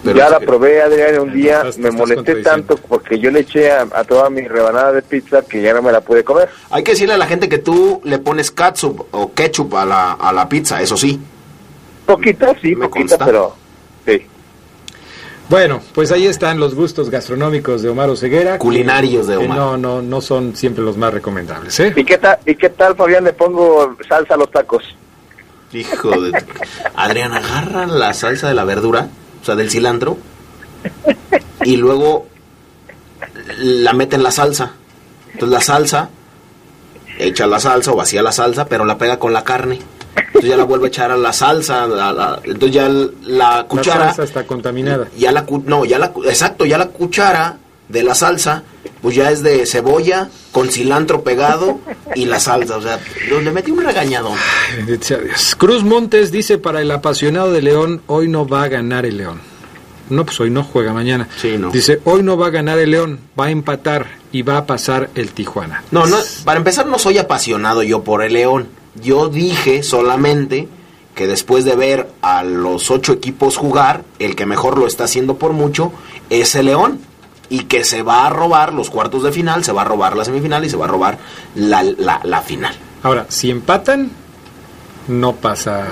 ya 0.04 0.28
la 0.28 0.38
probé, 0.40 0.82
Adrián, 0.82 1.18
un 1.20 1.32
día 1.32 1.58
estás- 1.58 1.78
me 1.78 1.90
molesté 1.90 2.36
tanto 2.42 2.76
porque 2.76 3.18
yo 3.18 3.30
le 3.30 3.40
eché 3.40 3.70
a, 3.72 3.82
a 3.92 4.04
toda 4.04 4.28
mi 4.30 4.42
rebanada 4.46 4.92
de 4.92 5.02
pizza 5.02 5.42
que 5.42 5.62
ya 5.62 5.72
no 5.74 5.82
me 5.82 5.90
la 5.92 6.00
pude 6.02 6.22
comer. 6.24 6.48
Hay 6.70 6.82
que 6.84 6.92
decirle 6.92 7.14
a 7.14 7.18
la 7.18 7.26
gente 7.26 7.48
que 7.48 7.58
tú 7.58 8.00
le 8.04 8.18
pones 8.18 8.50
catsup 8.50 9.06
o 9.12 9.32
ketchup 9.32 9.74
a 9.74 9.84
la, 9.84 10.12
a 10.12 10.32
la 10.32 10.48
pizza, 10.48 10.80
eso 10.82 10.96
sí. 10.96 11.20
Poquita, 12.06 12.54
sí, 12.60 12.74
Me 12.76 12.86
poquita, 12.88 13.16
consta. 13.16 13.24
pero. 13.24 13.61
Bueno, 15.48 15.82
pues 15.94 16.10
ahí 16.12 16.26
están 16.26 16.58
los 16.58 16.74
gustos 16.74 17.10
gastronómicos 17.10 17.82
de 17.82 17.90
Omar 17.90 18.16
Ceguera. 18.16 18.58
Culinarios 18.58 19.26
de 19.26 19.36
Omar. 19.36 19.58
no, 19.58 19.76
no, 19.76 20.02
no 20.02 20.20
son 20.20 20.56
siempre 20.56 20.82
los 20.82 20.96
más 20.96 21.12
recomendables, 21.12 21.78
¿eh? 21.80 21.92
¿Y 21.94 22.04
qué 22.04 22.18
tal, 22.18 22.38
y 22.46 22.54
qué 22.54 22.70
tal 22.70 22.96
Fabián, 22.96 23.24
le 23.24 23.32
pongo 23.32 23.96
salsa 24.08 24.34
a 24.34 24.36
los 24.38 24.50
tacos? 24.50 24.82
Hijo 25.72 26.10
de... 26.20 26.42
Adrián, 26.94 27.32
agarra 27.32 27.86
la 27.86 28.14
salsa 28.14 28.48
de 28.48 28.54
la 28.54 28.64
verdura, 28.64 29.08
o 29.40 29.44
sea, 29.44 29.54
del 29.54 29.70
cilantro, 29.70 30.16
y 31.64 31.76
luego 31.76 32.26
la 33.58 33.92
mete 33.92 34.16
en 34.16 34.22
la 34.22 34.30
salsa. 34.30 34.72
Entonces 35.32 35.50
la 35.50 35.60
salsa, 35.60 36.10
echa 37.18 37.46
la 37.46 37.58
salsa 37.58 37.92
o 37.92 37.96
vacía 37.96 38.22
la 38.22 38.32
salsa, 38.32 38.66
pero 38.66 38.84
la 38.84 38.98
pega 38.98 39.18
con 39.18 39.32
la 39.32 39.44
carne. 39.44 39.80
Entonces 40.34 40.50
ya 40.50 40.56
la 40.56 40.64
vuelve 40.64 40.86
a 40.86 40.88
echar 40.88 41.10
a 41.10 41.16
la 41.16 41.32
salsa, 41.32 41.86
la- 41.86 42.12
la- 42.12 42.40
entonces 42.44 42.72
ya 42.72 42.88
la 42.88 43.66
cuchara... 43.68 43.98
La 44.06 44.14
salsa 44.14 44.24
está 44.24 44.46
contaminada. 44.46 45.08
ya 45.16 45.30
la 45.32 45.44
no 45.66 45.84
ya 45.84 45.98
la 45.98 46.12
exacto 46.26 46.64
ya 46.64 46.78
la 46.78 46.86
cuchara 46.88 47.58
de 47.88 48.02
la 48.02 48.14
salsa 48.14 48.62
pues 49.02 49.14
ya 49.16 49.30
es 49.30 49.42
de 49.42 49.66
cebolla 49.66 50.28
con 50.52 50.70
cilantro 50.70 51.22
pegado 51.22 51.80
y 52.14 52.24
la 52.24 52.40
salsa 52.40 52.76
o 52.78 52.82
sea 52.82 52.98
le 53.28 53.50
metí 53.50 53.70
un 53.70 53.82
regañadón. 53.84 54.34
Cruz 55.58 55.84
Montes 55.84 56.32
dice 56.32 56.58
para 56.58 56.80
el 56.80 56.90
apasionado 56.90 57.52
de 57.52 57.62
León, 57.62 58.02
hoy 58.06 58.28
no 58.28 58.46
va 58.46 58.62
a 58.64 58.68
ganar 58.68 59.04
el 59.06 59.16
León. 59.18 59.40
No, 60.08 60.24
pues 60.26 60.38
hoy 60.40 60.50
no 60.50 60.62
juega 60.64 60.92
mañana. 60.92 61.28
Sí, 61.40 61.56
no. 61.58 61.70
Dice, 61.70 62.00
hoy 62.04 62.22
no 62.22 62.36
va 62.36 62.48
a 62.48 62.50
ganar 62.50 62.78
el 62.78 62.90
León, 62.90 63.18
va 63.38 63.46
a 63.46 63.50
empatar 63.50 64.06
y 64.30 64.42
va 64.42 64.58
a 64.58 64.66
pasar 64.66 65.10
el 65.14 65.32
Tijuana. 65.32 65.82
no 65.90 66.06
no 66.06 66.16
para 66.44 66.58
empezar 66.58 66.86
no 66.86 66.98
soy 66.98 67.18
apasionado 67.18 67.82
yo 67.82 68.02
por 68.02 68.22
el 68.22 68.32
León 68.34 68.68
yo 68.94 69.28
dije 69.28 69.82
solamente 69.82 70.68
que 71.14 71.26
después 71.26 71.64
de 71.64 71.76
ver 71.76 72.10
a 72.22 72.42
los 72.42 72.90
ocho 72.90 73.12
equipos 73.12 73.56
jugar 73.56 74.04
el 74.18 74.34
que 74.34 74.46
mejor 74.46 74.78
lo 74.78 74.86
está 74.86 75.04
haciendo 75.04 75.36
por 75.36 75.52
mucho 75.52 75.92
es 76.30 76.54
el 76.54 76.66
León 76.66 77.00
y 77.48 77.64
que 77.64 77.84
se 77.84 78.02
va 78.02 78.26
a 78.26 78.30
robar 78.30 78.72
los 78.72 78.88
cuartos 78.88 79.22
de 79.22 79.32
final, 79.32 79.62
se 79.62 79.72
va 79.72 79.82
a 79.82 79.84
robar 79.84 80.16
la 80.16 80.24
semifinal 80.24 80.64
y 80.64 80.70
se 80.70 80.76
va 80.76 80.86
a 80.86 80.88
robar 80.88 81.18
la, 81.54 81.82
la, 81.82 82.40
final. 82.40 82.74
Ahora, 83.02 83.26
si 83.28 83.50
empatan, 83.50 84.10
no 85.08 85.34
pasa 85.34 85.86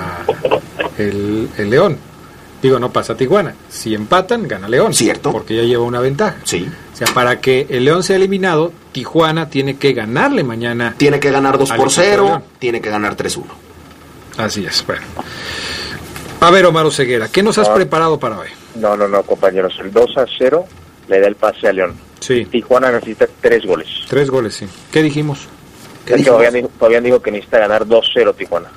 el, 0.97 1.49
el 1.57 1.69
León. 1.69 1.97
Digo, 2.61 2.77
no 2.79 2.91
pasa 2.91 3.15
Tijuana. 3.15 3.55
Si 3.69 3.95
empatan, 3.95 4.47
gana 4.47 4.67
León. 4.69 4.93
Cierto. 4.93 5.31
Porque 5.31 5.55
ya 5.55 5.63
lleva 5.63 5.83
una 5.83 5.99
ventaja. 5.99 6.37
Sí. 6.43 6.67
O 6.93 6.95
sea, 6.95 7.07
para 7.13 7.39
que 7.41 7.65
el 7.69 7.85
León 7.85 8.03
sea 8.03 8.17
eliminado, 8.17 8.71
Tijuana 8.91 9.49
tiene 9.49 9.77
que 9.77 9.93
ganarle 9.93 10.43
mañana. 10.43 10.93
Tiene 10.97 11.19
que 11.19 11.31
ganar 11.31 11.57
2 11.57 11.71
al 11.71 11.77
por 11.77 11.87
equipo 11.87 12.01
de 12.01 12.07
0, 12.07 12.25
León. 12.25 12.43
tiene 12.59 12.81
que 12.81 12.89
ganar 12.89 13.15
3-1. 13.15 13.45
Así 14.37 14.65
es, 14.65 14.85
bueno. 14.85 15.01
A 16.39 16.49
ver, 16.51 16.65
Omar 16.65 16.91
Ceguera, 16.91 17.27
¿qué 17.29 17.43
nos 17.43 17.57
has 17.57 17.67
Ah. 17.69 17.73
preparado 17.73 18.19
para 18.19 18.39
hoy? 18.39 18.49
No, 18.75 18.95
no, 18.95 19.07
no, 19.07 19.23
compañeros. 19.23 19.73
El 19.79 19.91
2 19.91 20.17
a 20.17 20.25
0 20.37 20.65
le 21.07 21.19
da 21.19 21.27
el 21.27 21.35
pase 21.35 21.67
a 21.67 21.73
León. 21.73 21.93
Sí. 22.19 22.45
Tijuana 22.45 22.91
necesita 22.91 23.27
tres 23.41 23.65
goles. 23.65 23.87
Tres 24.07 24.29
goles, 24.29 24.53
sí. 24.55 24.67
¿Qué 24.91 25.01
dijimos? 25.01 25.47
Es 26.05 26.23
que 26.23 26.31
Fabián 26.31 26.53
dijo, 26.53 26.69
Fabián 26.79 27.03
dijo 27.03 27.21
que 27.21 27.31
necesita 27.31 27.59
ganar 27.59 27.85
2-0 27.87 28.33
Tijuana. 28.35 28.69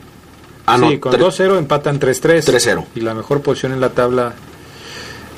Ah, 0.66 0.78
no, 0.78 0.88
sí, 0.90 0.98
con 0.98 1.12
tre- 1.12 1.18
2-0 1.18 1.58
empatan 1.58 1.98
3-3. 2.00 2.42
3-0. 2.44 2.86
Y 2.94 3.00
la 3.00 3.14
mejor 3.14 3.40
posición 3.42 3.72
en 3.72 3.80
la 3.80 3.90
tabla. 3.90 4.34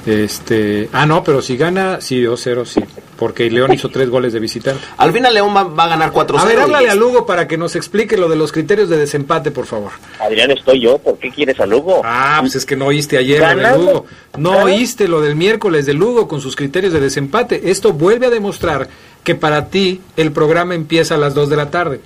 Este. 0.06 0.88
Ah, 0.92 1.04
no, 1.04 1.24
pero 1.24 1.42
si 1.42 1.56
gana, 1.56 2.00
sí, 2.00 2.22
2-0, 2.22 2.64
sí. 2.64 2.80
Porque 3.16 3.50
León 3.50 3.72
hizo 3.72 3.88
tres 3.88 4.08
goles 4.08 4.32
de 4.32 4.38
visitante. 4.38 4.80
Al 4.98 5.10
final 5.12 5.34
León 5.34 5.56
va, 5.56 5.64
va 5.64 5.84
a 5.84 5.88
ganar 5.88 6.12
4-0. 6.12 6.38
A 6.38 6.44
ver, 6.44 6.58
y 6.58 6.60
háblale 6.60 6.90
a. 6.90 6.94
Lugo 6.94 7.26
para 7.26 7.48
que 7.48 7.56
nos 7.56 7.74
explique 7.74 8.16
lo 8.16 8.28
de 8.28 8.36
los 8.36 8.52
criterios 8.52 8.88
de 8.88 8.98
desempate, 8.98 9.50
por 9.50 9.66
favor. 9.66 9.90
Adrián, 10.20 10.50
estoy 10.52 10.80
yo. 10.80 10.98
¿Por 10.98 11.18
qué 11.18 11.30
quieres 11.32 11.58
a 11.58 11.66
Lugo? 11.66 12.02
Ah, 12.04 12.36
pues 12.42 12.54
es 12.54 12.64
que 12.66 12.76
no 12.76 12.86
oíste 12.86 13.18
ayer 13.18 13.40
lo 13.56 13.62
de. 13.62 13.78
Lugo. 13.78 14.06
No 14.38 14.50
oíste 14.62 15.08
lo 15.08 15.20
del 15.22 15.34
miércoles 15.34 15.86
de 15.86 15.94
Lugo 15.94 16.28
con 16.28 16.40
sus 16.40 16.54
criterios 16.54 16.92
de 16.92 17.00
desempate. 17.00 17.70
Esto 17.70 17.92
vuelve 17.92 18.26
a 18.26 18.30
demostrar 18.30 18.88
que 19.24 19.34
para 19.34 19.70
ti 19.70 20.02
el 20.16 20.30
programa 20.30 20.76
empieza 20.76 21.16
a 21.16 21.18
las 21.18 21.34
2 21.34 21.48
de 21.48 21.56
la 21.56 21.70
tarde. 21.72 22.00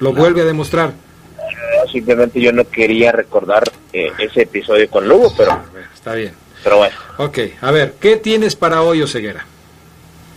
Lo 0.00 0.12
vuelve 0.12 0.42
a 0.42 0.44
demostrar. 0.44 0.92
Simplemente 1.90 2.40
yo 2.40 2.52
no 2.52 2.68
quería 2.68 3.12
recordar 3.12 3.64
eh, 3.92 4.10
ese 4.18 4.42
episodio 4.42 4.88
con 4.90 5.08
Lugo, 5.08 5.32
pero, 5.36 5.58
Está 5.94 6.14
bien. 6.14 6.32
pero 6.62 6.78
bueno. 6.78 6.94
Ok, 7.16 7.38
a 7.60 7.70
ver, 7.70 7.94
¿qué 8.00 8.16
tienes 8.16 8.56
para 8.56 8.82
hoy, 8.82 9.02
Oseguera? 9.02 9.46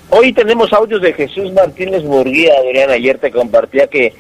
Hoy 0.09 0.34
tenemos 0.34 0.72
audios 0.74 1.01
de 1.01 1.13
Jesús 1.13 1.51
Martínez 1.53 2.03
Burguía, 2.03 2.53
Adrián. 2.59 2.89
Ayer 2.89 3.17
te 3.17 3.32
compartía 3.32 3.88
que, 3.88 4.13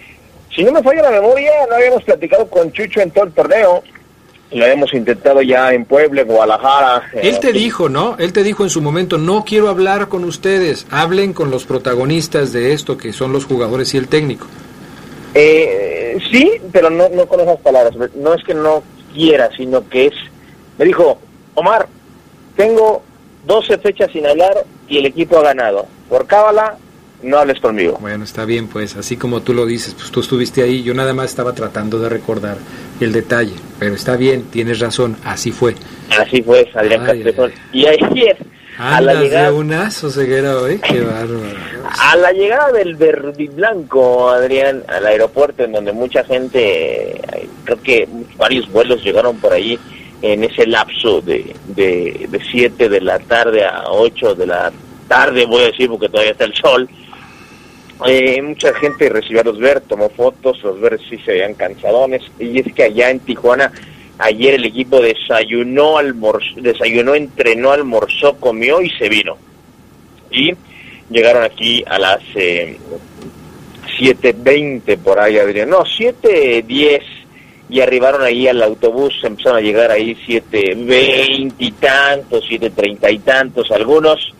si 0.55 0.63
no 0.63 0.71
me 0.71 0.81
falla 0.81 1.01
la 1.03 1.11
memoria, 1.11 1.51
no 1.69 1.75
habíamos 1.75 2.03
platicado 2.03 2.47
con 2.47 2.71
Chucho 2.71 3.01
en 3.01 3.11
todo 3.11 3.25
el 3.25 3.33
torneo. 3.33 3.83
Lo 4.51 4.65
habíamos 4.65 4.93
intentado 4.93 5.41
ya 5.41 5.73
en 5.73 5.85
Puebla, 5.85 6.21
en 6.21 6.27
Guadalajara. 6.27 7.09
Él 7.13 7.39
te 7.39 7.53
dijo, 7.53 7.87
¿no? 7.87 8.17
Él 8.19 8.33
te 8.33 8.43
dijo 8.43 8.63
en 8.63 8.69
su 8.69 8.81
momento, 8.81 9.17
no 9.17 9.45
quiero 9.45 9.69
hablar 9.69 10.09
con 10.09 10.25
ustedes, 10.25 10.87
hablen 10.91 11.31
con 11.33 11.51
los 11.51 11.65
protagonistas 11.65 12.51
de 12.51 12.73
esto, 12.73 12.97
que 12.97 13.13
son 13.13 13.31
los 13.31 13.45
jugadores 13.45 13.93
y 13.93 13.97
el 13.97 14.09
técnico. 14.09 14.47
Eh, 15.33 16.17
sí, 16.31 16.53
pero 16.71 16.89
no, 16.89 17.09
no 17.09 17.25
con 17.27 17.39
esas 17.39 17.57
palabras. 17.57 17.93
No 18.15 18.33
es 18.33 18.43
que 18.43 18.53
no 18.53 18.83
quiera, 19.13 19.49
sino 19.55 19.87
que 19.87 20.07
es... 20.07 20.13
Me 20.77 20.85
dijo, 20.85 21.19
Omar, 21.55 21.87
tengo 22.55 23.03
12 23.45 23.77
fechas 23.79 24.11
sin 24.11 24.25
hablar 24.25 24.65
y 24.87 24.97
el 24.97 25.05
equipo 25.05 25.37
ha 25.37 25.43
ganado. 25.43 25.87
Por 26.09 26.27
cábala, 26.27 26.77
no 27.23 27.37
hables 27.37 27.59
conmigo. 27.59 27.97
Bueno, 28.01 28.23
está 28.23 28.45
bien, 28.45 28.67
pues, 28.67 28.95
así 28.95 29.17
como 29.17 29.41
tú 29.41 29.53
lo 29.53 29.65
dices, 29.65 29.93
pues 29.93 30.11
tú 30.11 30.21
estuviste 30.21 30.63
ahí, 30.63 30.83
yo 30.83 30.93
nada 30.93 31.13
más 31.13 31.29
estaba 31.29 31.53
tratando 31.53 31.99
de 31.99 32.09
recordar 32.09 32.57
el 32.99 33.11
detalle, 33.11 33.53
pero 33.79 33.95
está 33.95 34.17
bien, 34.17 34.43
tienes 34.43 34.79
razón, 34.79 35.17
así 35.23 35.51
fue. 35.51 35.75
Así 36.19 36.41
fue, 36.41 36.69
Adrián 36.73 37.01
Ay, 37.01 37.07
Castrejón. 37.07 37.53
Y 37.71 37.85
ayer, 38.81 38.97
a 38.97 39.01
la 39.01 39.21
llegada... 39.21 39.51
de 39.51 39.57
unazo, 39.57 40.09
ceguera 40.09 40.57
hoy, 40.57 40.79
qué 40.79 41.01
bárbaro. 41.01 41.41
A 41.99 42.15
la 42.15 42.31
llegada 42.31 42.71
del 42.71 42.95
verdiblanco, 42.95 44.29
Adrián, 44.29 44.83
al 44.87 45.05
aeropuerto, 45.05 45.63
en 45.63 45.71
donde 45.71 45.91
mucha 45.91 46.23
gente, 46.23 47.21
creo 47.63 47.81
que 47.81 48.07
varios 48.37 48.69
vuelos 48.71 49.03
llegaron 49.03 49.37
por 49.37 49.53
ahí 49.53 49.79
en 50.21 50.43
ese 50.43 50.67
lapso 50.67 51.21
de, 51.21 51.55
de, 51.67 52.27
de 52.29 52.39
7 52.51 52.89
de 52.89 53.01
la 53.01 53.19
tarde 53.19 53.65
a 53.65 53.83
8 53.89 54.35
de 54.35 54.47
la 54.47 54.71
tarde, 55.07 55.45
voy 55.45 55.63
a 55.63 55.67
decir, 55.67 55.89
porque 55.89 56.09
todavía 56.09 56.31
está 56.31 56.45
el 56.45 56.53
sol. 56.53 56.89
Eh, 58.07 58.41
mucha 58.41 58.73
gente 58.73 59.09
recibió 59.09 59.41
a 59.41 59.43
los 59.43 59.59
ver, 59.59 59.81
tomó 59.81 60.09
fotos, 60.09 60.63
los 60.63 60.79
ver 60.79 60.99
sí 61.09 61.17
se 61.17 61.33
veían 61.33 61.53
cansadones. 61.53 62.23
Y 62.39 62.59
es 62.59 62.73
que 62.73 62.83
allá 62.83 63.09
en 63.09 63.19
Tijuana, 63.19 63.71
ayer 64.21 64.55
el 64.55 64.65
equipo 64.65 65.01
desayunó, 65.01 65.97
almorzó, 65.97 66.55
desayunó, 66.57 67.15
entrenó, 67.15 67.71
almorzó, 67.71 68.35
comió 68.37 68.81
y 68.81 68.89
se 68.91 69.09
vino. 69.09 69.37
Y 70.29 70.53
llegaron 71.09 71.43
aquí 71.43 71.83
a 71.87 71.99
las 71.99 72.21
eh, 72.35 72.77
7.20 73.99 74.97
por 74.97 75.19
ahí, 75.19 75.37
Adrián. 75.37 75.69
No, 75.69 75.83
7.10 75.83 77.01
y 77.69 77.79
arribaron 77.79 78.21
ahí 78.21 78.47
al 78.47 78.61
autobús, 78.61 79.13
empezaron 79.23 79.57
a 79.57 79.61
llegar 79.61 79.91
ahí 79.91 80.15
7.20 80.27 81.53
y 81.57 81.71
tantos, 81.71 82.43
7.30 82.49 83.13
y 83.13 83.19
tantos 83.19 83.71
algunos. 83.71 84.33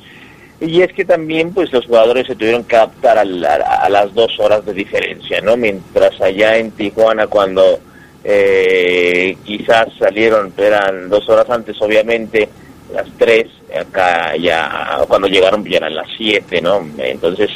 Y 0.59 0.81
es 0.81 0.93
que 0.93 1.05
también 1.05 1.53
pues 1.53 1.71
los 1.71 1.85
jugadores 1.85 2.27
se 2.27 2.35
tuvieron 2.35 2.65
que 2.65 2.75
adaptar 2.75 3.17
a, 3.17 3.21
a 3.21 3.89
las 3.89 4.13
dos 4.13 4.37
horas 4.39 4.63
de 4.65 4.73
diferencia, 4.73 5.41
¿no? 5.41 5.57
Mientras 5.57 6.19
allá 6.21 6.57
en 6.57 6.71
Tijuana 6.71 7.25
cuando 7.27 7.79
eh, 8.23 9.35
quizás 9.43 9.87
salieron, 9.97 10.53
eran 10.57 11.09
dos 11.09 11.27
horas 11.29 11.49
antes 11.49 11.81
obviamente, 11.81 12.49
las 12.93 13.07
tres, 13.17 13.47
acá 13.79 14.35
ya 14.35 14.99
cuando 15.07 15.27
llegaron 15.27 15.63
ya 15.65 15.77
eran 15.77 15.95
las 15.95 16.07
siete, 16.17 16.61
¿no? 16.61 16.85
Entonces 16.97 17.49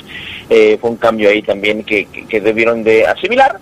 eh, 0.49 0.77
fue 0.79 0.91
un 0.91 0.97
cambio 0.97 1.29
ahí 1.29 1.41
también 1.41 1.83
que, 1.83 2.05
que, 2.05 2.41
debieron 2.41 2.83
de 2.83 3.05
asimilar. 3.05 3.59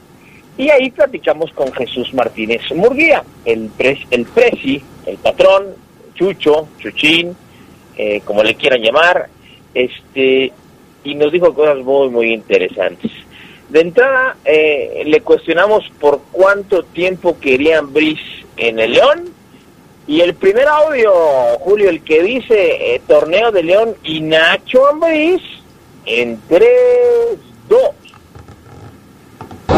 Y 0.55 0.69
ahí 0.69 0.91
platicamos 0.91 1.51
con 1.53 1.71
Jesús 1.73 2.13
Martínez 2.13 2.61
Murguía, 2.75 3.23
el, 3.43 3.69
pres, 3.75 3.99
el 4.11 4.25
presi, 4.25 4.83
el 5.07 5.17
patrón, 5.17 5.73
Chucho, 6.13 6.67
Chuchín, 6.77 7.35
eh, 7.97 8.21
como 8.23 8.43
le 8.43 8.53
quieran 8.55 8.81
llamar, 8.81 9.29
este, 9.73 10.51
y 11.03 11.15
nos 11.15 11.31
dijo 11.31 11.53
cosas 11.53 11.77
muy, 11.77 12.09
muy 12.09 12.33
interesantes. 12.33 13.11
De 13.73 13.79
entrada, 13.79 14.37
eh, 14.45 15.01
le 15.03 15.21
cuestionamos 15.21 15.83
por 15.99 16.21
cuánto 16.31 16.83
tiempo 16.83 17.39
querían 17.39 17.91
Brice 17.91 18.45
en 18.55 18.77
el 18.77 18.91
León, 18.91 19.33
y 20.05 20.21
el 20.21 20.35
primer 20.35 20.67
audio, 20.67 21.11
Julio, 21.57 21.89
el 21.89 22.03
que 22.03 22.21
dice 22.21 22.93
eh, 22.93 23.01
torneo 23.07 23.51
de 23.51 23.63
León 23.63 23.95
y 24.03 24.21
Nacho 24.21 24.85
Ambriz, 24.85 25.41
en 26.05 26.39
3, 26.47 26.69
2. 27.67 27.79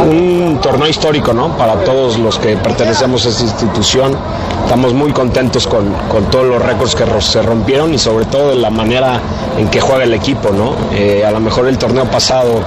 Un 0.03 0.59
torneo 0.61 0.87
histórico, 0.87 1.33
¿no? 1.33 1.55
Para 1.57 1.75
todos 1.83 2.19
los 2.19 2.37
que 2.37 2.57
pertenecemos 2.57 3.25
a 3.25 3.29
esta 3.29 3.43
institución. 3.43 4.15
Estamos 4.63 4.93
muy 4.93 5.11
contentos 5.11 5.67
con, 5.67 5.91
con 6.09 6.25
todos 6.29 6.45
los 6.45 6.61
récords 6.61 6.95
que 6.95 7.05
se 7.21 7.41
rompieron 7.41 7.93
y 7.93 7.97
sobre 7.97 8.25
todo 8.25 8.49
de 8.49 8.55
la 8.55 8.69
manera 8.69 9.19
en 9.57 9.67
que 9.69 9.79
juega 9.79 10.03
el 10.03 10.13
equipo, 10.13 10.49
¿no? 10.51 10.73
Eh, 10.93 11.23
a 11.25 11.31
lo 11.31 11.39
mejor 11.39 11.67
el 11.67 11.77
torneo 11.77 12.05
pasado, 12.05 12.61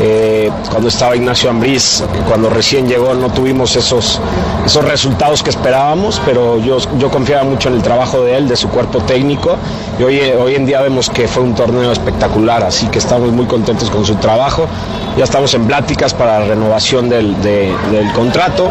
eh, 0.00 0.50
cuando 0.70 0.88
estaba 0.88 1.14
Ignacio 1.14 1.50
Ambriz, 1.50 2.02
cuando 2.26 2.48
recién 2.48 2.88
llegó, 2.88 3.14
no 3.14 3.28
tuvimos 3.30 3.76
esos, 3.76 4.20
esos 4.64 4.84
resultados 4.84 5.42
que 5.42 5.50
esperábamos, 5.50 6.20
pero 6.24 6.58
yo, 6.58 6.78
yo 6.98 7.10
confiaba 7.10 7.44
mucho 7.44 7.68
en 7.68 7.74
el 7.74 7.82
trabajo 7.82 8.22
de 8.22 8.36
él, 8.36 8.48
de 8.48 8.56
su 8.56 8.68
cuerpo 8.68 9.00
técnico, 9.00 9.56
y 9.98 10.02
hoy, 10.02 10.20
hoy 10.20 10.54
en 10.54 10.66
día 10.66 10.80
vemos 10.80 11.10
que 11.10 11.28
fue 11.28 11.42
un 11.42 11.54
torneo 11.54 11.92
espectacular, 11.92 12.64
así 12.64 12.86
que 12.86 12.98
estamos 12.98 13.30
muy 13.32 13.46
contentos 13.46 13.90
con 13.90 14.04
su 14.04 14.14
trabajo. 14.14 14.66
Ya 15.16 15.24
estamos 15.24 15.52
en 15.54 15.66
pláticas 15.66 16.14
para 16.14 16.38
la 16.38 16.46
renovación 16.70 17.08
del, 17.08 17.40
de- 17.42 17.74
del 17.90 18.12
contrato. 18.12 18.70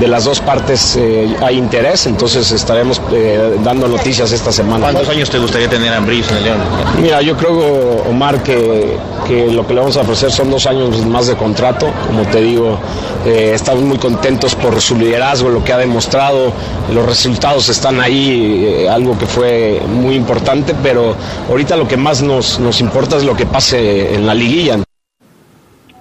De 0.00 0.08
las 0.08 0.24
dos 0.24 0.40
partes 0.40 0.96
eh, 0.96 1.28
hay 1.40 1.56
interés, 1.56 2.06
entonces 2.06 2.50
estaremos 2.50 3.00
eh, 3.12 3.56
dando 3.62 3.86
noticias 3.86 4.32
esta 4.32 4.50
semana. 4.50 4.86
¿Cuántos 4.90 5.08
años 5.08 5.30
te 5.30 5.38
gustaría 5.38 5.68
tener 5.68 5.92
a 5.92 5.98
Ambriz 5.98 6.28
en 6.30 6.36
el 6.38 6.44
León? 6.44 6.58
Mira, 7.00 7.22
yo 7.22 7.36
creo, 7.36 8.02
Omar, 8.10 8.42
que, 8.42 8.96
que 9.28 9.46
lo 9.52 9.64
que 9.66 9.74
le 9.74 9.80
vamos 9.80 9.96
a 9.96 10.00
ofrecer 10.00 10.32
son 10.32 10.50
dos 10.50 10.66
años 10.66 11.06
más 11.06 11.28
de 11.28 11.36
contrato. 11.36 11.88
Como 12.08 12.22
te 12.24 12.40
digo, 12.40 12.78
eh, 13.24 13.52
estamos 13.54 13.82
muy 13.84 13.96
contentos 13.98 14.54
por 14.56 14.80
su 14.80 14.96
liderazgo, 14.96 15.48
lo 15.48 15.62
que 15.62 15.72
ha 15.72 15.78
demostrado. 15.78 16.52
Los 16.92 17.06
resultados 17.06 17.68
están 17.68 18.00
ahí, 18.00 18.64
eh, 18.66 18.88
algo 18.90 19.16
que 19.16 19.26
fue 19.26 19.80
muy 19.88 20.16
importante, 20.16 20.74
pero 20.82 21.14
ahorita 21.48 21.76
lo 21.76 21.86
que 21.86 21.96
más 21.96 22.22
nos, 22.22 22.58
nos 22.58 22.80
importa 22.80 23.16
es 23.16 23.22
lo 23.24 23.36
que 23.36 23.46
pase 23.46 24.14
en 24.14 24.26
la 24.26 24.34
liguilla. 24.34 24.78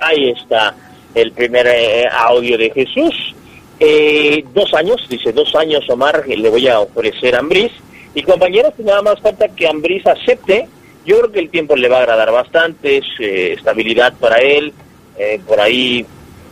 Ahí 0.02 0.32
está 0.32 0.74
el 1.16 1.32
primer 1.32 1.66
eh, 1.68 2.08
audio 2.12 2.58
de 2.58 2.70
Jesús. 2.70 3.34
Eh, 3.80 4.46
dos 4.54 4.74
años, 4.74 5.06
dice, 5.10 5.32
dos 5.34 5.54
años 5.56 5.90
Omar, 5.90 6.24
que 6.24 6.38
le 6.38 6.50
voy 6.50 6.68
a 6.68 6.82
ofrecer 6.82 7.36
a 7.36 7.40
Ambriz. 7.40 7.72
Y 8.14 8.24
compañeros, 8.24 8.74
pues 8.76 8.86
nada 8.86 9.02
más 9.02 9.20
falta 9.20 9.48
que 9.48 9.68
Ambriz 9.68 10.06
acepte. 10.06 10.68
Yo 11.06 11.20
creo 11.20 11.32
que 11.32 11.40
el 11.40 11.50
tiempo 11.50 11.76
le 11.76 11.90
va 11.90 11.98
a 11.98 12.02
agradar 12.02 12.32
bastante, 12.32 12.98
es 12.98 13.06
eh, 13.20 13.54
estabilidad 13.54 14.14
para 14.20 14.38
él. 14.38 14.74
Eh, 15.18 15.40
por 15.46 15.60
ahí 15.60 16.06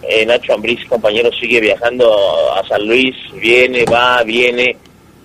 eh, 0.03 0.25
Nacho 0.25 0.53
Ambriz, 0.53 0.85
compañero, 0.87 1.31
sigue 1.31 1.59
viajando 1.59 2.13
a 2.53 2.65
San 2.67 2.85
Luis, 2.87 3.15
viene, 3.33 3.85
va, 3.85 4.21
viene. 4.23 4.77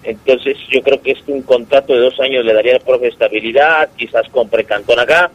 Entonces 0.02 0.56
yo 0.70 0.80
creo 0.82 1.02
que 1.02 1.10
este 1.10 1.32
un 1.32 1.42
contrato 1.42 1.92
de 1.92 2.00
dos 2.00 2.18
años 2.20 2.44
le 2.44 2.54
daría 2.54 2.76
al 2.76 2.80
profe 2.80 3.08
estabilidad, 3.08 3.90
quizás 3.96 4.28
compre 4.30 4.64
Cantón 4.64 4.98
acá. 4.98 5.30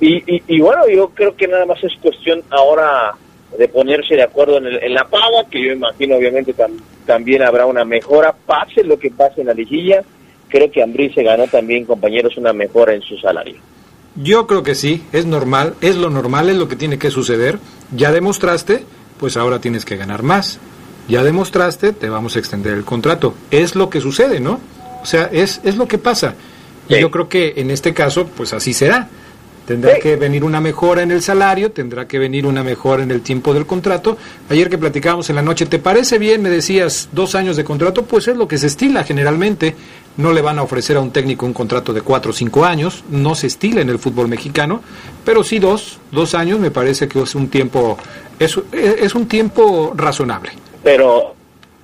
Y, 0.00 0.16
y, 0.36 0.42
y 0.48 0.60
bueno, 0.60 0.82
yo 0.88 1.08
creo 1.10 1.34
que 1.36 1.46
nada 1.48 1.64
más 1.66 1.82
es 1.84 1.92
cuestión 2.02 2.42
ahora 2.50 3.12
de 3.58 3.68
ponerse 3.68 4.16
de 4.16 4.22
acuerdo 4.24 4.58
en, 4.58 4.66
el- 4.66 4.82
en 4.82 4.94
la 4.94 5.04
paga, 5.04 5.44
que 5.50 5.62
yo 5.64 5.72
imagino 5.72 6.16
obviamente 6.16 6.54
tam- 6.54 6.80
también 7.06 7.42
habrá 7.42 7.66
una 7.66 7.84
mejora, 7.84 8.34
pase 8.46 8.82
lo 8.82 8.98
que 8.98 9.10
pase 9.10 9.42
en 9.42 9.46
la 9.48 9.54
liguilla. 9.54 10.02
Creo 10.48 10.70
que 10.70 10.82
Ambrí 10.82 11.10
se 11.12 11.22
ganó 11.22 11.46
también, 11.46 11.84
compañeros, 11.84 12.36
una 12.36 12.52
mejora 12.52 12.94
en 12.94 13.02
su 13.02 13.16
salario. 13.18 13.56
Yo 14.16 14.46
creo 14.46 14.62
que 14.62 14.74
sí, 14.74 15.02
es 15.12 15.26
normal, 15.26 15.74
es 15.80 15.96
lo 15.96 16.10
normal, 16.10 16.48
es 16.50 16.56
lo 16.56 16.68
que 16.68 16.76
tiene 16.76 16.98
que 16.98 17.10
suceder. 17.10 17.58
Ya 17.96 18.12
demostraste, 18.12 18.84
pues 19.18 19.36
ahora 19.36 19.60
tienes 19.60 19.84
que 19.84 19.96
ganar 19.96 20.22
más. 20.22 20.58
Ya 21.08 21.22
demostraste, 21.24 21.92
te 21.92 22.08
vamos 22.08 22.36
a 22.36 22.38
extender 22.38 22.74
el 22.74 22.84
contrato. 22.84 23.34
Es 23.50 23.74
lo 23.74 23.90
que 23.90 24.00
sucede, 24.00 24.40
¿no? 24.40 24.60
O 25.02 25.06
sea, 25.06 25.28
es, 25.32 25.60
es 25.64 25.76
lo 25.76 25.86
que 25.88 25.98
pasa. 25.98 26.34
Y 26.88 27.00
yo 27.00 27.10
creo 27.10 27.28
que 27.28 27.54
en 27.56 27.70
este 27.70 27.92
caso, 27.94 28.26
pues 28.36 28.52
así 28.52 28.72
será. 28.72 29.08
Tendrá 29.66 29.98
que 29.98 30.16
venir 30.16 30.44
una 30.44 30.60
mejora 30.60 31.02
en 31.02 31.10
el 31.10 31.22
salario, 31.22 31.72
tendrá 31.72 32.06
que 32.06 32.18
venir 32.18 32.44
una 32.44 32.62
mejora 32.62 33.02
en 33.02 33.10
el 33.10 33.22
tiempo 33.22 33.54
del 33.54 33.64
contrato. 33.64 34.18
Ayer 34.50 34.68
que 34.68 34.76
platicábamos 34.76 35.30
en 35.30 35.36
la 35.36 35.42
noche, 35.42 35.64
¿te 35.64 35.78
parece 35.78 36.18
bien? 36.18 36.42
Me 36.42 36.50
decías 36.50 37.08
dos 37.12 37.34
años 37.34 37.56
de 37.56 37.64
contrato, 37.64 38.04
pues 38.04 38.28
es 38.28 38.36
lo 38.36 38.46
que 38.46 38.58
se 38.58 38.66
estila 38.66 39.04
generalmente. 39.04 39.74
No 40.18 40.32
le 40.32 40.42
van 40.42 40.58
a 40.58 40.62
ofrecer 40.62 40.98
a 40.98 41.00
un 41.00 41.10
técnico 41.10 41.46
un 41.46 41.54
contrato 41.54 41.94
de 41.94 42.02
cuatro 42.02 42.30
o 42.30 42.34
cinco 42.34 42.64
años, 42.64 43.02
no 43.08 43.34
se 43.34 43.46
estila 43.46 43.80
en 43.80 43.88
el 43.88 43.98
fútbol 43.98 44.28
mexicano, 44.28 44.82
pero 45.24 45.42
sí 45.42 45.58
dos, 45.58 45.98
dos 46.12 46.34
años 46.34 46.60
me 46.60 46.70
parece 46.70 47.08
que 47.08 47.20
es 47.20 47.34
un 47.34 47.48
tiempo, 47.48 47.98
es, 48.38 48.58
es 48.72 49.14
un 49.14 49.26
tiempo 49.26 49.92
razonable. 49.96 50.50
Pero 50.84 51.34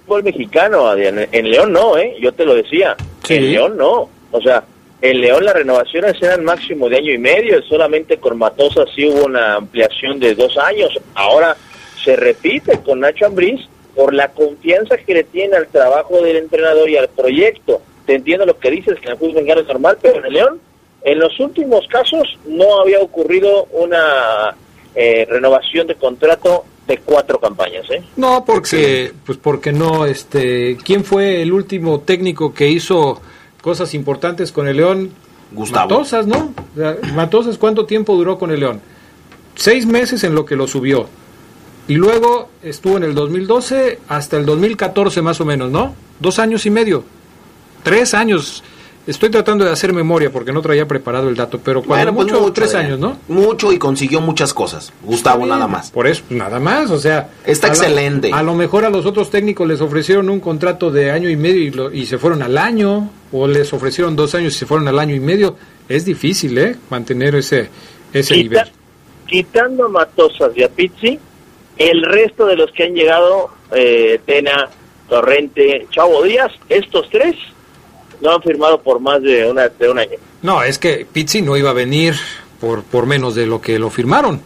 fútbol 0.07 0.23
mexicano, 0.23 0.87
Adrián, 0.87 1.27
en 1.33 1.51
León 1.51 1.73
no, 1.73 1.97
¿eh? 1.97 2.15
Yo 2.21 2.33
te 2.33 2.45
lo 2.45 2.55
decía. 2.55 2.95
En 3.29 3.51
León 3.51 3.77
no. 3.77 4.09
O 4.33 4.41
sea, 4.41 4.63
en 5.03 5.21
León 5.21 5.45
las 5.45 5.55
renovaciones 5.55 6.21
eran 6.21 6.45
máximo 6.45 6.89
de 6.89 6.99
año 6.99 7.13
y 7.13 7.19
medio, 7.19 7.63
solamente 7.63 8.19
con 8.19 8.37
Matosa 8.37 8.85
sí 8.95 9.07
hubo 9.07 9.25
una 9.25 9.55
ampliación 9.55 10.19
de 10.21 10.35
dos 10.35 10.59
años. 10.59 10.91
Ahora 11.15 11.57
se 12.05 12.17
repite 12.17 12.81
con 12.83 13.01
Nacho 13.01 13.27
Ambriz 13.27 13.61
por 13.95 14.13
la 14.13 14.29
confianza 14.29 14.99
que 14.99 15.15
le 15.15 15.25
tiene 15.25 15.57
al 15.57 15.69
trabajo 15.69 16.23
del 16.23 16.37
entrenador 16.37 16.89
y 16.89 16.97
al 16.97 17.09
proyecto. 17.09 17.81
Te 18.07 18.15
entiendo 18.15 18.45
lo 18.45 18.59
que 18.59 18.71
dices, 18.71 18.99
que 18.99 19.07
en 19.07 19.13
el 19.13 19.19
fútbol 19.19 19.35
mexicano 19.35 19.61
es 19.63 19.69
normal, 19.69 19.99
pero 20.03 20.19
en 20.19 20.27
el 20.27 20.33
León, 20.33 20.61
en 21.03 21.19
los 21.19 21.39
últimos 21.41 21.87
casos 21.89 22.39
no 22.47 22.81
había 22.81 23.01
ocurrido 23.01 23.69
una 23.73 24.55
eh, 24.95 25.27
renovación 25.29 25.87
de 25.87 25.95
contrato 25.95 26.65
de 26.87 26.99
cuatro 26.99 27.39
campañas, 27.39 27.89
¿eh? 27.91 28.03
No, 28.17 28.45
porque, 28.45 29.13
pues 29.25 29.39
porque 29.39 29.73
no, 29.73 30.05
este, 30.07 30.77
¿quién 30.85 31.05
fue 31.05 31.41
el 31.41 31.53
último 31.53 32.01
técnico 32.01 32.53
que 32.53 32.69
hizo 32.69 33.21
cosas 33.61 33.95
importantes 33.95 34.53
con 34.53 34.69
el 34.69 34.77
León? 34.79 35.11
Gustavo. 35.53 35.91
Matosas, 35.91 36.27
¿no? 36.27 36.53
Matosas, 37.15 37.59
¿cuánto 37.59 37.87
tiempo 37.87 38.15
duró 38.17 38.39
con 38.39 38.51
el 38.51 38.61
León? 38.61 38.81
Seis 39.55 39.87
meses 39.87 40.25
en 40.25 40.35
lo 40.35 40.45
que 40.45 40.57
lo 40.57 40.67
subió. 40.67 41.09
Y 41.89 41.95
luego 41.95 42.51
estuvo 42.63 42.97
en 42.97 43.05
el 43.05 43.15
2012 43.15 43.99
hasta 44.09 44.37
el 44.37 44.47
2014 44.47 45.23
más 45.23 45.41
o 45.41 45.45
menos, 45.45 45.71
¿no? 45.71 45.95
Dos 46.21 46.39
años 46.39 46.65
y 46.67 46.71
medio. 46.71 47.05
Tres 47.83 48.15
años. 48.15 48.63
Estoy 49.07 49.31
tratando 49.31 49.65
de 49.65 49.71
hacer 49.73 49.93
memoria 49.93 50.31
porque 50.31 50.53
no 50.53 50.61
traía 50.63 50.87
preparado 50.87 51.29
el 51.31 51.35
dato, 51.35 51.59
pero 51.65 51.83
cuando 51.83 52.13
Bueno, 52.13 52.15
pues 52.15 52.27
mucho, 52.29 52.41
mucho, 52.43 52.53
tres 52.53 52.75
Adrián. 52.75 52.93
años, 52.93 52.99
¿no? 53.01 53.19
Mucho 53.35 53.73
y 53.73 53.79
consiguió 53.79 54.21
muchas 54.21 54.53
cosas. 54.55 54.93
Gustavo 55.03 55.47
nada 55.47 55.67
más. 55.67 55.91
Por 55.91 56.07
eso, 56.07 56.23
nada 56.31 56.61
más, 56.61 56.91
o 56.91 56.99
sea. 56.99 57.31
Está 57.45 57.69
a 57.69 57.71
lo- 57.71 57.77
excelente. 57.77 58.31
a 58.33 58.43
lo 58.43 58.55
mejor 58.55 58.85
a 58.85 58.91
los 58.91 59.07
otros 59.07 59.31
técnicos 59.31 59.67
les 59.67 59.81
ofrecieron 59.81 60.29
un 60.29 60.39
contrato 60.39 60.91
de 60.91 61.11
año 61.11 61.29
y 61.31 61.37
medio 61.37 61.63
y, 61.63 61.71
lo- 61.71 61.91
y 61.93 62.07
se 62.07 62.19
fueron 62.19 62.43
al 62.43 62.59
año, 62.59 63.11
o 63.33 63.47
les 63.49 63.73
ofrecieron 63.73 64.15
dos 64.17 64.35
años 64.35 64.55
y 64.55 64.59
se 64.59 64.67
fueron 64.67 64.87
al 64.87 64.99
año 64.99 65.15
y 65.15 65.21
medio. 65.21 65.57
Es 65.89 66.05
difícil, 66.05 66.57
¿eh? 66.59 66.77
Mantener 66.91 67.35
ese, 67.35 67.69
ese 68.13 68.35
Quita- 68.35 68.43
nivel. 68.65 68.73
quitando 69.27 69.87
a 69.87 69.89
Matosas 69.89 70.53
y 70.57 70.63
a 70.63 70.69
Pizzi, 70.69 71.19
el 71.79 72.03
resto 72.05 72.45
de 72.47 72.57
los 72.57 72.71
que 72.73 72.85
han 72.85 72.95
llegado, 72.95 73.49
eh, 73.75 74.21
Tena, 74.27 74.69
Torrente, 75.09 75.87
Chavo 75.91 76.23
Díaz, 76.23 76.53
estos 76.69 77.09
tres 77.11 77.35
no 78.21 78.35
han 78.35 78.43
firmado 78.43 78.81
por 78.81 79.01
más 79.01 79.23
de, 79.23 79.51
una, 79.51 79.69
de 79.69 79.89
un 79.89 79.99
año. 79.99 80.17
No, 80.43 80.63
es 80.63 80.79
que 80.79 81.07
Pizzi 81.11 81.43
no 81.43 81.57
iba 81.57 81.71
a 81.71 81.75
venir 81.75 82.15
por, 82.61 82.83
por 82.83 83.07
menos 83.07 83.35
de 83.35 83.47
lo 83.47 83.61
que 83.61 83.79
lo 83.79 83.91
firmaron. 83.91 84.41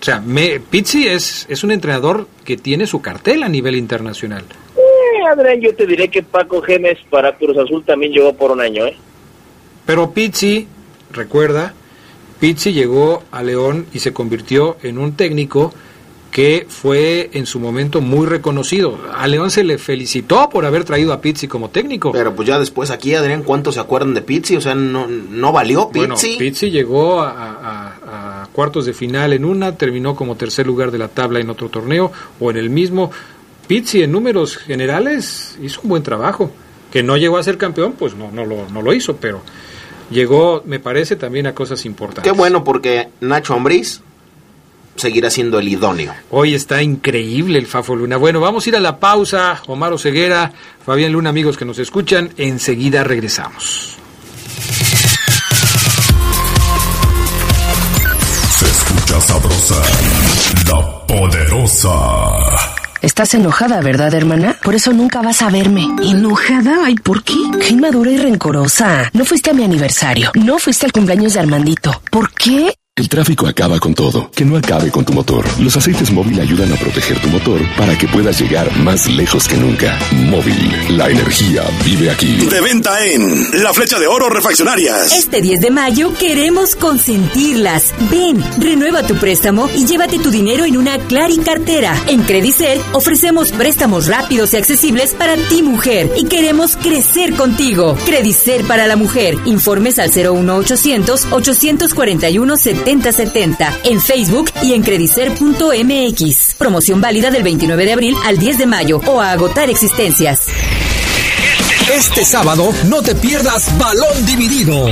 O 0.00 0.04
sea, 0.04 0.20
me, 0.20 0.60
Pizzi 0.60 1.08
es, 1.08 1.46
es 1.48 1.64
un 1.64 1.72
entrenador 1.72 2.28
que 2.44 2.56
tiene 2.56 2.86
su 2.86 3.00
cartel 3.00 3.42
a 3.42 3.48
nivel 3.48 3.76
internacional. 3.76 4.44
Eh, 4.76 5.26
Adrián, 5.30 5.60
yo 5.60 5.74
te 5.74 5.86
diré 5.86 6.08
que 6.08 6.22
Paco 6.22 6.62
Gemes 6.62 6.98
para 7.10 7.36
Cruz 7.36 7.58
Azul 7.58 7.84
también 7.84 8.12
llegó 8.12 8.32
por 8.34 8.52
un 8.52 8.60
año, 8.60 8.86
¿eh? 8.86 8.96
Pero 9.84 10.12
Pizzi, 10.12 10.68
recuerda, 11.12 11.74
Pizzi 12.38 12.72
llegó 12.72 13.24
a 13.32 13.42
León 13.42 13.86
y 13.92 13.98
se 13.98 14.12
convirtió 14.12 14.76
en 14.82 14.98
un 14.98 15.16
técnico 15.16 15.72
que 16.30 16.66
fue 16.68 17.30
en 17.32 17.46
su 17.46 17.58
momento 17.58 18.00
muy 18.00 18.26
reconocido. 18.26 18.98
A 19.16 19.26
León 19.26 19.50
se 19.50 19.64
le 19.64 19.78
felicitó 19.78 20.48
por 20.50 20.64
haber 20.66 20.84
traído 20.84 21.12
a 21.12 21.20
Pizzi 21.20 21.48
como 21.48 21.70
técnico. 21.70 22.12
Pero 22.12 22.34
pues 22.36 22.46
ya 22.46 22.58
después 22.58 22.90
aquí, 22.90 23.14
Adrián, 23.14 23.42
¿cuántos 23.42 23.74
se 23.74 23.80
acuerdan 23.80 24.12
de 24.14 24.20
Pizzi? 24.22 24.56
O 24.56 24.60
sea, 24.60 24.74
no, 24.74 25.06
no 25.06 25.52
valió 25.52 25.88
Bueno, 25.92 26.14
Pizzi. 26.16 26.36
Pizzi 26.36 26.70
llegó 26.70 27.20
a, 27.22 27.30
a- 27.30 28.42
a 28.42 28.46
cuartos 28.52 28.84
de 28.86 28.92
final 28.92 29.32
en 29.32 29.44
una, 29.44 29.76
terminó 29.76 30.14
como 30.14 30.36
tercer 30.36 30.66
lugar 30.66 30.90
de 30.90 30.98
la 30.98 31.08
tabla 31.08 31.40
en 31.40 31.48
otro 31.50 31.68
torneo 31.70 32.12
o 32.40 32.50
en 32.50 32.56
el 32.58 32.68
mismo. 32.70 33.10
Pizzi 33.66 34.02
en 34.02 34.12
números 34.12 34.56
generales 34.56 35.56
hizo 35.62 35.80
un 35.82 35.88
buen 35.90 36.02
trabajo. 36.02 36.50
Que 36.92 37.02
no 37.02 37.16
llegó 37.18 37.36
a 37.36 37.42
ser 37.42 37.58
campeón, 37.58 37.92
pues 37.98 38.14
no, 38.14 38.30
no, 38.32 38.46
lo, 38.46 38.66
no 38.70 38.80
lo 38.80 38.94
hizo, 38.94 39.16
pero 39.16 39.42
llegó, 40.10 40.62
me 40.64 40.80
parece, 40.80 41.16
también 41.16 41.46
a 41.46 41.54
cosas 41.54 41.84
importantes. 41.84 42.24
Qué 42.24 42.36
bueno 42.36 42.64
porque 42.64 43.08
Nacho 43.20 43.52
Ambriz 43.54 44.00
seguirá 44.98 45.30
siendo 45.30 45.58
el 45.58 45.68
idóneo. 45.68 46.14
Hoy 46.30 46.54
está 46.54 46.82
increíble 46.82 47.58
el 47.58 47.66
Fafo 47.66 47.96
Luna. 47.96 48.16
Bueno, 48.16 48.40
vamos 48.40 48.66
a 48.66 48.68
ir 48.68 48.76
a 48.76 48.80
la 48.80 48.98
pausa. 48.98 49.62
Omar 49.66 49.98
Ceguera, 49.98 50.52
Fabián 50.84 51.12
Luna, 51.12 51.30
amigos 51.30 51.56
que 51.56 51.64
nos 51.64 51.78
escuchan, 51.78 52.30
enseguida 52.36 53.04
regresamos. 53.04 53.96
Se 58.58 58.66
escucha 58.66 59.20
sabrosa, 59.20 59.82
la 60.66 61.06
poderosa. 61.06 62.78
Estás 63.00 63.32
enojada, 63.34 63.80
¿verdad, 63.80 64.12
hermana? 64.12 64.56
Por 64.62 64.74
eso 64.74 64.92
nunca 64.92 65.22
vas 65.22 65.40
a 65.42 65.50
verme. 65.50 65.88
¿Enojada? 66.02 66.84
Ay, 66.84 66.96
¿por 66.96 67.22
qué? 67.22 67.34
Qué 67.60 67.68
inmadura 67.68 68.10
y 68.10 68.16
rencorosa. 68.16 69.08
No 69.12 69.24
fuiste 69.24 69.50
a 69.50 69.54
mi 69.54 69.62
aniversario. 69.62 70.32
No 70.34 70.58
fuiste 70.58 70.86
al 70.86 70.92
cumpleaños 70.92 71.34
de 71.34 71.40
Armandito. 71.40 72.02
¿Por 72.10 72.32
qué? 72.32 72.74
El 72.98 73.08
tráfico 73.08 73.46
acaba 73.46 73.78
con 73.78 73.94
todo. 73.94 74.28
Que 74.34 74.44
no 74.44 74.56
acabe 74.56 74.90
con 74.90 75.04
tu 75.04 75.12
motor. 75.12 75.44
Los 75.60 75.76
aceites 75.76 76.10
móvil 76.10 76.40
ayudan 76.40 76.72
a 76.72 76.76
proteger 76.76 77.16
tu 77.20 77.28
motor 77.28 77.60
para 77.76 77.96
que 77.96 78.08
puedas 78.08 78.40
llegar 78.40 78.76
más 78.78 79.06
lejos 79.08 79.46
que 79.46 79.56
nunca. 79.56 79.96
Móvil, 80.10 80.96
la 80.96 81.08
energía 81.08 81.62
vive 81.84 82.10
aquí. 82.10 82.38
De 82.46 82.60
venta 82.60 83.06
en 83.06 83.62
La 83.62 83.72
Flecha 83.72 84.00
de 84.00 84.08
Oro 84.08 84.28
Refaccionarias. 84.28 85.16
Este 85.16 85.40
10 85.40 85.60
de 85.60 85.70
mayo 85.70 86.12
queremos 86.18 86.74
consentirlas. 86.74 87.94
Ven, 88.10 88.44
renueva 88.58 89.06
tu 89.06 89.14
préstamo 89.14 89.70
y 89.76 89.86
llévate 89.86 90.18
tu 90.18 90.32
dinero 90.32 90.64
en 90.64 90.76
una 90.76 90.98
Clari 90.98 91.38
cartera. 91.38 91.94
En 92.08 92.22
Credicer 92.22 92.80
ofrecemos 92.94 93.52
préstamos 93.52 94.08
rápidos 94.08 94.54
y 94.54 94.56
accesibles 94.56 95.14
para 95.14 95.36
ti 95.36 95.62
mujer 95.62 96.10
y 96.16 96.24
queremos 96.24 96.76
crecer 96.76 97.34
contigo. 97.34 97.96
Credicer 98.06 98.64
para 98.64 98.88
la 98.88 98.96
mujer. 98.96 99.36
Informes 99.44 100.00
al 100.00 100.10
01800 100.10 101.28
841 101.30 102.56
70 102.56 102.87
7070 102.88 103.80
en 103.84 104.00
Facebook 104.00 104.50
y 104.62 104.72
en 104.72 104.82
credicer.mx. 104.82 106.54
Promoción 106.56 107.00
válida 107.02 107.30
del 107.30 107.42
29 107.42 107.84
de 107.84 107.92
abril 107.92 108.16
al 108.24 108.38
10 108.38 108.58
de 108.58 108.66
mayo 108.66 109.00
o 109.06 109.20
a 109.20 109.32
agotar 109.32 109.68
existencias. 109.68 110.46
Este 111.92 112.24
sábado 112.24 112.72
no 112.86 113.02
te 113.02 113.14
pierdas 113.14 113.76
Balón 113.78 114.24
Dividido. 114.24 114.86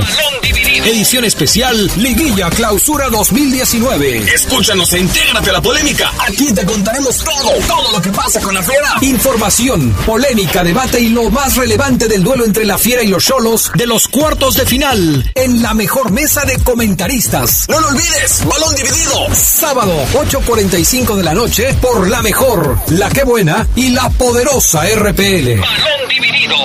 Edición 0.85 1.25
especial 1.25 1.91
Liguilla 1.97 2.49
Clausura 2.49 3.09
2019. 3.09 4.17
Escúchanos 4.33 4.93
e 4.93 4.99
intégrate 4.99 5.49
a 5.49 5.53
la 5.53 5.61
polémica. 5.61 6.11
Aquí 6.19 6.53
te 6.53 6.65
contaremos 6.65 7.17
todo, 7.23 7.51
todo 7.67 7.91
lo 7.91 8.01
que 8.01 8.09
pasa 8.11 8.39
con 8.39 8.53
la 8.53 8.63
fiera. 8.63 8.95
Información, 9.01 9.93
polémica, 10.05 10.63
debate 10.63 10.99
y 10.99 11.09
lo 11.09 11.29
más 11.29 11.55
relevante 11.55 12.07
del 12.07 12.23
duelo 12.23 12.45
entre 12.45 12.65
la 12.65 12.77
fiera 12.77 13.03
y 13.03 13.07
los 13.07 13.25
cholos 13.25 13.71
de 13.75 13.87
los 13.87 14.07
cuartos 14.07 14.55
de 14.55 14.65
final 14.65 15.31
en 15.35 15.61
la 15.61 15.73
mejor 15.73 16.11
mesa 16.11 16.45
de 16.45 16.57
comentaristas. 16.63 17.65
No 17.69 17.79
lo 17.79 17.87
olvides, 17.89 18.45
balón 18.45 18.75
dividido. 18.75 19.35
Sábado, 19.35 19.93
8.45 20.13 21.15
de 21.15 21.23
la 21.23 21.33
noche 21.33 21.73
por 21.81 22.09
la 22.09 22.21
mejor, 22.21 22.79
la 22.89 23.09
que 23.09 23.23
buena 23.23 23.67
y 23.75 23.89
la 23.89 24.09
poderosa 24.09 24.83
RPL. 24.85 25.59
Balón 25.59 26.07
dividido. 26.09 26.55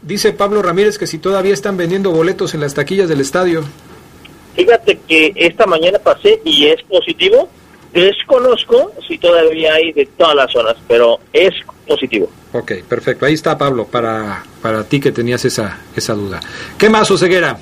Dice 0.00 0.32
Pablo 0.32 0.62
Ramírez 0.62 0.96
que 0.96 1.06
si 1.06 1.18
todavía 1.18 1.52
están 1.52 1.76
vendiendo 1.76 2.12
boletos 2.12 2.54
en 2.54 2.60
las 2.60 2.72
taquillas 2.72 3.10
del 3.10 3.20
estadio. 3.20 3.62
Fíjate 4.56 5.00
que 5.06 5.34
esta 5.36 5.66
mañana 5.66 5.98
pasé 5.98 6.40
y 6.46 6.64
es 6.64 6.82
positivo. 6.84 7.50
Desconozco 7.92 8.92
si 9.06 9.18
todavía 9.18 9.74
hay 9.74 9.92
de 9.92 10.06
todas 10.06 10.36
las 10.36 10.50
zonas, 10.50 10.76
pero 10.88 11.20
es 11.34 11.52
positivo. 11.90 12.30
Ok, 12.52 12.72
perfecto. 12.88 13.26
Ahí 13.26 13.34
está 13.34 13.58
Pablo, 13.58 13.84
para, 13.84 14.44
para 14.62 14.84
ti 14.84 15.00
que 15.00 15.10
tenías 15.10 15.44
esa, 15.44 15.80
esa 15.96 16.14
duda. 16.14 16.38
¿Qué 16.78 16.88
más, 16.88 17.10
Oseguera? 17.10 17.58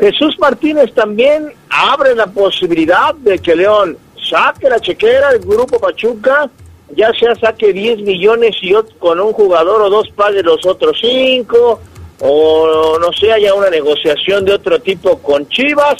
Jesús 0.00 0.36
Martínez 0.40 0.92
también 0.92 1.52
abre 1.70 2.16
la 2.16 2.26
posibilidad 2.26 3.14
de 3.14 3.38
que 3.38 3.54
León 3.54 3.96
saque 4.28 4.68
la 4.68 4.80
chequera, 4.80 5.30
el 5.30 5.38
grupo 5.38 5.78
Pachuca, 5.78 6.50
ya 6.96 7.12
sea 7.12 7.36
saque 7.36 7.72
10 7.72 8.00
millones 8.00 8.56
y 8.60 8.74
con 8.98 9.20
un 9.20 9.32
jugador 9.32 9.82
o 9.82 9.88
dos 9.88 10.08
pague 10.16 10.42
los 10.42 10.66
otros 10.66 10.98
5, 11.00 11.80
o 12.20 12.98
no 13.00 13.12
sé, 13.12 13.32
haya 13.32 13.54
una 13.54 13.70
negociación 13.70 14.44
de 14.44 14.54
otro 14.54 14.80
tipo 14.80 15.18
con 15.18 15.48
Chivas 15.48 15.96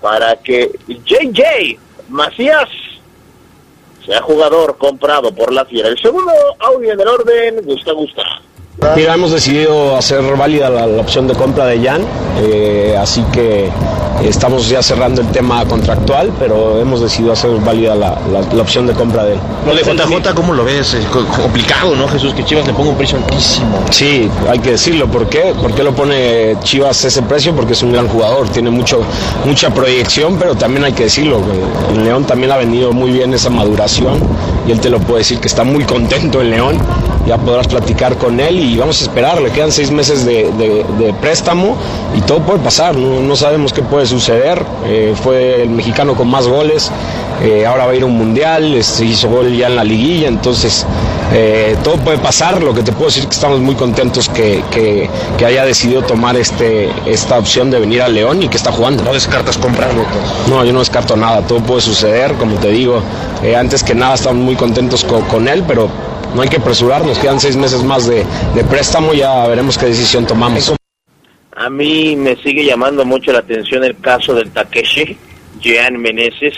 para 0.00 0.34
que 0.36 0.72
JJ 0.88 1.78
Macías 2.08 2.68
sea 4.08 4.22
jugador 4.22 4.76
comprado 4.78 5.30
por 5.32 5.52
la 5.52 5.64
fiera. 5.66 5.88
El 5.90 5.98
segundo 5.98 6.32
audio 6.60 6.92
en 6.92 7.00
el 7.00 7.08
orden, 7.08 7.62
gusta, 7.64 7.92
gusta. 7.92 8.22
Mira, 8.96 9.14
hemos 9.14 9.32
decidido 9.32 9.96
hacer 9.96 10.22
válida 10.36 10.70
la, 10.70 10.86
la 10.86 11.02
opción 11.02 11.26
de 11.26 11.34
compra 11.34 11.66
de 11.66 11.80
Jan, 11.80 12.02
eh, 12.40 12.96
así 12.98 13.22
que 13.32 13.68
estamos 14.24 14.68
ya 14.68 14.82
cerrando 14.82 15.20
el 15.20 15.28
tema 15.28 15.64
contractual, 15.66 16.32
pero 16.38 16.80
hemos 16.80 17.00
decidido 17.00 17.32
hacer 17.32 17.50
válida 17.64 17.94
la, 17.94 18.18
la- 18.32 18.40
la 18.52 18.62
opción 18.62 18.86
de 18.86 18.92
compra 18.92 19.24
de 19.24 19.34
él. 19.34 19.38
Lo 19.66 19.74
de 19.74 19.82
JJ, 19.82 20.34
¿cómo 20.34 20.52
lo 20.52 20.64
ves? 20.64 20.94
Es 20.94 21.04
co- 21.06 21.24
complicado, 21.26 21.94
¿no, 21.94 22.08
Jesús? 22.08 22.34
Que 22.34 22.44
Chivas 22.44 22.66
le 22.66 22.72
ponga 22.72 22.90
un 22.90 22.96
precio 22.96 23.18
altísimo. 23.18 23.78
Sí, 23.90 24.28
hay 24.48 24.58
que 24.58 24.72
decirlo. 24.72 25.06
¿Por 25.08 25.28
qué? 25.28 25.54
¿Por 25.60 25.72
qué 25.74 25.82
lo 25.82 25.94
pone 25.94 26.56
Chivas 26.62 27.04
ese 27.04 27.22
precio? 27.22 27.54
Porque 27.54 27.72
es 27.74 27.82
un 27.82 27.92
gran 27.92 28.08
jugador, 28.08 28.48
tiene 28.48 28.70
mucho, 28.70 29.00
mucha 29.44 29.70
proyección, 29.70 30.36
pero 30.38 30.54
también 30.54 30.84
hay 30.84 30.92
que 30.92 31.04
decirlo. 31.04 31.40
En 31.94 32.04
León 32.04 32.24
también 32.24 32.52
ha 32.52 32.56
venido 32.56 32.92
muy 32.92 33.10
bien 33.10 33.32
esa 33.34 33.50
maduración 33.50 34.18
y 34.66 34.72
él 34.72 34.80
te 34.80 34.88
lo 34.90 34.98
puede 35.00 35.20
decir 35.20 35.38
que 35.38 35.48
está 35.48 35.64
muy 35.64 35.84
contento 35.84 36.40
en 36.40 36.50
León. 36.50 36.78
Ya 37.28 37.36
podrás 37.36 37.68
platicar 37.68 38.16
con 38.16 38.40
él 38.40 38.58
y 38.58 38.78
vamos 38.78 39.00
a 39.00 39.04
esperar. 39.04 39.40
Le 39.42 39.50
quedan 39.50 39.70
seis 39.70 39.90
meses 39.90 40.24
de, 40.24 40.50
de- 40.52 40.84
de 40.98 41.12
préstamo 41.12 41.76
y 42.16 42.22
todo 42.22 42.40
puede 42.40 42.58
pasar. 42.60 42.96
No, 42.96 43.20
no 43.20 43.36
sabemos 43.36 43.72
qué 43.74 43.82
puede 43.82 44.06
suceder. 44.06 44.64
Eh, 44.86 45.14
fue 45.22 45.62
el 45.62 45.68
mexicano 45.68 46.14
con 46.14 46.28
más 46.28 46.48
goles. 46.48 46.90
Eh, 47.42 47.66
ahora 47.66 47.84
va 47.84 47.92
a 47.92 47.94
ir 47.94 48.02
a 48.02 48.06
un 48.06 48.16
mundial. 48.16 48.82
Se 48.82 49.04
hizo 49.04 49.28
gol 49.28 49.54
ya 49.54 49.66
en 49.66 49.76
la 49.76 49.84
liguilla. 49.84 50.26
Entonces, 50.28 50.86
eh, 51.34 51.76
todo 51.84 51.96
puede 51.96 52.16
pasar. 52.16 52.62
Lo 52.62 52.72
que 52.72 52.82
te 52.82 52.92
puedo 52.92 53.06
decir 53.06 53.24
es 53.24 53.28
que 53.28 53.34
estamos 53.34 53.60
muy 53.60 53.74
contentos 53.74 54.30
que, 54.30 54.64
que- 54.70 55.10
que 55.36 55.44
haya 55.44 55.66
decidido 55.66 56.00
tomar 56.02 56.34
este, 56.38 56.88
esta 57.04 57.38
opción 57.38 57.70
de 57.70 57.78
venir 57.78 58.00
a 58.00 58.08
León 58.08 58.42
y 58.42 58.48
que 58.48 58.56
está 58.56 58.72
jugando. 58.72 59.02
No 59.04 59.12
descartas 59.12 59.58
comprarlo. 59.58 60.02
No, 60.48 60.64
yo 60.64 60.72
no 60.72 60.78
descarto 60.78 61.14
nada. 61.14 61.42
Todo 61.42 61.60
puede 61.60 61.82
suceder. 61.82 62.32
Como 62.36 62.54
te 62.56 62.68
digo, 62.70 63.02
antes 63.54 63.84
que 63.84 63.94
nada 63.94 64.14
estamos 64.14 64.42
muy 64.42 64.56
contentos 64.56 65.04
co- 65.04 65.20
con, 65.28 65.46
él, 65.46 65.62
pero 65.68 65.88
no 66.34 66.42
hay 66.42 66.48
que 66.48 66.56
apresurarnos. 66.58 67.18
Quedan 67.18 67.40
seis 67.40 67.56
meses 67.56 67.82
más 67.82 68.06
de, 68.06 68.24
de 68.54 68.64
préstamo. 68.64 69.14
Ya 69.14 69.46
veremos 69.46 69.76
qué 69.78 69.86
decisión 69.86 70.26
tomamos. 70.26 70.74
A 71.56 71.70
mí 71.70 72.14
me 72.14 72.36
sigue 72.36 72.64
llamando 72.64 73.04
mucho 73.04 73.32
la 73.32 73.40
atención 73.40 73.82
el 73.82 73.98
caso 73.98 74.32
del 74.32 74.52
Takeshi, 74.52 75.16
Jean 75.60 75.96
Meneses, 75.98 76.54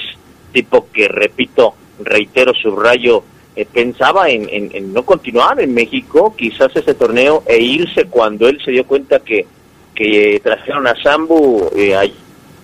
tipo 0.52 0.88
que, 0.92 1.08
repito, 1.08 1.74
reitero, 2.02 2.52
subrayo, 2.52 3.24
eh, 3.56 3.64
pensaba 3.64 4.28
en, 4.28 4.92
no 4.92 5.02
continuar 5.04 5.58
en 5.60 5.72
México, 5.72 6.34
quizás 6.36 6.76
ese 6.76 6.92
torneo, 6.92 7.42
e 7.46 7.62
irse 7.62 8.04
cuando 8.04 8.46
él 8.46 8.60
se 8.62 8.72
dio 8.72 8.86
cuenta 8.86 9.20
que, 9.20 9.46
que 9.94 10.36
eh, 10.36 10.40
trajeron 10.40 10.86
a 10.86 10.94
Sambu 11.02 11.70
eh, 11.74 12.12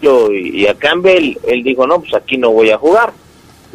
y 0.03 0.67
a 0.67 0.75
Campbell, 0.75 1.39
él 1.47 1.63
dijo, 1.63 1.87
no, 1.87 2.01
pues 2.01 2.13
aquí 2.13 2.37
no 2.37 2.51
voy 2.51 2.71
a 2.71 2.77
jugar. 2.77 3.15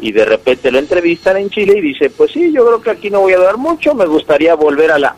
Y 0.02 0.12
de 0.12 0.26
repente 0.26 0.70
lo 0.70 0.78
entrevistan 0.78 1.38
en 1.38 1.48
Chile 1.48 1.78
y 1.78 1.80
dice, 1.80 2.10
pues 2.10 2.32
sí, 2.32 2.52
yo 2.52 2.66
creo 2.66 2.82
que 2.82 2.90
aquí 2.90 3.08
no 3.08 3.20
voy 3.20 3.32
a 3.32 3.38
durar 3.38 3.56
mucho, 3.56 3.94
me 3.94 4.04
gustaría 4.04 4.54
volver 4.54 4.92
a 4.92 4.98
la 4.98 5.16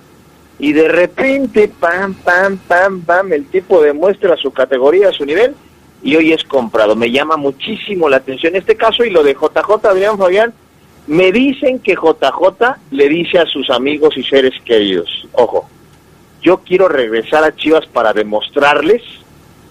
y 0.59 0.73
de 0.73 0.89
repente, 0.89 1.69
pam, 1.69 2.15
pam, 2.15 2.59
pam, 2.59 3.03
pam, 3.03 3.33
el 3.33 3.47
tipo 3.47 3.83
demuestra 3.83 4.37
su 4.37 4.53
categoría, 4.53 5.11
su 5.13 5.25
nivel, 5.25 5.55
y 6.03 6.17
hoy 6.17 6.33
es 6.33 6.45
comprado. 6.45 6.95
Me 6.95 7.11
llama 7.11 7.37
muchísimo 7.37 8.09
la 8.09 8.19
atención 8.19 8.55
este 8.55 8.77
caso 8.77 9.05
y 9.05 9.11
lo 9.11 9.23
de 9.23 9.35
JJ 9.35 9.87
Adrián 9.87 10.19
Fabián. 10.19 10.53
Me 11.07 11.33
dicen 11.33 11.81
que 11.81 11.95
JJ 11.95 12.77
le 12.93 13.09
dice 13.09 13.39
a 13.39 13.47
sus 13.47 13.69
amigos 13.69 14.17
y 14.17 14.23
seres 14.23 14.55
queridos, 14.65 15.29
ojo, 15.33 15.69
yo 16.41 16.59
quiero 16.59 16.89
regresar 16.89 17.43
a 17.45 17.55
Chivas 17.55 17.87
para 17.87 18.13
demostrarles 18.13 19.03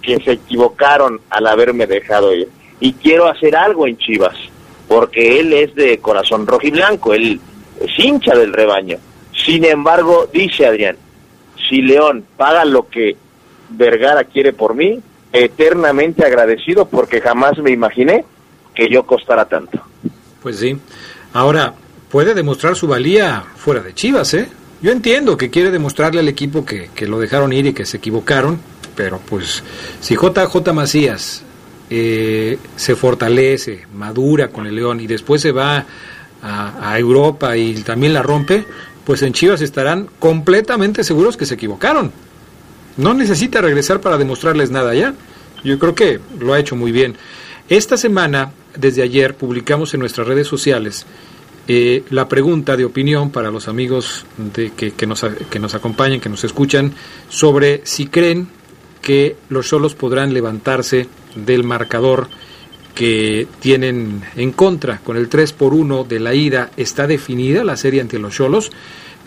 que 0.02 0.20
se 0.20 0.34
equivocaron 0.34 1.22
al 1.30 1.48
haberme 1.48 1.88
dejado 1.88 2.36
ir. 2.36 2.50
Y 2.80 2.94
quiero 2.94 3.28
hacer 3.28 3.56
algo 3.56 3.88
en 3.88 3.98
Chivas, 3.98 4.36
porque 4.88 5.40
él 5.40 5.54
es 5.54 5.74
de 5.76 5.98
corazón 6.00 6.46
rojo 6.48 6.68
y 6.68 6.72
blanco, 6.72 7.14
él 7.14 7.40
es 7.82 7.92
hincha 7.98 8.36
del 8.36 8.54
rebaño. 8.54 8.98
Sin 9.34 9.66
embargo, 9.66 10.30
dice 10.32 10.66
Adrián, 10.66 10.98
si 11.70 11.82
León 11.82 12.26
paga 12.38 12.66
lo 12.66 12.88
que 12.90 13.18
Vergara 13.70 14.24
quiere 14.26 14.54
por 14.54 14.76
mí, 14.76 15.02
eternamente 15.32 16.26
agradecido 16.26 16.88
porque 16.88 17.22
jamás 17.22 17.58
me 17.58 17.72
imaginé 17.72 18.26
que 18.76 18.90
yo 18.90 19.06
costara 19.06 19.46
tanto. 19.46 19.82
Pues 20.42 20.60
sí. 20.60 20.78
Ahora, 21.34 21.74
puede 22.10 22.34
demostrar 22.34 22.76
su 22.76 22.88
valía 22.88 23.44
fuera 23.56 23.82
de 23.82 23.94
Chivas, 23.94 24.34
¿eh? 24.36 24.48
Yo 24.82 24.92
entiendo 24.92 25.38
que 25.38 25.50
quiere 25.50 25.72
demostrarle 25.72 26.20
al 26.20 26.28
equipo 26.28 26.66
que, 26.66 26.90
que 26.94 27.08
lo 27.08 27.20
dejaron 27.20 27.54
ir 27.54 27.66
y 27.66 27.74
que 27.74 27.86
se 27.86 27.98
equivocaron, 27.98 28.60
pero 28.96 29.20
pues 29.20 29.64
si 30.02 30.16
JJ 30.16 30.74
Macías 30.74 31.43
eh, 31.90 32.58
se 32.76 32.96
fortalece, 32.96 33.86
madura 33.94 34.50
con 34.50 34.66
el 34.68 34.76
León 34.76 35.00
y 35.00 35.08
después 35.08 35.42
se 35.42 35.52
va 35.52 35.86
a, 36.42 37.00
Europa 37.00 37.56
y 37.56 37.76
también 37.76 38.14
la 38.14 38.22
rompe, 38.22 38.66
pues 39.06 39.22
en 39.22 39.32
Chivas 39.32 39.62
estarán 39.62 40.10
completamente 40.20 41.04
seguros 41.04 41.38
que 41.38 41.46
se 41.46 41.56
equivocaron. 41.56 42.12
No 42.98 43.14
necesita 43.14 43.62
regresar 43.62 44.02
para 44.02 44.18
demostrarles 44.18 44.70
nada 44.70 44.94
ya. 44.94 45.14
Yo 45.64 45.80
creo 45.80 45.96
que 45.96 46.20
lo 46.40 46.54
ha 46.54 46.60
hecho 46.60 46.76
muy 46.76 46.92
bien. 46.92 47.16
Esta 47.70 47.96
semana, 47.96 48.52
desde 48.76 49.04
ayer, 49.04 49.36
publicamos 49.36 49.94
en 49.94 50.02
nuestras 50.02 50.28
redes 50.28 50.48
sociales 50.48 51.06
eh, 51.70 52.04
la 52.10 52.28
pregunta 52.28 52.76
de 52.76 52.84
opinión 52.84 53.30
para 53.30 53.50
los 53.50 53.70
amigos 53.70 54.26
de, 54.38 54.72
que, 54.72 54.92
que, 54.92 55.08
nos, 55.08 55.26
que 55.50 55.60
nos 55.60 55.76
acompañan, 55.76 56.20
que 56.20 56.30
nos 56.30 56.44
escuchan, 56.44 56.94
sobre 57.30 57.82
si 57.86 58.08
creen 58.08 58.50
que 59.04 59.36
los 59.50 59.68
solos 59.68 59.94
podrán 59.94 60.34
levantarse 60.34 61.08
del 61.36 61.64
marcador 61.64 62.30
que 62.96 63.48
tienen 63.60 64.24
en 64.36 64.52
contra 64.52 65.00
con 65.00 65.18
el 65.18 65.28
3 65.28 65.52
por 65.54 65.74
1 65.74 66.06
de 66.06 66.20
la 66.20 66.34
ida. 66.34 66.72
Está 66.78 67.06
definida 67.06 67.64
la 67.64 67.78
serie 67.78 68.02
ante 68.02 68.18
los 68.18 68.36
solos. 68.36 68.72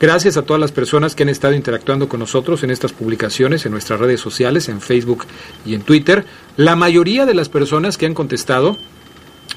Gracias 0.00 0.36
a 0.36 0.42
todas 0.42 0.60
las 0.60 0.72
personas 0.72 1.14
que 1.14 1.22
han 1.22 1.28
estado 1.28 1.54
interactuando 1.54 2.08
con 2.08 2.20
nosotros 2.20 2.62
en 2.62 2.70
estas 2.70 2.92
publicaciones, 2.92 3.66
en 3.66 3.72
nuestras 3.72 4.00
redes 4.00 4.20
sociales, 4.20 4.68
en 4.68 4.80
Facebook 4.80 5.26
y 5.64 5.74
en 5.74 5.82
Twitter. 5.82 6.24
La 6.56 6.74
mayoría 6.74 7.26
de 7.26 7.34
las 7.34 7.48
personas 7.48 7.98
que 7.98 8.06
han 8.06 8.14
contestado, 8.14 8.76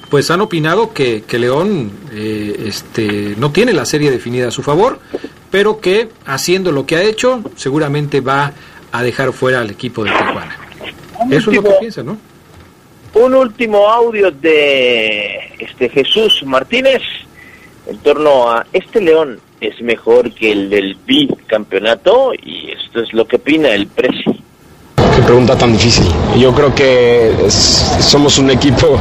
pues 0.09 0.32
han 0.32 0.41
opinado 0.41 0.93
que, 0.93 1.24
que 1.24 1.39
León 1.39 1.91
eh, 2.11 2.65
este, 2.67 3.36
no 3.38 3.51
tiene 3.51 3.74
la 3.74 3.86
serie 3.86 4.11
definida 4.11 4.47
a 4.47 4.51
su 4.51 4.63
favor, 4.63 4.99
pero 5.51 5.80
que 5.80 6.09
haciendo 6.26 6.72
lo 6.72 6.86
que 6.86 6.95
ha 6.95 7.03
hecho, 7.03 7.43
seguramente 7.55 8.22
va 8.22 8.53
a 8.91 9.03
dejar 9.03 9.31
fuera 9.33 9.61
al 9.61 9.69
equipo 9.69 10.03
de 10.03 10.11
Tijuana. 10.11 10.57
Un 11.19 11.33
Eso 11.33 11.49
es 11.51 11.57
lo 11.57 11.63
que 11.63 11.71
piensa, 11.79 12.03
¿no? 12.03 12.17
Un 13.13 13.33
último 13.35 13.87
audio 13.89 14.31
de 14.31 15.39
este 15.59 15.89
Jesús 15.89 16.43
Martínez 16.45 17.01
en 17.87 17.97
torno 17.99 18.51
a 18.51 18.65
este 18.71 19.01
León 19.01 19.39
es 19.59 19.81
mejor 19.81 20.31
que 20.33 20.51
el 20.51 20.69
del 20.69 20.95
bicampeonato 21.05 22.31
y 22.33 22.71
esto 22.71 23.01
es 23.01 23.11
lo 23.13 23.25
que 23.27 23.37
opina 23.37 23.69
el 23.69 23.87
precio. 23.87 24.33
Qué 25.15 25.21
pregunta 25.23 25.57
tan 25.57 25.73
difícil. 25.73 26.05
Yo 26.37 26.53
creo 26.53 26.73
que 26.73 27.31
es- 27.45 27.95
somos 27.99 28.37
un 28.37 28.51
equipo 28.51 28.97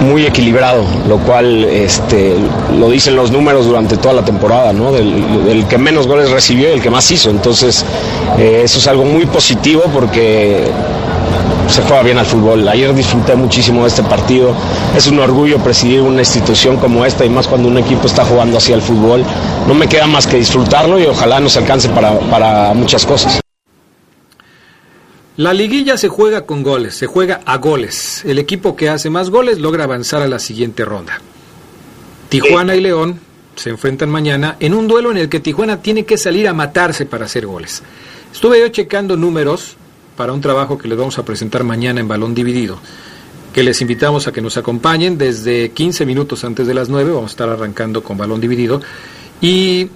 muy 0.00 0.26
equilibrado, 0.26 0.84
lo 1.08 1.18
cual 1.18 1.64
este, 1.64 2.36
lo 2.78 2.90
dicen 2.90 3.16
los 3.16 3.30
números 3.30 3.66
durante 3.66 3.96
toda 3.96 4.14
la 4.14 4.24
temporada, 4.24 4.72
¿no? 4.72 4.92
Del, 4.92 5.66
que 5.68 5.78
menos 5.78 6.06
goles 6.06 6.30
recibió 6.30 6.68
y 6.70 6.72
el 6.72 6.82
que 6.82 6.90
más 6.90 7.10
hizo. 7.10 7.30
Entonces, 7.30 7.84
eh, 8.38 8.62
eso 8.64 8.78
es 8.78 8.86
algo 8.86 9.04
muy 9.04 9.26
positivo 9.26 9.82
porque 9.92 10.70
se 11.68 11.82
juega 11.82 12.02
bien 12.02 12.18
al 12.18 12.26
fútbol. 12.26 12.66
Ayer 12.68 12.92
disfruté 12.94 13.36
muchísimo 13.36 13.82
de 13.82 13.88
este 13.88 14.02
partido. 14.02 14.54
Es 14.96 15.06
un 15.06 15.18
orgullo 15.20 15.58
presidir 15.58 16.02
una 16.02 16.20
institución 16.20 16.76
como 16.76 17.04
esta 17.04 17.24
y 17.24 17.28
más 17.28 17.46
cuando 17.46 17.68
un 17.68 17.78
equipo 17.78 18.06
está 18.06 18.24
jugando 18.24 18.58
hacia 18.58 18.74
el 18.74 18.82
fútbol. 18.82 19.24
No 19.68 19.74
me 19.74 19.86
queda 19.86 20.06
más 20.06 20.26
que 20.26 20.36
disfrutarlo 20.36 20.98
y 20.98 21.06
ojalá 21.06 21.40
nos 21.40 21.56
alcance 21.56 21.88
para, 21.90 22.18
para 22.18 22.74
muchas 22.74 23.06
cosas. 23.06 23.40
La 25.40 25.54
liguilla 25.54 25.96
se 25.96 26.08
juega 26.08 26.44
con 26.44 26.62
goles, 26.62 26.94
se 26.94 27.06
juega 27.06 27.40
a 27.46 27.56
goles. 27.56 28.22
El 28.26 28.38
equipo 28.38 28.76
que 28.76 28.90
hace 28.90 29.08
más 29.08 29.30
goles 29.30 29.58
logra 29.58 29.84
avanzar 29.84 30.20
a 30.20 30.28
la 30.28 30.38
siguiente 30.38 30.84
ronda. 30.84 31.18
Tijuana 32.28 32.76
y 32.76 32.82
León 32.82 33.18
se 33.56 33.70
enfrentan 33.70 34.10
mañana 34.10 34.58
en 34.60 34.74
un 34.74 34.86
duelo 34.86 35.10
en 35.10 35.16
el 35.16 35.30
que 35.30 35.40
Tijuana 35.40 35.80
tiene 35.80 36.04
que 36.04 36.18
salir 36.18 36.46
a 36.46 36.52
matarse 36.52 37.06
para 37.06 37.24
hacer 37.24 37.46
goles. 37.46 37.82
Estuve 38.30 38.60
yo 38.60 38.68
checando 38.68 39.16
números 39.16 39.78
para 40.14 40.34
un 40.34 40.42
trabajo 40.42 40.76
que 40.76 40.88
les 40.88 40.98
vamos 40.98 41.18
a 41.18 41.24
presentar 41.24 41.64
mañana 41.64 42.00
en 42.00 42.08
Balón 42.08 42.34
Dividido, 42.34 42.78
que 43.54 43.62
les 43.62 43.80
invitamos 43.80 44.28
a 44.28 44.32
que 44.32 44.42
nos 44.42 44.58
acompañen 44.58 45.16
desde 45.16 45.70
15 45.70 46.04
minutos 46.04 46.44
antes 46.44 46.66
de 46.66 46.74
las 46.74 46.90
9, 46.90 47.12
vamos 47.12 47.30
a 47.30 47.32
estar 47.32 47.48
arrancando 47.48 48.02
con 48.02 48.18
Balón 48.18 48.42
Dividido. 48.42 48.82
Y 49.40 49.88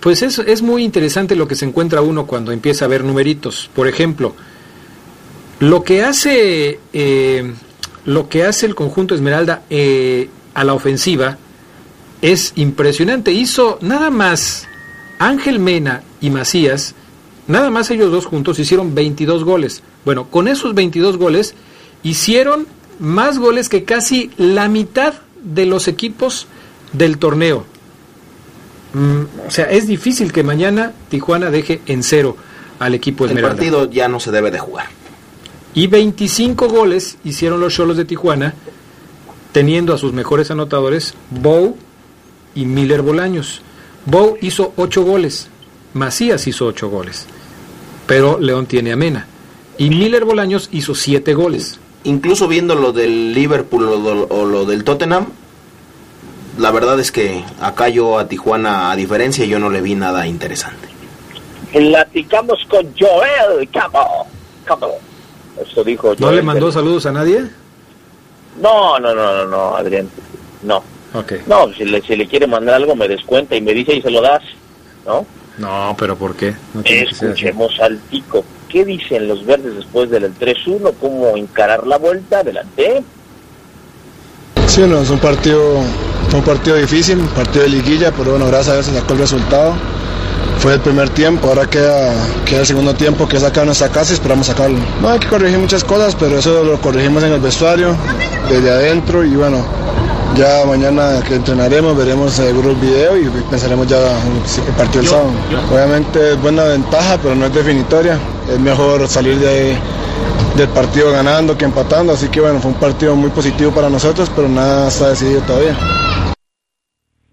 pues 0.00 0.22
es, 0.22 0.38
es 0.38 0.62
muy 0.62 0.84
interesante 0.84 1.36
lo 1.36 1.46
que 1.46 1.54
se 1.54 1.66
encuentra 1.66 2.00
uno 2.00 2.24
cuando 2.24 2.50
empieza 2.50 2.86
a 2.86 2.88
ver 2.88 3.04
numeritos. 3.04 3.68
Por 3.74 3.88
ejemplo, 3.88 4.34
lo 5.60 5.82
que 5.82 6.02
hace 6.02 6.80
eh, 6.92 7.52
lo 8.04 8.28
que 8.28 8.44
hace 8.44 8.66
el 8.66 8.74
conjunto 8.74 9.14
Esmeralda 9.14 9.62
eh, 9.68 10.30
a 10.54 10.64
la 10.64 10.74
ofensiva 10.74 11.38
es 12.22 12.52
impresionante. 12.56 13.32
Hizo 13.32 13.78
nada 13.82 14.10
más 14.10 14.66
Ángel 15.18 15.58
Mena 15.58 16.02
y 16.20 16.30
Macías, 16.30 16.94
nada 17.46 17.70
más 17.70 17.90
ellos 17.90 18.10
dos 18.10 18.26
juntos 18.26 18.58
hicieron 18.58 18.94
22 18.94 19.44
goles. 19.44 19.82
Bueno, 20.04 20.28
con 20.28 20.48
esos 20.48 20.74
22 20.74 21.18
goles 21.18 21.54
hicieron 22.02 22.66
más 22.98 23.38
goles 23.38 23.68
que 23.68 23.84
casi 23.84 24.30
la 24.36 24.68
mitad 24.68 25.14
de 25.42 25.66
los 25.66 25.88
equipos 25.88 26.46
del 26.92 27.18
torneo. 27.18 27.64
Mm, 28.94 29.46
o 29.46 29.50
sea, 29.50 29.64
es 29.70 29.86
difícil 29.86 30.32
que 30.32 30.42
mañana 30.42 30.92
Tijuana 31.08 31.50
deje 31.50 31.82
en 31.86 32.02
cero 32.02 32.36
al 32.78 32.94
equipo 32.94 33.24
El 33.24 33.30
Esmeralda. 33.32 33.56
partido 33.56 33.90
ya 33.90 34.08
no 34.08 34.20
se 34.20 34.30
debe 34.30 34.50
de 34.50 34.58
jugar. 34.58 34.86
Y 35.76 35.88
25 35.88 36.68
goles 36.68 37.18
hicieron 37.22 37.60
los 37.60 37.74
Cholos 37.74 37.98
de 37.98 38.06
Tijuana, 38.06 38.54
teniendo 39.52 39.92
a 39.92 39.98
sus 39.98 40.14
mejores 40.14 40.50
anotadores 40.50 41.12
Bow 41.30 41.76
y 42.54 42.64
Miller 42.64 43.02
Bolaños. 43.02 43.60
Bow 44.06 44.38
hizo 44.40 44.72
8 44.76 45.04
goles, 45.04 45.50
Macías 45.92 46.46
hizo 46.46 46.64
8 46.64 46.88
goles, 46.88 47.26
pero 48.06 48.40
León 48.40 48.64
tiene 48.64 48.90
a 48.92 48.96
Mena. 48.96 49.26
Y 49.76 49.90
Miller 49.90 50.24
Bolaños 50.24 50.70
hizo 50.72 50.94
7 50.94 51.34
goles. 51.34 51.78
Incluso 52.04 52.48
viendo 52.48 52.74
lo 52.74 52.94
del 52.94 53.34
Liverpool 53.34 53.84
o 53.84 53.96
lo, 53.98 54.28
o 54.28 54.46
lo 54.46 54.64
del 54.64 54.82
Tottenham, 54.82 55.26
la 56.56 56.70
verdad 56.70 56.98
es 57.00 57.12
que 57.12 57.44
acá 57.60 57.90
yo 57.90 58.18
a 58.18 58.28
Tijuana, 58.28 58.90
a 58.90 58.96
diferencia, 58.96 59.44
yo 59.44 59.58
no 59.58 59.68
le 59.68 59.82
vi 59.82 59.94
nada 59.94 60.26
interesante. 60.26 60.88
Platicamos 61.70 62.64
con 62.70 62.94
Joel 62.98 63.68
Cabo. 63.70 64.26
Cabo. 64.64 65.05
Eso 65.60 65.84
dijo 65.84 66.14
¿No 66.18 66.26
Joel, 66.26 66.36
le 66.36 66.42
mandó 66.42 66.70
saludos 66.70 67.06
a 67.06 67.12
nadie? 67.12 67.44
No, 68.60 68.98
no, 68.98 69.14
no, 69.14 69.36
no, 69.36 69.46
no, 69.46 69.76
Adrián. 69.76 70.08
No. 70.62 70.82
Ok. 71.14 71.32
No, 71.46 71.72
si 71.72 71.84
le, 71.84 72.02
si 72.02 72.16
le 72.16 72.26
quiere 72.26 72.46
mandar 72.46 72.74
algo 72.76 72.94
me 72.94 73.08
descuenta 73.08 73.56
y 73.56 73.60
me 73.60 73.72
dice 73.72 73.94
y 73.94 74.02
se 74.02 74.10
lo 74.10 74.20
das, 74.20 74.42
¿no? 75.06 75.26
No, 75.58 75.94
pero 75.98 76.16
¿por 76.16 76.34
qué? 76.34 76.54
No. 76.74 76.82
Escuchemos 76.84 77.78
al 77.80 77.98
Tico. 78.10 78.44
¿Qué 78.68 78.84
dicen 78.84 79.28
los 79.28 79.44
verdes 79.46 79.76
después 79.76 80.10
del 80.10 80.34
3-1? 80.38 80.92
¿Cómo 81.00 81.36
encarar 81.36 81.86
la 81.86 81.96
vuelta? 81.96 82.40
Adelante. 82.40 83.02
Sí, 84.66 84.82
no, 84.82 85.00
es 85.00 85.10
un 85.10 85.18
partido, 85.18 85.80
fue 86.28 86.40
un 86.40 86.44
partido 86.44 86.76
difícil, 86.76 87.18
un 87.18 87.28
partido 87.28 87.62
de 87.62 87.70
liguilla, 87.70 88.10
pero 88.12 88.32
bueno, 88.32 88.46
gracias 88.48 88.68
a 88.68 88.72
Dios 88.74 88.86
se 88.86 88.94
sacó 88.94 89.12
el 89.14 89.20
resultado. 89.20 89.74
Fue 90.66 90.74
el 90.74 90.80
primer 90.80 91.08
tiempo, 91.10 91.46
ahora 91.46 91.70
queda, 91.70 92.12
queda 92.44 92.62
el 92.62 92.66
segundo 92.66 92.92
tiempo 92.92 93.28
que 93.28 93.36
es 93.36 93.44
acá 93.44 93.60
en 93.60 93.66
nuestra 93.66 93.88
casa 93.88 94.10
y 94.10 94.14
esperamos 94.14 94.48
sacarlo. 94.48 94.80
No 95.00 95.10
hay 95.10 95.20
que 95.20 95.28
corregir 95.28 95.60
muchas 95.60 95.84
cosas, 95.84 96.16
pero 96.16 96.40
eso 96.40 96.64
lo 96.64 96.80
corregimos 96.80 97.22
en 97.22 97.34
el 97.34 97.38
vestuario, 97.38 97.94
desde 98.50 98.68
adentro 98.68 99.22
y 99.22 99.36
bueno, 99.36 99.64
ya 100.34 100.64
mañana 100.66 101.22
que 101.22 101.36
entrenaremos 101.36 101.96
veremos 101.96 102.32
seguro 102.32 102.70
el 102.70 102.76
video 102.78 103.16
y 103.16 103.28
pensaremos 103.48 103.86
ya 103.86 103.98
el 103.98 104.72
partido 104.76 105.02
del 105.02 105.08
sábado. 105.08 105.30
Obviamente 105.72 106.32
es 106.32 106.42
buena 106.42 106.64
ventaja, 106.64 107.16
pero 107.22 107.36
no 107.36 107.46
es 107.46 107.54
definitoria. 107.54 108.18
Es 108.52 108.58
mejor 108.58 109.06
salir 109.06 109.38
de 109.38 109.48
ahí 109.48 109.78
del 110.56 110.68
partido 110.70 111.12
ganando 111.12 111.56
que 111.56 111.64
empatando, 111.64 112.12
así 112.12 112.26
que 112.26 112.40
bueno, 112.40 112.58
fue 112.58 112.72
un 112.72 112.80
partido 112.80 113.14
muy 113.14 113.30
positivo 113.30 113.70
para 113.70 113.88
nosotros, 113.88 114.28
pero 114.34 114.48
nada 114.48 114.88
está 114.88 115.10
decidido 115.10 115.42
todavía. 115.42 115.78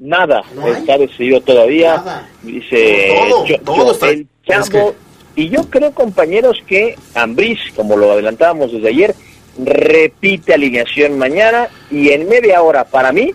Nada, 0.06 0.42
está 0.78 0.98
decidido 0.98 1.40
todavía. 1.40 2.26
Dice 2.42 3.08
Todo, 3.30 3.46
yo- 3.46 3.60
todo 3.62 3.86
yo- 3.86 3.92
está- 3.94 4.10
el 4.10 4.28
Chavo. 4.46 4.94
Y 5.36 5.48
yo 5.50 5.64
creo, 5.70 5.94
compañeros, 5.94 6.58
que 6.68 6.96
Ambriz, 7.16 7.58
como 7.76 7.96
lo 7.96 8.12
adelantábamos 8.12 8.74
desde 8.74 8.90
ayer, 8.90 9.16
repite 9.58 10.54
alineación 10.54 11.18
mañana 11.18 11.70
y 11.90 12.10
en 12.10 12.28
media 12.28 12.62
hora 12.62 12.84
para 12.84 13.12
mí 13.14 13.32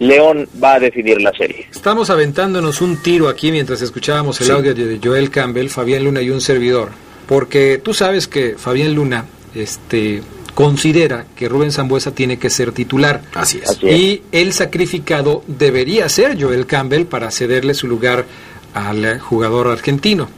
León 0.00 0.48
va 0.62 0.74
a 0.74 0.80
definir 0.80 1.22
la 1.22 1.32
serie. 1.32 1.68
Estamos 1.70 2.10
aventándonos 2.10 2.80
un 2.82 3.00
tiro 3.02 3.28
aquí 3.28 3.52
mientras 3.52 3.80
escuchábamos 3.80 4.40
el 4.40 4.46
Sí. 4.48 4.52
audio 4.52 4.74
de 4.74 4.98
Joel 5.02 5.30
Campbell, 5.30 5.68
Fabián 5.68 6.04
Luna 6.04 6.20
y 6.20 6.30
un 6.30 6.40
servidor, 6.40 6.90
porque 7.28 7.78
tú 7.82 7.94
sabes 7.94 8.26
que 8.28 8.56
Fabián 8.58 8.92
Luna 8.94 9.24
este, 9.54 10.20
considera 10.56 11.26
que 11.36 11.50
Rubén 11.50 11.70
Zambuesa 11.70 12.12
tiene 12.12 12.38
que 12.38 12.48
ser 12.48 12.72
titular. 12.72 13.20
Así 13.34 13.60
es. 13.62 13.78
Y 13.82 14.22
el 14.32 14.54
sacrificado 14.54 15.44
debería 15.46 16.08
ser 16.08 16.42
Joel 16.42 16.64
Campbell 16.64 17.04
para 17.04 17.30
cederle 17.30 17.74
su 17.74 17.86
lugar 17.86 18.24
al 18.72 19.20
jugador 19.20 19.66
argentino. 19.66 20.30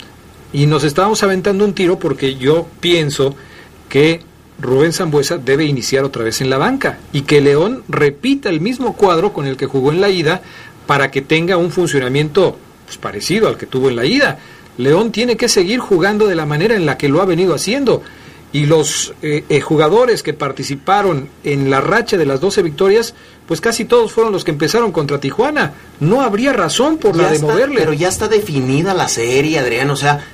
Y 0.52 0.66
nos 0.66 0.82
estábamos 0.82 1.22
aventando 1.22 1.64
un 1.64 1.72
tiro 1.72 2.00
porque 2.00 2.34
yo 2.34 2.66
pienso 2.80 3.36
que 3.88 4.20
Rubén 4.60 4.92
Zambuesa 4.92 5.38
debe 5.38 5.66
iniciar 5.66 6.02
otra 6.02 6.24
vez 6.24 6.40
en 6.40 6.50
la 6.50 6.58
banca 6.58 6.98
y 7.12 7.22
que 7.22 7.40
León 7.40 7.84
repita 7.88 8.48
el 8.48 8.60
mismo 8.60 8.96
cuadro 8.96 9.32
con 9.32 9.46
el 9.46 9.56
que 9.56 9.66
jugó 9.66 9.92
en 9.92 10.00
la 10.00 10.08
ida 10.08 10.42
para 10.88 11.12
que 11.12 11.22
tenga 11.22 11.56
un 11.56 11.70
funcionamiento 11.70 12.58
pues, 12.86 12.98
parecido 12.98 13.46
al 13.46 13.56
que 13.56 13.66
tuvo 13.66 13.88
en 13.88 13.94
la 13.94 14.04
ida. 14.04 14.40
León 14.78 15.12
tiene 15.12 15.36
que 15.36 15.48
seguir 15.48 15.78
jugando 15.78 16.26
de 16.26 16.34
la 16.34 16.44
manera 16.44 16.74
en 16.74 16.86
la 16.86 16.98
que 16.98 17.08
lo 17.08 17.22
ha 17.22 17.24
venido 17.24 17.54
haciendo. 17.54 18.02
Y 18.50 18.64
los 18.64 19.12
eh, 19.22 19.44
eh, 19.50 19.60
jugadores 19.60 20.22
que 20.22 20.32
participaron 20.32 21.28
en 21.44 21.68
la 21.68 21.80
racha 21.82 22.16
de 22.16 22.24
las 22.24 22.40
12 22.40 22.62
victorias, 22.62 23.14
pues 23.46 23.60
casi 23.60 23.84
todos 23.84 24.12
fueron 24.12 24.32
los 24.32 24.42
que 24.44 24.50
empezaron 24.50 24.90
contra 24.90 25.20
Tijuana. 25.20 25.74
No 26.00 26.22
habría 26.22 26.54
razón 26.54 26.96
por 26.96 27.14
la 27.14 27.28
de 27.28 27.36
está, 27.36 27.46
moverle. 27.46 27.80
Pero 27.80 27.92
ya 27.92 28.08
está 28.08 28.26
definida 28.28 28.94
la 28.94 29.08
serie, 29.08 29.58
Adrián. 29.58 29.90
O 29.90 29.96
sea, 29.96 30.24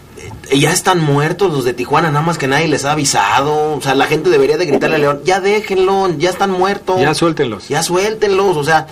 eh, 0.50 0.58
ya 0.58 0.72
están 0.72 1.00
muertos 1.00 1.52
los 1.52 1.64
de 1.64 1.72
Tijuana, 1.72 2.12
nada 2.12 2.24
más 2.24 2.38
que 2.38 2.46
nadie 2.46 2.68
les 2.68 2.84
ha 2.84 2.92
avisado. 2.92 3.74
O 3.74 3.80
sea, 3.80 3.96
la 3.96 4.06
gente 4.06 4.30
debería 4.30 4.58
de 4.58 4.66
gritarle 4.66 4.96
a 4.96 5.00
León, 5.00 5.20
ya 5.24 5.40
déjenlo, 5.40 6.08
ya 6.16 6.30
están 6.30 6.52
muertos. 6.52 7.00
Ya 7.00 7.14
suéltenlos. 7.14 7.68
Ya 7.68 7.82
suéltenlos. 7.82 8.56
O 8.56 8.62
sea, 8.62 8.86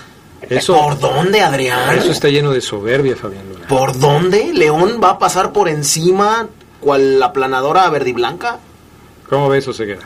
Eso- 0.50 0.76
¿por 0.76 0.98
dónde, 0.98 1.42
Adrián? 1.42 1.96
Eso 1.96 2.10
está 2.10 2.28
lleno 2.28 2.50
de 2.50 2.60
soberbia, 2.60 3.14
Fabián 3.14 3.44
Luna. 3.48 3.68
¿Por 3.68 3.96
dónde? 3.96 4.52
¿León 4.52 5.00
va 5.02 5.10
a 5.10 5.18
pasar 5.20 5.52
por 5.52 5.68
encima 5.68 6.48
cual 6.80 7.20
la 7.20 7.32
planadora 7.32 7.88
verde 7.88 8.10
y 8.10 8.12
blanca? 8.14 8.58
¿Cómo 9.32 9.48
ves, 9.48 9.66
Oseguera? 9.66 10.02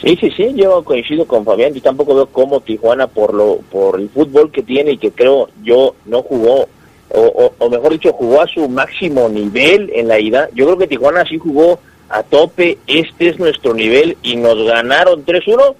Sí, 0.00 0.16
sí, 0.20 0.30
sí, 0.36 0.52
yo 0.54 0.84
coincido 0.84 1.26
con 1.26 1.44
Fabián, 1.44 1.74
yo 1.74 1.82
tampoco 1.82 2.14
veo 2.14 2.26
cómo 2.26 2.60
Tijuana 2.60 3.08
por 3.08 3.34
lo 3.34 3.56
por 3.72 3.98
el 3.98 4.08
fútbol 4.08 4.52
que 4.52 4.62
tiene 4.62 4.92
y 4.92 4.98
que 4.98 5.10
creo 5.10 5.48
yo 5.64 5.96
no 6.06 6.22
jugó 6.22 6.68
o, 7.08 7.52
o- 7.58 7.68
mejor 7.70 7.90
dicho 7.90 8.12
jugó 8.12 8.40
a 8.40 8.46
su 8.46 8.68
máximo 8.68 9.28
nivel 9.28 9.90
en 9.92 10.06
la 10.06 10.20
ida. 10.20 10.48
Yo 10.54 10.66
creo 10.66 10.78
que 10.78 10.86
Tijuana 10.86 11.24
sí 11.28 11.38
jugó 11.38 11.80
a 12.08 12.22
tope, 12.22 12.78
este 12.86 13.30
es 13.30 13.40
nuestro 13.40 13.74
nivel 13.74 14.16
y 14.22 14.36
nos 14.36 14.64
ganaron 14.64 15.24
3-1. 15.26 15.74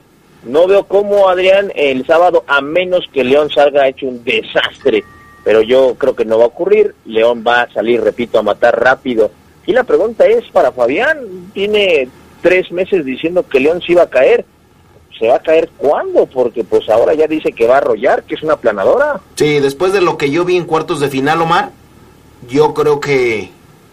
No 0.47 0.67
veo 0.67 0.83
cómo 0.89 1.29
Adrián 1.29 1.71
el 1.77 2.05
sábado 2.05 2.43
a 2.49 2.61
menos 2.63 3.05
que 3.13 3.23
León 3.23 3.49
salga 3.49 3.87
hecho 3.87 4.07
un 4.07 4.25
desastre, 4.25 5.05
pero 5.45 5.63
yo 5.63 5.95
creo 5.95 6.17
que 6.17 6.25
no 6.25 6.37
va 6.39 6.45
a 6.47 6.49
ocurrir. 6.49 6.97
León 7.07 7.45
va 7.47 7.63
a 7.63 7.73
salir, 7.73 8.01
repito, 8.03 8.41
a 8.41 8.43
matar 8.43 8.83
rápido. 8.83 9.31
Y 9.67 9.73
la 9.73 9.85
pregunta 9.85 10.27
es 10.27 10.43
para 10.51 10.73
Fabián, 10.73 11.19
tiene 11.55 12.09
tres 12.43 12.71
meses 12.71 13.05
diciendo 13.05 13.47
que 13.49 13.61
León 13.61 13.81
se 13.81 13.93
iba 13.93 14.03
a 14.03 14.11
caer. 14.11 14.45
¿Se 15.19 15.29
va 15.29 15.37
a 15.37 15.43
caer 15.43 15.71
cuándo? 15.77 16.27
Porque 16.27 16.65
pues 16.65 16.89
ahora 16.89 17.15
ya 17.15 17.27
dice 17.27 17.53
que 17.53 17.67
va 17.67 17.75
a 17.75 17.79
arrollar, 17.79 18.25
que 18.25 18.35
es 18.35 18.43
una 18.43 18.57
planadora. 18.57 19.21
Sí, 19.37 19.61
después 19.61 19.93
de 19.93 20.01
lo 20.01 20.17
que 20.17 20.31
yo 20.31 20.45
vi 20.45 20.57
en 20.57 20.65
cuartos 20.65 21.01
de 21.01 21.09
final, 21.09 21.41
Omar, 21.41 21.71
yo 22.49 22.75
creo 22.75 22.99
que 22.99 23.51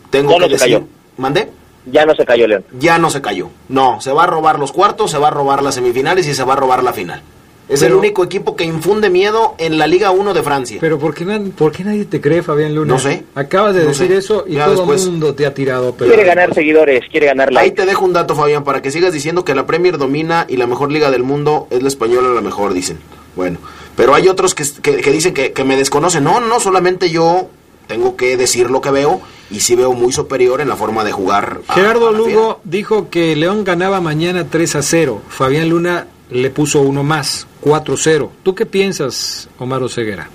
tengo 0.10 0.32
Ya 0.32 0.38
que 0.38 0.42
no 0.42 0.58
se 0.58 0.58
cayó. 0.58 0.88
¿Mandé? 1.18 1.50
Ya 1.86 2.06
no 2.06 2.16
se 2.16 2.26
cayó 2.26 2.48
León. 2.48 2.66
Ya 2.80 2.98
no 2.98 3.10
se 3.10 3.22
cayó. 3.22 3.50
No, 3.68 4.02
se 4.02 4.12
va 4.12 4.24
a 4.24 4.28
robar 4.28 4.60
los 4.60 4.72
cuartos, 4.72 5.12
se 5.12 5.18
va 5.18 5.28
a 5.28 5.32
robar 5.32 5.62
las 5.62 5.76
semifinales 5.76 6.28
y 6.28 6.34
se 6.34 6.44
va 6.44 6.54
a 6.54 6.58
robar 6.58 6.84
la 6.84 6.94
final. 6.94 7.22
Es 7.70 7.84
el 7.84 7.94
único 7.94 8.24
equipo 8.24 8.56
que 8.56 8.64
infunde 8.64 9.10
miedo 9.12 9.54
en 9.60 9.78
la 9.78 9.86
Liga 9.86 10.10
1 10.12 10.34
de 10.34 10.42
Francia. 10.44 10.78
Pero 10.82 10.98
¿por 10.98 11.14
qué, 11.14 11.24
por 11.56 11.72
qué 11.72 11.84
nadie 11.84 12.06
te 12.06 12.20
cree, 12.20 12.42
Fabián 12.42 12.74
Luna? 12.74 12.94
No 12.96 13.00
sé. 13.00 13.24
Acabas 13.36 13.76
de 13.76 13.84
No 13.84 13.90
decir 13.90 14.08
sé. 14.08 14.18
eso 14.18 14.44
y 14.48 14.54
Ya 14.56 14.66
todo 14.66 14.92
el 14.92 15.00
mundo 15.12 15.36
te 15.36 15.46
ha 15.46 15.54
tirado. 15.54 15.94
Pero... 15.96 16.10
Quiere 16.12 16.28
ganar 16.28 16.54
seguidores, 16.56 17.04
quiere 17.12 17.28
ganar 17.28 17.50
Ahí 17.50 17.56
likes. 17.56 17.76
te 17.76 17.86
dejo 17.86 18.04
un 18.06 18.14
dato, 18.14 18.36
Fabián, 18.36 18.64
para 18.64 18.82
que 18.82 18.90
sigas 18.90 19.14
diciendo 19.14 19.46
que 19.46 19.54
la 19.54 19.68
Premier 19.68 19.98
domina 20.00 20.46
y 20.50 20.58
la 20.58 20.66
mejor 20.66 20.92
liga 20.92 21.12
del 21.12 21.22
mundo 21.24 21.68
es 21.70 21.82
la 21.84 21.88
española 21.90 22.30
la 22.30 22.42
mejor, 22.42 22.74
dicen. 22.74 22.98
Bueno, 23.36 23.60
pero 23.96 24.16
hay 24.16 24.28
otros 24.28 24.56
que, 24.56 24.64
que- 24.82 24.98
que 24.98 25.12
dicen 25.12 25.34
que, 25.36 25.52
que 25.54 25.64
me 25.64 25.78
desconocen. 25.78 26.24
No, 26.24 26.40
no, 26.40 26.60
solamente 26.60 27.12
yo 27.12 27.50
tengo 27.86 28.16
que 28.16 28.36
decir 28.36 28.72
lo 28.72 28.82
que 28.82 28.90
veo 28.90 29.22
y 29.52 29.60
sí 29.60 29.76
veo 29.76 29.94
muy 29.94 30.12
superior 30.12 30.60
en 30.62 30.70
la 30.70 30.76
forma 30.76 31.04
de 31.04 31.12
jugar. 31.12 31.62
a- 31.68 31.74
Gerardo 31.76 32.08
a 32.08 32.12
la 32.14 32.18
fiera. 32.18 32.34
Lugo 32.34 32.62
dijo 32.64 33.10
que 33.12 33.36
León 33.36 33.64
ganaba 33.64 34.02
mañana 34.02 34.48
3 34.50 34.76
a 34.76 34.82
0. 34.82 35.22
Fabián 35.30 35.70
Luna 35.70 36.08
le 36.32 36.50
puso 36.52 36.82
uno 36.82 37.04
más, 37.04 37.48
4 37.62 37.94
a 37.94 37.98
0. 37.98 38.32
¿Tú 38.44 38.56
qué 38.56 38.66
piensas, 38.66 39.50
Omar 39.58 39.84
Oseguera? 39.84 40.30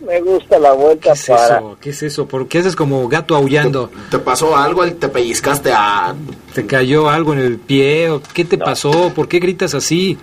Me 0.00 0.20
gusta 0.20 0.58
la 0.58 0.72
vuelta 0.72 1.12
¿Qué 1.12 1.18
es 1.18 1.26
para... 1.26 1.56
eso? 1.56 1.78
¿Qué 1.80 1.90
es 1.90 2.02
eso? 2.02 2.28
¿Por 2.28 2.46
qué 2.46 2.58
haces 2.58 2.76
como 2.76 3.08
gato 3.08 3.34
aullando? 3.34 3.90
¿Te 4.10 4.18
pasó 4.18 4.56
algo? 4.56 4.84
¿Te 4.92 5.08
pellizcaste 5.08 5.72
a...? 5.72 6.14
¿Te 6.54 6.66
cayó 6.66 7.08
algo 7.08 7.32
en 7.32 7.38
el 7.38 7.58
pie? 7.58 8.10
¿O 8.10 8.20
¿Qué 8.20 8.44
te 8.44 8.58
pasó? 8.58 9.12
¿Por 9.14 9.28
qué 9.28 9.38
gritas 9.38 9.74
así? 9.74 10.18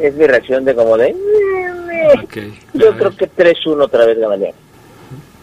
Es 0.00 0.14
mi 0.14 0.26
reacción 0.26 0.64
de 0.64 0.74
como 0.74 0.96
de... 0.96 1.14
Ok. 2.24 2.36
Yo 2.74 2.96
creo 2.96 3.16
que 3.16 3.30
3-1 3.30 3.84
otra 3.84 4.04
vez 4.04 4.18
gana 4.18 4.36
León. 4.36 4.54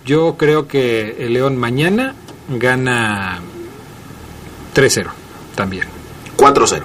Yo 0.06 0.36
creo 0.38 0.68
que 0.68 1.16
el 1.20 1.34
León 1.34 1.56
mañana 1.58 2.14
gana 2.50 3.40
3-0 4.76 5.08
también. 5.56 5.86
4-0. 6.38 6.84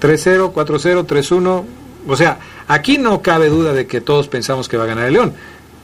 3-0, 0.00 0.52
4-0, 0.52 1.06
3-1. 1.06 1.64
O 2.08 2.16
sea, 2.16 2.38
aquí 2.68 2.98
no 2.98 3.22
cabe 3.22 3.48
duda 3.48 3.72
de 3.72 3.86
que 3.86 4.00
todos 4.00 4.28
pensamos 4.28 4.68
que 4.68 4.76
va 4.76 4.84
a 4.84 4.88
ganar 4.88 5.06
el 5.06 5.14
León, 5.14 5.34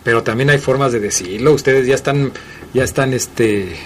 pero 0.04 0.22
también 0.22 0.50
hay 0.50 0.58
formas 0.58 0.92
de 0.92 1.00
decirlo. 1.00 1.52
Ustedes 1.52 1.86
ya 1.86 1.94
están, 1.94 2.32
ya 2.72 2.84
están, 2.84 3.12
este, 3.12 3.76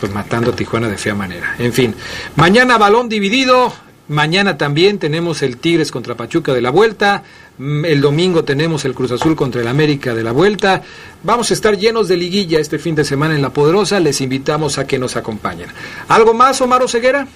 pues 0.00 0.12
matando 0.12 0.50
a 0.50 0.56
Tijuana 0.56 0.88
de 0.88 0.98
fea 0.98 1.14
manera. 1.14 1.54
En 1.58 1.72
fin, 1.72 1.94
mañana 2.36 2.78
balón 2.78 3.08
dividido. 3.08 3.72
Mañana 4.08 4.58
también 4.58 4.98
tenemos 4.98 5.40
el 5.40 5.58
Tigres 5.58 5.92
contra 5.92 6.16
Pachuca 6.16 6.52
de 6.52 6.60
la 6.60 6.70
vuelta. 6.70 7.22
Mm, 7.58 7.84
El 7.84 8.00
domingo 8.00 8.42
tenemos 8.42 8.84
el 8.84 8.92
Cruz 8.92 9.12
Azul 9.12 9.36
contra 9.36 9.60
el 9.60 9.68
América 9.68 10.16
de 10.16 10.24
la 10.24 10.32
vuelta. 10.32 10.82
Vamos 11.22 11.52
a 11.52 11.54
estar 11.54 11.78
llenos 11.78 12.08
de 12.08 12.16
liguilla 12.16 12.58
este 12.58 12.80
fin 12.80 12.96
de 12.96 13.04
semana 13.04 13.36
en 13.36 13.42
La 13.42 13.50
Poderosa. 13.50 14.00
Les 14.00 14.20
invitamos 14.20 14.78
a 14.78 14.84
que 14.84 14.98
nos 14.98 15.14
acompañen. 15.14 15.68
¿Algo 16.08 16.34
más, 16.34 16.60
Omar 16.60 16.82
Ceguera? 16.88 17.28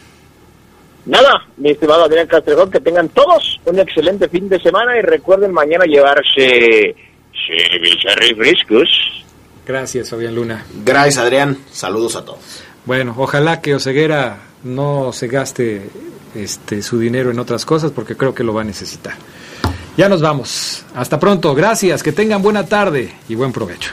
Nada, 1.07 1.47
mi 1.59 1.71
estimado 1.71 2.05
Adrián 2.05 2.27
Castrejón, 2.27 2.71
que 2.71 2.81
tengan 2.81 3.09
todos 3.11 3.61
un 3.67 3.79
excelente 3.79 4.29
fin 4.29 4.49
de 4.49 4.61
semana 4.61 4.97
y 4.97 5.03
recuerden 5.03 5.53
mañana 5.53 5.85
llevarse 5.85 6.95
cerveza 7.47 8.15
refrescos. 8.17 8.89
Gracias, 9.67 10.11
Fabián 10.11 10.35
Luna. 10.35 10.65
Gracias, 10.85 11.19
Adrián. 11.19 11.59
Saludos 11.71 12.17
a 12.17 12.25
todos. 12.25 12.63
Bueno, 12.87 13.15
ojalá 13.19 13.61
que 13.61 13.75
Oseguera 13.75 14.39
no 14.63 15.13
se 15.13 15.29
gaste 15.29 15.91
este, 16.35 16.83
su 16.83 16.99
dinero 16.99 17.31
en 17.31 17.39
otras 17.39 17.65
cosas 17.65 17.93
porque 17.93 18.17
creo 18.17 18.35
que 18.35 18.45
lo 18.45 18.55
va 18.55 18.63
a 18.63 18.65
necesitar. 18.65 19.15
Ya 19.97 20.09
nos 20.09 20.21
vamos. 20.21 20.85
Hasta 20.95 21.21
pronto. 21.21 21.55
Gracias. 21.55 22.03
Que 22.03 22.13
tengan 22.13 22.43
buena 22.43 22.67
tarde 22.67 23.15
y 23.29 23.35
buen 23.35 23.53
provecho. 23.53 23.93